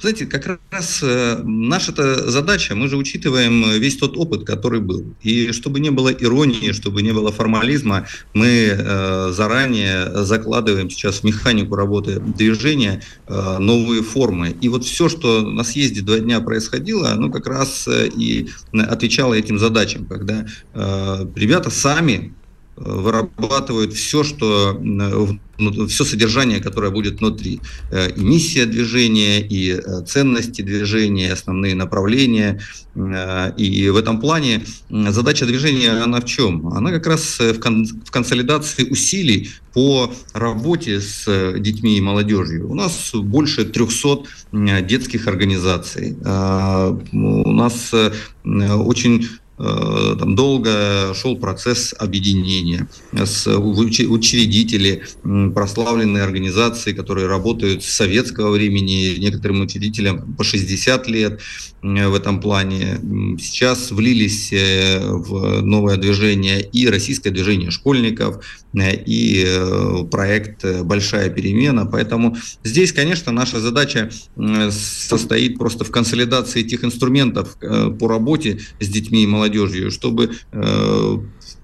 Знаете, 0.00 0.24
как 0.24 0.58
раз 0.70 1.00
э, 1.02 1.42
наша 1.44 1.92
-то 1.92 2.30
задача, 2.30 2.74
мы 2.74 2.88
же 2.88 2.96
учитываем 2.96 3.78
весь 3.78 3.96
тот 3.96 4.16
опыт, 4.16 4.46
который 4.46 4.80
был. 4.80 5.14
И 5.22 5.52
чтобы 5.52 5.78
не 5.80 5.90
было 5.90 6.08
иронии, 6.08 6.72
чтобы 6.72 7.02
не 7.02 7.12
было 7.12 7.30
формализма, 7.30 8.06
мы 8.32 8.46
э, 8.46 9.32
заранее 9.32 10.24
закладываем 10.24 10.88
сейчас 10.88 11.20
в 11.20 11.24
механику 11.24 11.74
работы 11.74 12.18
движения 12.18 13.02
э, 13.28 13.58
новые 13.58 14.02
формы. 14.02 14.56
И 14.62 14.68
вот 14.70 14.84
все, 14.84 15.10
что 15.10 15.42
на 15.42 15.64
съезде 15.64 16.00
два 16.00 16.18
дня 16.18 16.40
происходило, 16.40 17.10
оно 17.10 17.30
как 17.30 17.46
раз 17.46 17.86
и 17.88 18.48
отвечало 18.72 19.34
этим 19.34 19.58
задачам, 19.58 20.06
когда 20.06 20.46
ребята 20.74 21.70
сами 21.70 22.32
вырабатывают 22.80 23.92
все, 23.92 24.24
что 24.24 24.80
все 25.88 26.04
содержание, 26.04 26.60
которое 26.60 26.90
будет 26.90 27.20
внутри. 27.20 27.60
Э, 27.90 28.10
и 28.10 28.20
миссия 28.20 28.66
движения, 28.66 29.40
и 29.40 29.72
э, 29.72 30.02
ценности 30.06 30.62
движения, 30.62 31.32
основные 31.32 31.74
направления. 31.74 32.60
Э, 32.94 33.52
и 33.56 33.90
в 33.90 33.96
этом 33.96 34.20
плане 34.20 34.64
задача 34.90 35.46
движения, 35.46 35.90
она 35.90 36.20
в 36.20 36.24
чем? 36.24 36.68
Она 36.68 36.90
как 36.90 37.06
раз 37.06 37.38
в 37.38 37.58
консолидации 38.10 38.84
усилий 38.84 39.50
по 39.74 40.12
работе 40.32 41.00
с 41.00 41.54
детьми 41.58 41.98
и 41.98 42.00
молодежью. 42.00 42.70
У 42.70 42.74
нас 42.74 43.10
больше 43.14 43.64
300 43.64 44.24
детских 44.82 45.28
организаций. 45.28 46.16
У 47.12 47.52
нас 47.52 47.94
очень 48.42 49.28
Э, 49.49 49.49
там 50.18 50.34
долго 50.34 51.12
шел 51.14 51.36
процесс 51.36 51.94
объединения 51.98 52.88
с 53.12 53.46
учредители, 53.46 55.04
прославленные 55.54 56.22
организации, 56.22 56.92
которые 56.92 57.26
работают 57.26 57.82
с 57.84 57.90
советского 57.90 58.50
времени, 58.50 59.16
некоторым 59.18 59.60
учредителям 59.60 60.34
по 60.34 60.44
60 60.44 61.08
лет 61.08 61.40
в 61.82 62.14
этом 62.14 62.40
плане. 62.40 63.00
Сейчас 63.38 63.90
влились 63.90 64.52
э, 64.52 65.00
в 65.02 65.62
новое 65.62 65.96
движение 65.96 66.60
и 66.60 66.86
российское 66.88 67.30
движение 67.30 67.70
школьников, 67.70 68.44
э, 68.69 68.69
и 68.74 70.06
проект 70.10 70.64
«Большая 70.82 71.30
перемена». 71.30 71.86
Поэтому 71.86 72.36
здесь, 72.64 72.92
конечно, 72.92 73.32
наша 73.32 73.60
задача 73.60 74.10
состоит 74.70 75.58
просто 75.58 75.84
в 75.84 75.90
консолидации 75.90 76.60
этих 76.60 76.84
инструментов 76.84 77.56
по 77.58 78.08
работе 78.08 78.60
с 78.78 78.88
детьми 78.88 79.24
и 79.24 79.26
молодежью, 79.26 79.90
чтобы 79.90 80.32
э, 80.52 81.18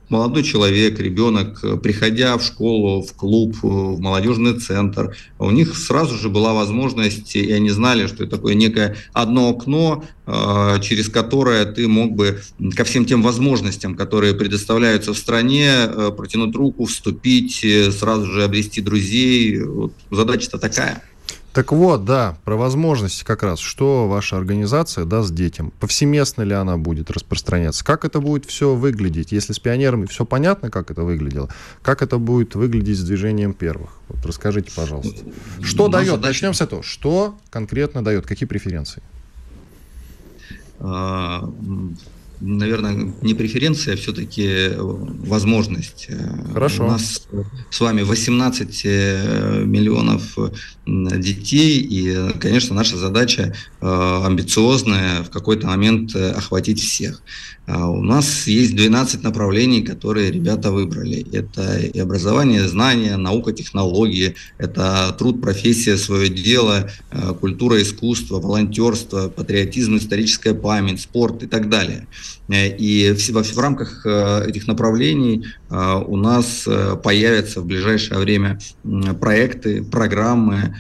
молодой 0.09 0.43
человек, 0.43 0.99
ребенок, 1.01 1.81
приходя 1.83 2.37
в 2.37 2.43
школу, 2.43 3.03
в 3.03 3.13
клуб, 3.13 3.57
в 3.63 4.01
молодежный 4.01 4.59
центр, 4.59 5.17
у 5.39 5.51
них 5.51 5.77
сразу 5.77 6.17
же 6.17 6.29
была 6.29 6.53
возможность, 6.53 7.35
и 7.37 7.53
они 7.53 7.71
знали, 7.71 8.07
что 8.07 8.25
это 8.25 8.37
такое 8.37 8.55
некое 8.55 8.97
одно 9.13 9.51
окно, 9.51 10.05
э, 10.27 10.81
через 10.83 11.09
которое 11.09 11.65
ты 11.65 11.89
мог 11.89 12.13
бы 12.13 12.41
ко 12.75 12.85
всем 12.85 13.05
тем 13.05 13.23
возможностям, 13.23 13.95
которые 13.95 14.35
предоставляются 14.35 15.13
в 15.13 15.19
стране, 15.19 15.71
э, 15.71 16.11
протянуть 16.17 16.55
руку, 16.55 16.85
вступить, 16.85 17.65
сразу 17.99 18.27
же 18.27 18.45
обрести 18.45 18.81
друзей. 18.81 19.63
Вот 19.63 19.93
задача-то 20.11 20.59
такая. 20.59 21.03
Так 21.57 21.73
вот, 21.73 22.05
да, 22.05 22.37
про 22.45 22.55
возможности 22.55 23.25
как 23.25 23.43
раз. 23.43 23.61
Что 23.61 24.07
ваша 24.09 24.37
организация 24.37 25.07
даст 25.07 25.33
детям? 25.35 25.73
Повсеместно 25.81 26.43
ли 26.43 26.53
она 26.53 26.77
будет 26.77 27.11
распространяться? 27.11 27.83
Как 27.83 28.05
это 28.05 28.21
будет 28.21 28.45
все 28.45 28.75
выглядеть? 28.75 29.33
Если 29.33 29.55
с 29.55 29.59
пионерами 29.59 30.05
все 30.05 30.27
понятно, 30.27 30.69
как 30.69 30.91
это 30.91 31.03
выглядело, 31.03 31.49
как 31.81 32.03
это 32.03 32.19
будет 32.19 32.57
выглядеть 32.57 32.99
с 32.99 33.03
движением 33.05 33.55
первых? 33.55 33.89
Вот 34.09 34.27
расскажите, 34.27 34.71
пожалуйста. 34.77 35.25
Что 35.63 35.89
Наша 35.89 35.93
дает? 35.93 36.11
Задача... 36.17 36.29
Начнем 36.29 36.53
с 36.53 36.61
этого. 36.61 36.83
Что 36.83 37.39
конкретно 37.49 38.05
дает? 38.05 38.27
Какие 38.27 38.47
преференции? 38.47 39.03
Наверное, 42.41 43.15
не 43.23 43.35
преференция, 43.35 43.95
а 43.95 43.97
все-таки 43.97 44.71
возможность. 44.77 46.09
Хорошо. 46.53 46.85
У 46.85 46.91
нас 46.91 47.27
с 47.71 47.81
вами 47.81 48.03
18 48.03 48.81
э, 48.85 49.63
миллионов 49.65 50.37
детей, 50.87 51.81
и, 51.81 52.39
конечно, 52.39 52.75
наша 52.75 52.97
задача 52.97 53.55
э, 53.81 54.23
амбициозная 54.25 55.23
в 55.23 55.31
какой-то 55.31 55.67
момент 55.67 56.15
э, 56.15 56.31
охватить 56.31 56.81
всех. 56.81 57.23
А 57.67 57.91
у 57.91 58.01
нас 58.01 58.47
есть 58.47 58.77
12 58.77 59.25
направлений, 59.25 59.83
которые 59.83 60.31
ребята 60.31 60.71
выбрали. 60.71 61.27
Это 61.33 61.79
и 61.79 61.99
образование, 61.99 62.69
знания, 62.69 63.17
наука, 63.17 63.53
технологии, 63.53 64.37
это 64.59 65.15
труд, 65.19 65.41
профессия, 65.41 65.97
свое 65.97 66.29
дело, 66.29 66.89
э, 67.11 67.35
культура, 67.41 67.83
искусство, 67.83 68.39
волонтерство, 68.39 69.29
патриотизм, 69.29 69.97
историческая 69.97 70.55
память, 70.55 71.01
спорт 71.01 71.43
и 71.43 71.47
так 71.49 71.69
далее. 71.69 72.07
Э, 72.49 72.69
и 72.69 73.13
в, 73.13 73.43
в 73.43 73.59
рамках 73.59 74.05
э, 74.07 74.47
этих 74.49 74.67
направлений 74.67 75.47
у 75.69 76.17
нас 76.17 76.69
появятся 77.03 77.61
в 77.61 77.67
ближайшее 77.67 78.21
время 78.21 78.61
проекты, 79.21 79.83
программы, 79.83 80.77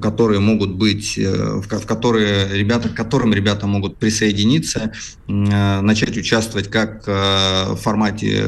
которые 0.00 0.40
могут 0.40 0.74
быть, 0.74 1.18
в 1.18 1.86
которые 1.86 2.48
ребята, 2.48 2.88
к 2.88 2.94
которым 2.94 3.34
ребята 3.34 3.66
могут 3.66 3.98
присоединиться, 3.98 4.92
начать 5.28 6.16
участвовать 6.16 6.68
как 6.68 7.06
в 7.06 7.76
формате 7.76 8.42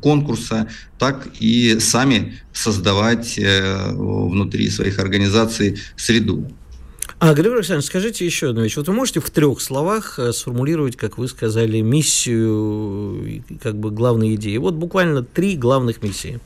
конкурса, 0.00 0.68
так 0.98 1.28
и 1.40 1.78
сами 1.78 2.38
создавать 2.54 3.38
внутри 3.38 4.70
своих 4.70 4.98
организаций 4.98 5.78
среду. 5.94 6.50
А, 7.20 7.34
Григорий 7.34 7.56
Александрович, 7.56 7.86
скажите 7.86 8.24
еще 8.24 8.50
одну 8.50 8.62
вещь. 8.62 8.76
Вот 8.76 8.86
вы 8.86 8.94
можете 8.94 9.18
в 9.18 9.28
трех 9.30 9.60
словах 9.60 10.20
э, 10.20 10.32
сформулировать, 10.32 10.96
как 10.96 11.18
вы 11.18 11.26
сказали, 11.26 11.80
миссию, 11.80 13.42
как 13.60 13.76
бы 13.76 13.90
главные 13.90 14.36
идеи? 14.36 14.56
Вот 14.58 14.74
буквально 14.74 15.24
три 15.24 15.56
главных 15.56 16.00
миссии. 16.00 16.38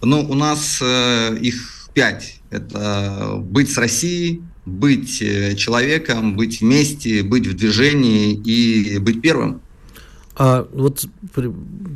Ну, 0.00 0.20
у 0.20 0.34
нас 0.34 0.80
э, 0.80 1.36
их 1.38 1.90
пять. 1.92 2.40
Это 2.48 3.36
быть 3.38 3.70
с 3.70 3.76
Россией, 3.76 4.42
быть 4.64 5.20
э, 5.20 5.56
человеком, 5.56 6.36
быть 6.36 6.62
вместе, 6.62 7.22
быть 7.22 7.46
в 7.46 7.54
движении 7.54 8.32
и 8.32 8.98
быть 8.98 9.20
первым. 9.20 9.60
А 10.34 10.66
вот 10.72 11.04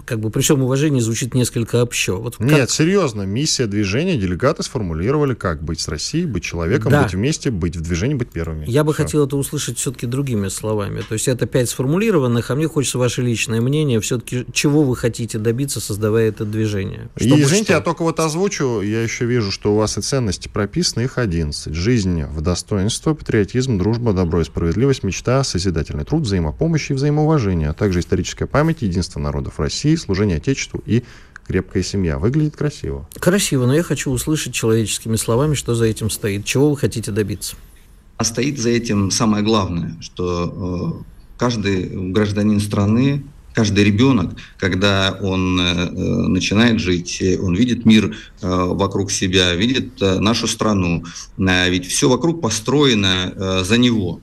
как 0.05 0.21
бы 0.21 0.31
при 0.31 0.43
всем 0.43 0.63
уважении 0.63 1.01
звучит 1.01 1.35
несколько 1.35 1.83
общо. 1.83 2.15
Вот 2.15 2.37
как... 2.37 2.47
Нет, 2.47 2.71
серьезно, 2.71 3.23
миссия 3.23 3.67
движения 3.67 4.19
делегаты 4.19 4.63
сформулировали, 4.63 5.35
как 5.35 5.63
быть 5.63 5.81
с 5.81 5.89
Россией, 5.89 6.27
быть 6.27 6.45
человеком, 6.45 6.91
да. 6.91 7.05
быть 7.05 7.15
вместе, 7.15 7.51
быть 7.51 7.77
в 7.77 7.81
движении, 7.81 8.15
быть 8.15 8.29
первыми. 8.29 8.67
Я 8.69 8.85
бы 8.85 8.93
Все. 8.93 9.05
хотел 9.05 9.27
это 9.27 9.37
услышать 9.37 9.79
все-таки 9.79 10.07
другими 10.07 10.49
словами. 10.49 11.01
То 11.01 11.15
есть 11.15 11.29
это 11.29 11.47
пять 11.47 11.71
сформулированных, 11.71 12.51
а 12.51 12.55
мне 12.55 12.69
хочется 12.69 12.99
ваше 12.99 13.23
личное 13.23 13.63
мнение, 13.63 14.01
все-таки 14.01 14.45
чего 14.53 14.83
вы 14.83 14.97
хотите 14.97 15.39
добиться, 15.39 15.81
создавая 15.81 16.29
это 16.29 16.45
движение. 16.45 17.09
Чтобы 17.17 17.41
и, 17.41 17.43
извините, 17.43 17.65
что? 17.65 17.73
я 17.75 17.81
только 17.81 18.03
вот 18.03 18.21
озвучу, 18.21 18.83
я 18.83 19.03
еще 19.03 19.25
вижу, 19.25 19.51
что 19.51 19.73
у 19.73 19.79
вас 19.79 19.97
и 19.97 20.03
ценности 20.03 20.49
прописаны, 20.49 21.05
их 21.05 21.17
11. 21.17 21.75
Жизнь 21.75 22.25
в 22.25 22.41
достоинство, 22.43 23.15
патриотизм, 23.15 23.79
дружба, 23.79 24.13
добро 24.13 24.43
и 24.43 24.45
справедливость, 24.45 25.05
мечта, 25.05 25.43
созидательный 25.43 26.05
труд, 26.05 26.23
взаимопомощь 26.23 26.91
и 26.91 26.95
взаимоуважение, 26.95 27.71
а 27.71 27.73
также 27.73 28.01
исторический 28.01 28.26
историческая 28.27 28.47
память, 28.47 28.83
единство 28.83 29.21
народов 29.21 29.61
России, 29.61 29.95
служение 29.95 30.39
Отечеству 30.39 30.83
и 30.85 31.05
крепкая 31.47 31.85
семья. 31.85 32.19
Выглядит 32.19 32.57
красиво. 32.57 33.09
Красиво, 33.15 33.67
но 33.67 33.75
я 33.75 33.85
хочу 33.85 34.11
услышать 34.11 34.53
человеческими 34.53 35.15
словами, 35.15 35.55
что 35.55 35.77
за 35.77 35.85
этим 35.85 36.11
стоит. 36.11 36.45
Чего 36.45 36.71
вы 36.71 36.77
хотите 36.77 37.13
добиться? 37.13 37.55
А 38.17 38.25
стоит 38.25 38.59
за 38.59 38.71
этим 38.71 39.13
самое 39.13 39.45
главное, 39.45 39.97
что 40.01 40.97
э, 40.99 41.39
каждый 41.39 42.11
гражданин 42.11 42.59
страны, 42.59 43.23
каждый 43.55 43.85
ребенок, 43.85 44.35
когда 44.59 45.17
он 45.23 45.61
э, 45.61 45.91
начинает 46.27 46.81
жить, 46.81 47.23
он 47.41 47.55
видит 47.55 47.85
мир 47.87 48.07
э, 48.07 48.11
вокруг 48.43 49.13
себя, 49.13 49.55
видит 49.55 50.03
э, 50.03 50.19
нашу 50.19 50.49
страну, 50.49 51.05
э, 51.39 51.71
ведь 51.71 51.87
все 51.87 52.09
вокруг 52.09 52.41
построено 52.41 53.33
э, 53.37 53.65
за 53.65 53.79
него. 53.79 54.21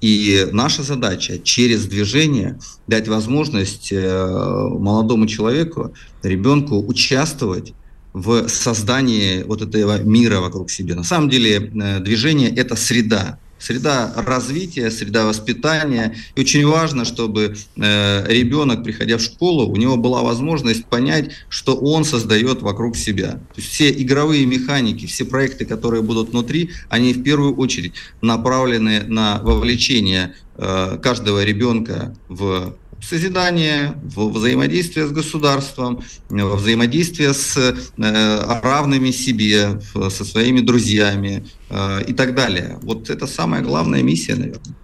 И 0.00 0.46
наша 0.52 0.82
задача 0.82 1.38
через 1.38 1.86
движение 1.86 2.58
дать 2.86 3.08
возможность 3.08 3.92
э, 3.92 4.68
молодому 4.78 5.26
человеку, 5.26 5.94
ребенку 6.22 6.84
участвовать 6.86 7.72
в 8.12 8.48
создании 8.48 9.42
вот 9.42 9.62
этого 9.62 10.02
мира 10.02 10.40
вокруг 10.40 10.70
себя. 10.70 10.94
На 10.94 11.04
самом 11.04 11.30
деле 11.30 11.56
э, 11.56 12.00
движение– 12.00 12.50
это 12.56 12.76
среда, 12.76 13.38
среда 13.58 14.12
развития, 14.16 14.90
среда 14.90 15.26
воспитания. 15.26 16.14
И 16.34 16.40
очень 16.40 16.66
важно, 16.66 17.04
чтобы 17.04 17.56
э, 17.76 18.26
ребенок, 18.28 18.84
приходя 18.84 19.18
в 19.18 19.22
школу, 19.22 19.66
у 19.68 19.76
него 19.76 19.96
была 19.96 20.22
возможность 20.22 20.86
понять, 20.86 21.30
что 21.48 21.74
он 21.76 22.04
создает 22.04 22.62
вокруг 22.62 22.96
себя. 22.96 23.32
То 23.32 23.60
есть 23.60 23.68
все 23.68 23.90
игровые 23.90 24.46
механики, 24.46 25.06
все 25.06 25.24
проекты, 25.24 25.64
которые 25.64 26.02
будут 26.02 26.30
внутри, 26.30 26.70
они 26.88 27.12
в 27.12 27.22
первую 27.22 27.56
очередь 27.56 27.94
направлены 28.20 29.04
на 29.06 29.40
вовлечение 29.42 30.34
э, 30.56 30.98
каждого 31.02 31.44
ребенка 31.44 32.14
в 32.28 32.76
созидание, 33.08 33.94
в 34.02 34.28
взаимодействие 34.30 35.06
с 35.06 35.10
государством, 35.10 36.02
во 36.28 36.56
взаимодействие 36.56 37.32
с 37.34 37.56
э, 37.56 38.60
равными 38.62 39.10
себе, 39.10 39.80
со 40.10 40.24
своими 40.24 40.60
друзьями 40.60 41.46
э, 41.70 42.04
и 42.08 42.12
так 42.12 42.34
далее. 42.34 42.78
Вот 42.82 43.10
это 43.10 43.26
самая 43.26 43.62
главная 43.62 44.02
миссия, 44.02 44.34
наверное. 44.34 44.74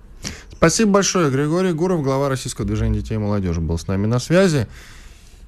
Спасибо 0.52 0.92
большое. 0.92 1.30
Григорий 1.30 1.72
Гуров, 1.72 2.02
глава 2.02 2.28
Российского 2.28 2.66
движения 2.66 3.00
детей 3.00 3.14
и 3.14 3.18
молодежи, 3.18 3.60
был 3.60 3.78
с 3.78 3.88
нами 3.88 4.06
на 4.06 4.20
связи. 4.20 4.68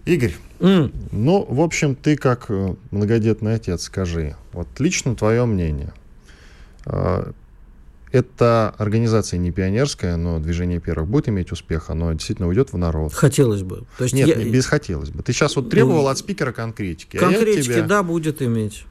Игорь, 0.05 0.35
mm. 0.59 0.93
ну, 1.12 1.47
в 1.49 1.61
общем, 1.61 1.95
ты 1.95 2.16
как 2.16 2.47
э, 2.49 2.75
многодетный 2.91 3.55
отец, 3.55 3.85
скажи, 3.85 4.37
вот 4.53 4.68
лично 4.79 5.14
твое 5.14 5.45
мнение. 5.47 5.93
Эта 8.15 8.73
организация 8.79 9.39
не 9.39 9.51
пионерская, 9.51 10.17
но 10.17 10.39
движение 10.39 10.79
первых 10.79 11.09
будет 11.09 11.29
иметь 11.29 11.51
успех, 11.51 11.91
оно 11.91 12.12
действительно 12.12 12.47
уйдет 12.47 12.73
в 12.73 12.79
народ. 12.79 13.12
Хотелось 13.12 13.65
бы. 13.65 13.89
То 13.99 14.05
есть 14.05 14.15
Нет, 14.15 14.29
я... 14.29 14.37
без 14.37 14.67
хотелось 14.67 15.11
бы. 15.11 15.25
Ты 15.25 15.33
сейчас 15.33 15.57
вот 15.57 15.69
требовал 15.69 16.05
ну, 16.05 16.09
от 16.09 16.19
спикера 16.19 16.53
конкретики. 16.53 17.17
Конкретики, 17.17 17.73
а 17.73 17.75
тебя... 17.75 17.87
да, 17.87 18.03
будет 18.05 18.41
иметь. 18.41 18.85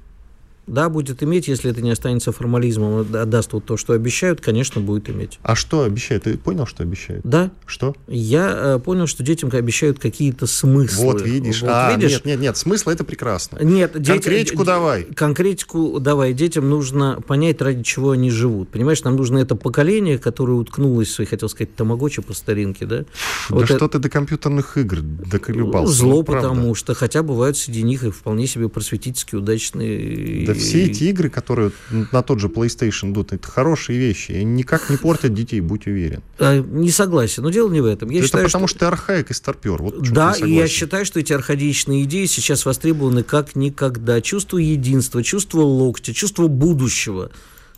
Да, 0.66 0.88
будет 0.90 1.22
иметь, 1.24 1.48
если 1.48 1.72
это 1.72 1.82
не 1.82 1.92
останется 1.92 2.32
формализмом, 2.32 3.02
отдаст 3.14 3.52
вот 3.54 3.66
то, 3.66 3.76
что 3.76 3.94
обещают, 3.94 4.40
конечно, 4.40 4.80
будет 4.80 5.10
иметь. 5.10 5.40
А 5.44 5.56
что 5.56 5.84
обещают? 5.84 6.24
Ты 6.24 6.38
понял, 6.38 6.66
что 6.66 6.84
обещают? 6.84 7.22
Да. 7.26 7.52
Что? 7.66 7.96
Я 8.08 8.54
э, 8.56 8.80
понял, 8.80 9.06
что 9.08 9.24
детям 9.24 9.50
обещают 9.52 10.00
какие-то 10.00 10.48
смыслы. 10.48 11.06
Вот 11.06 11.22
видишь. 11.22 11.62
Вот, 11.62 11.70
а, 11.72 11.94
видишь? 11.94 12.12
Нет, 12.12 12.26
нет, 12.26 12.40
нет, 12.40 12.58
смысл 12.58 12.92
это 12.92 13.04
прекрасно. 13.04 13.60
Нет, 13.62 13.94
конкретику 13.94 14.60
дети, 14.60 14.66
давай. 14.66 15.04
Конкретику 15.04 16.00
давай. 16.00 16.34
Детям 16.34 16.70
нужно 16.70 17.22
понять, 17.28 17.62
ради 17.62 17.84
чего 17.84 18.12
они 18.12 18.30
живут. 18.30 18.70
Понимаешь, 18.70 19.04
нам 19.04 19.18
нужно 19.18 19.40
это 19.40 19.56
поколение, 19.56 20.18
которое 20.18 20.54
уткнулось, 20.54 21.20
я 21.20 21.26
хотел 21.26 21.50
сказать, 21.50 21.76
тамагочи 21.76 22.22
по 22.22 22.34
старинке, 22.34 22.86
да? 22.86 23.00
Да 23.00 23.06
вот 23.50 23.66
что 23.66 23.76
это... 23.76 23.90
ты 23.90 24.00
до 24.00 24.10
компьютерных 24.10 24.78
игр 24.78 25.02
доколебался? 25.02 25.94
Зло, 25.94 26.18
ну, 26.18 26.24
потому 26.24 26.74
что 26.74 26.94
хотя 26.94 27.22
бывают 27.22 27.58
среди 27.58 27.84
них 27.84 28.04
и 28.06 28.12
вполне 28.12 28.48
себе 28.48 28.70
просветительски 28.70 29.36
удачные 29.36 30.46
да 30.46 30.53
все 30.54 30.86
эти 30.86 31.06
игры, 31.06 31.30
которые 31.30 31.72
на 32.12 32.22
тот 32.22 32.40
же 32.40 32.48
PlayStation 32.48 33.12
идут, 33.12 33.34
это 33.34 33.48
хорошие 33.48 34.00
вещи. 34.00 34.32
И 34.32 34.44
никак 34.44 34.90
не 34.90 34.98
портят 34.98 35.34
детей, 35.34 35.60
будь 35.62 35.88
уверен. 35.88 36.22
А, 36.40 36.60
не 36.60 36.92
согласен. 36.92 37.44
Но 37.44 37.50
дело 37.50 37.70
не 37.70 37.82
в 37.82 37.86
этом. 37.86 38.10
Я 38.10 38.20
это 38.20 38.28
считаю, 38.28 38.46
потому 38.46 38.68
что... 38.68 38.78
что 38.78 38.80
ты 38.80 38.86
архаик 38.86 39.32
и 39.32 39.34
старпер. 39.34 39.82
Вот 39.82 40.02
да, 40.12 40.34
и 40.34 40.52
я 40.52 40.68
считаю, 40.68 41.06
что 41.06 41.20
эти 41.20 41.34
архаичные 41.34 42.04
идеи 42.04 42.26
сейчас 42.26 42.66
востребованы 42.66 43.24
как 43.24 43.56
никогда. 43.56 44.22
Чувство 44.22 44.58
единства, 44.58 45.24
чувство 45.24 45.62
локтя, 45.62 46.14
чувство 46.14 46.48
будущего 46.48 47.32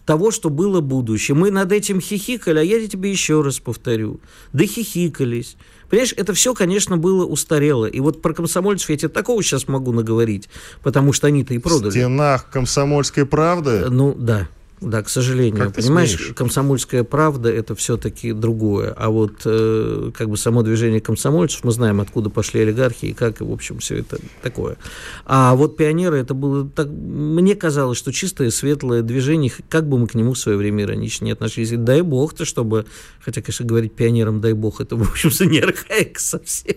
того, 0.05 0.31
что 0.31 0.49
было 0.49 0.81
будущее. 0.81 1.35
Мы 1.35 1.51
над 1.51 1.71
этим 1.71 1.99
хихикали, 1.99 2.59
а 2.59 2.63
я 2.63 2.87
тебе 2.87 3.11
еще 3.11 3.41
раз 3.41 3.59
повторю. 3.59 4.19
Да 4.53 4.65
хихикались. 4.65 5.57
Понимаешь, 5.89 6.13
это 6.17 6.33
все, 6.33 6.53
конечно, 6.53 6.97
было 6.97 7.25
устарело. 7.25 7.85
И 7.85 7.99
вот 7.99 8.21
про 8.21 8.33
комсомольцев 8.33 8.89
я 8.89 8.97
тебе 8.97 9.09
такого 9.09 9.41
сейчас 9.43 9.67
могу 9.67 9.91
наговорить, 9.91 10.49
потому 10.83 11.13
что 11.13 11.27
они-то 11.27 11.53
и 11.53 11.57
продали. 11.57 11.89
В 11.89 11.93
стенах 11.93 12.49
комсомольской 12.49 13.25
правды? 13.25 13.85
Ну, 13.89 14.15
да. 14.17 14.47
Да, 14.81 15.01
к 15.01 15.09
сожалению. 15.09 15.65
Как 15.65 15.75
Понимаешь, 15.75 16.15
смеешь? 16.15 16.33
комсомольская 16.35 17.03
правда 17.03 17.49
это 17.49 17.75
все-таки 17.75 18.33
другое. 18.33 18.93
А 18.97 19.09
вот 19.09 19.41
э, 19.45 20.11
как 20.15 20.29
бы 20.29 20.37
само 20.37 20.63
движение 20.63 20.99
комсомольцев, 20.99 21.63
мы 21.63 21.71
знаем, 21.71 22.01
откуда 22.01 22.29
пошли 22.29 22.61
олигархи 22.61 23.05
и 23.07 23.13
как, 23.13 23.39
в 23.39 23.51
общем, 23.51 23.79
все 23.79 23.99
это 23.99 24.19
такое. 24.41 24.77
А 25.25 25.55
вот 25.55 25.77
пионеры, 25.77 26.17
это 26.17 26.33
было 26.33 26.69
так. 26.69 26.87
Мне 26.87 27.55
казалось, 27.55 27.97
что 27.97 28.11
чистое, 28.11 28.51
светлое 28.51 29.01
движение, 29.01 29.51
как 29.69 29.87
бы 29.87 29.97
мы 29.97 30.07
к 30.07 30.15
нему 30.15 30.33
в 30.33 30.37
свое 30.37 30.57
время 30.57 30.83
иронично 30.83 31.25
не 31.25 31.31
относились. 31.31 31.71
И 31.71 31.77
дай 31.77 32.01
бог-то, 32.01 32.43
чтобы, 32.43 32.85
хотя, 33.21 33.41
конечно, 33.41 33.65
говорить 33.65 33.93
пионерам, 33.93 34.41
дай 34.41 34.53
бог, 34.53 34.81
это, 34.81 34.95
в 34.97 35.09
общем, 35.09 35.31
не 35.49 35.59
архаик 35.59 36.19
совсем. 36.19 36.75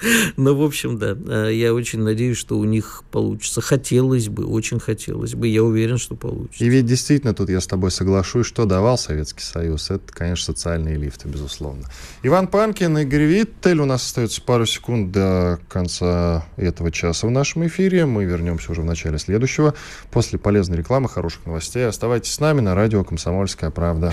Ну, 0.36 0.54
в 0.54 0.62
общем, 0.62 0.98
да. 0.98 1.16
А, 1.26 1.48
я 1.48 1.74
очень 1.74 2.00
надеюсь, 2.00 2.36
что 2.36 2.58
у 2.58 2.64
них 2.64 3.02
получится. 3.10 3.60
Хотелось 3.60 4.28
бы, 4.28 4.44
очень 4.44 4.80
хотелось 4.80 5.34
бы. 5.34 5.48
Я 5.48 5.62
уверен, 5.62 5.98
что 5.98 6.14
получится. 6.14 6.64
И 6.64 6.68
ведь 6.68 6.86
действительно, 6.86 7.34
тут 7.34 7.50
я 7.50 7.60
с 7.60 7.66
тобой 7.66 7.90
соглашусь, 7.90 8.46
что 8.46 8.64
давал 8.64 8.98
Советский 8.98 9.42
Союз. 9.42 9.90
Это, 9.90 10.12
конечно, 10.12 10.54
социальные 10.54 10.96
лифты, 10.96 11.28
безусловно. 11.28 11.84
Иван 12.22 12.48
Панкин, 12.48 12.98
Игорь 12.98 13.24
Виттель. 13.24 13.80
У 13.80 13.84
нас 13.84 14.04
остается 14.04 14.40
пару 14.42 14.66
секунд 14.66 15.12
до 15.12 15.58
конца 15.68 16.46
этого 16.56 16.90
часа 16.90 17.26
в 17.26 17.30
нашем 17.30 17.66
эфире. 17.66 18.06
Мы 18.06 18.24
вернемся 18.24 18.72
уже 18.72 18.82
в 18.82 18.84
начале 18.84 19.18
следующего. 19.18 19.74
После 20.10 20.38
полезной 20.38 20.78
рекламы, 20.78 21.08
хороших 21.08 21.46
новостей. 21.46 21.86
Оставайтесь 21.86 22.32
с 22.32 22.40
нами 22.40 22.60
на 22.60 22.74
радио 22.74 23.04
«Комсомольская 23.04 23.70
правда». 23.70 24.12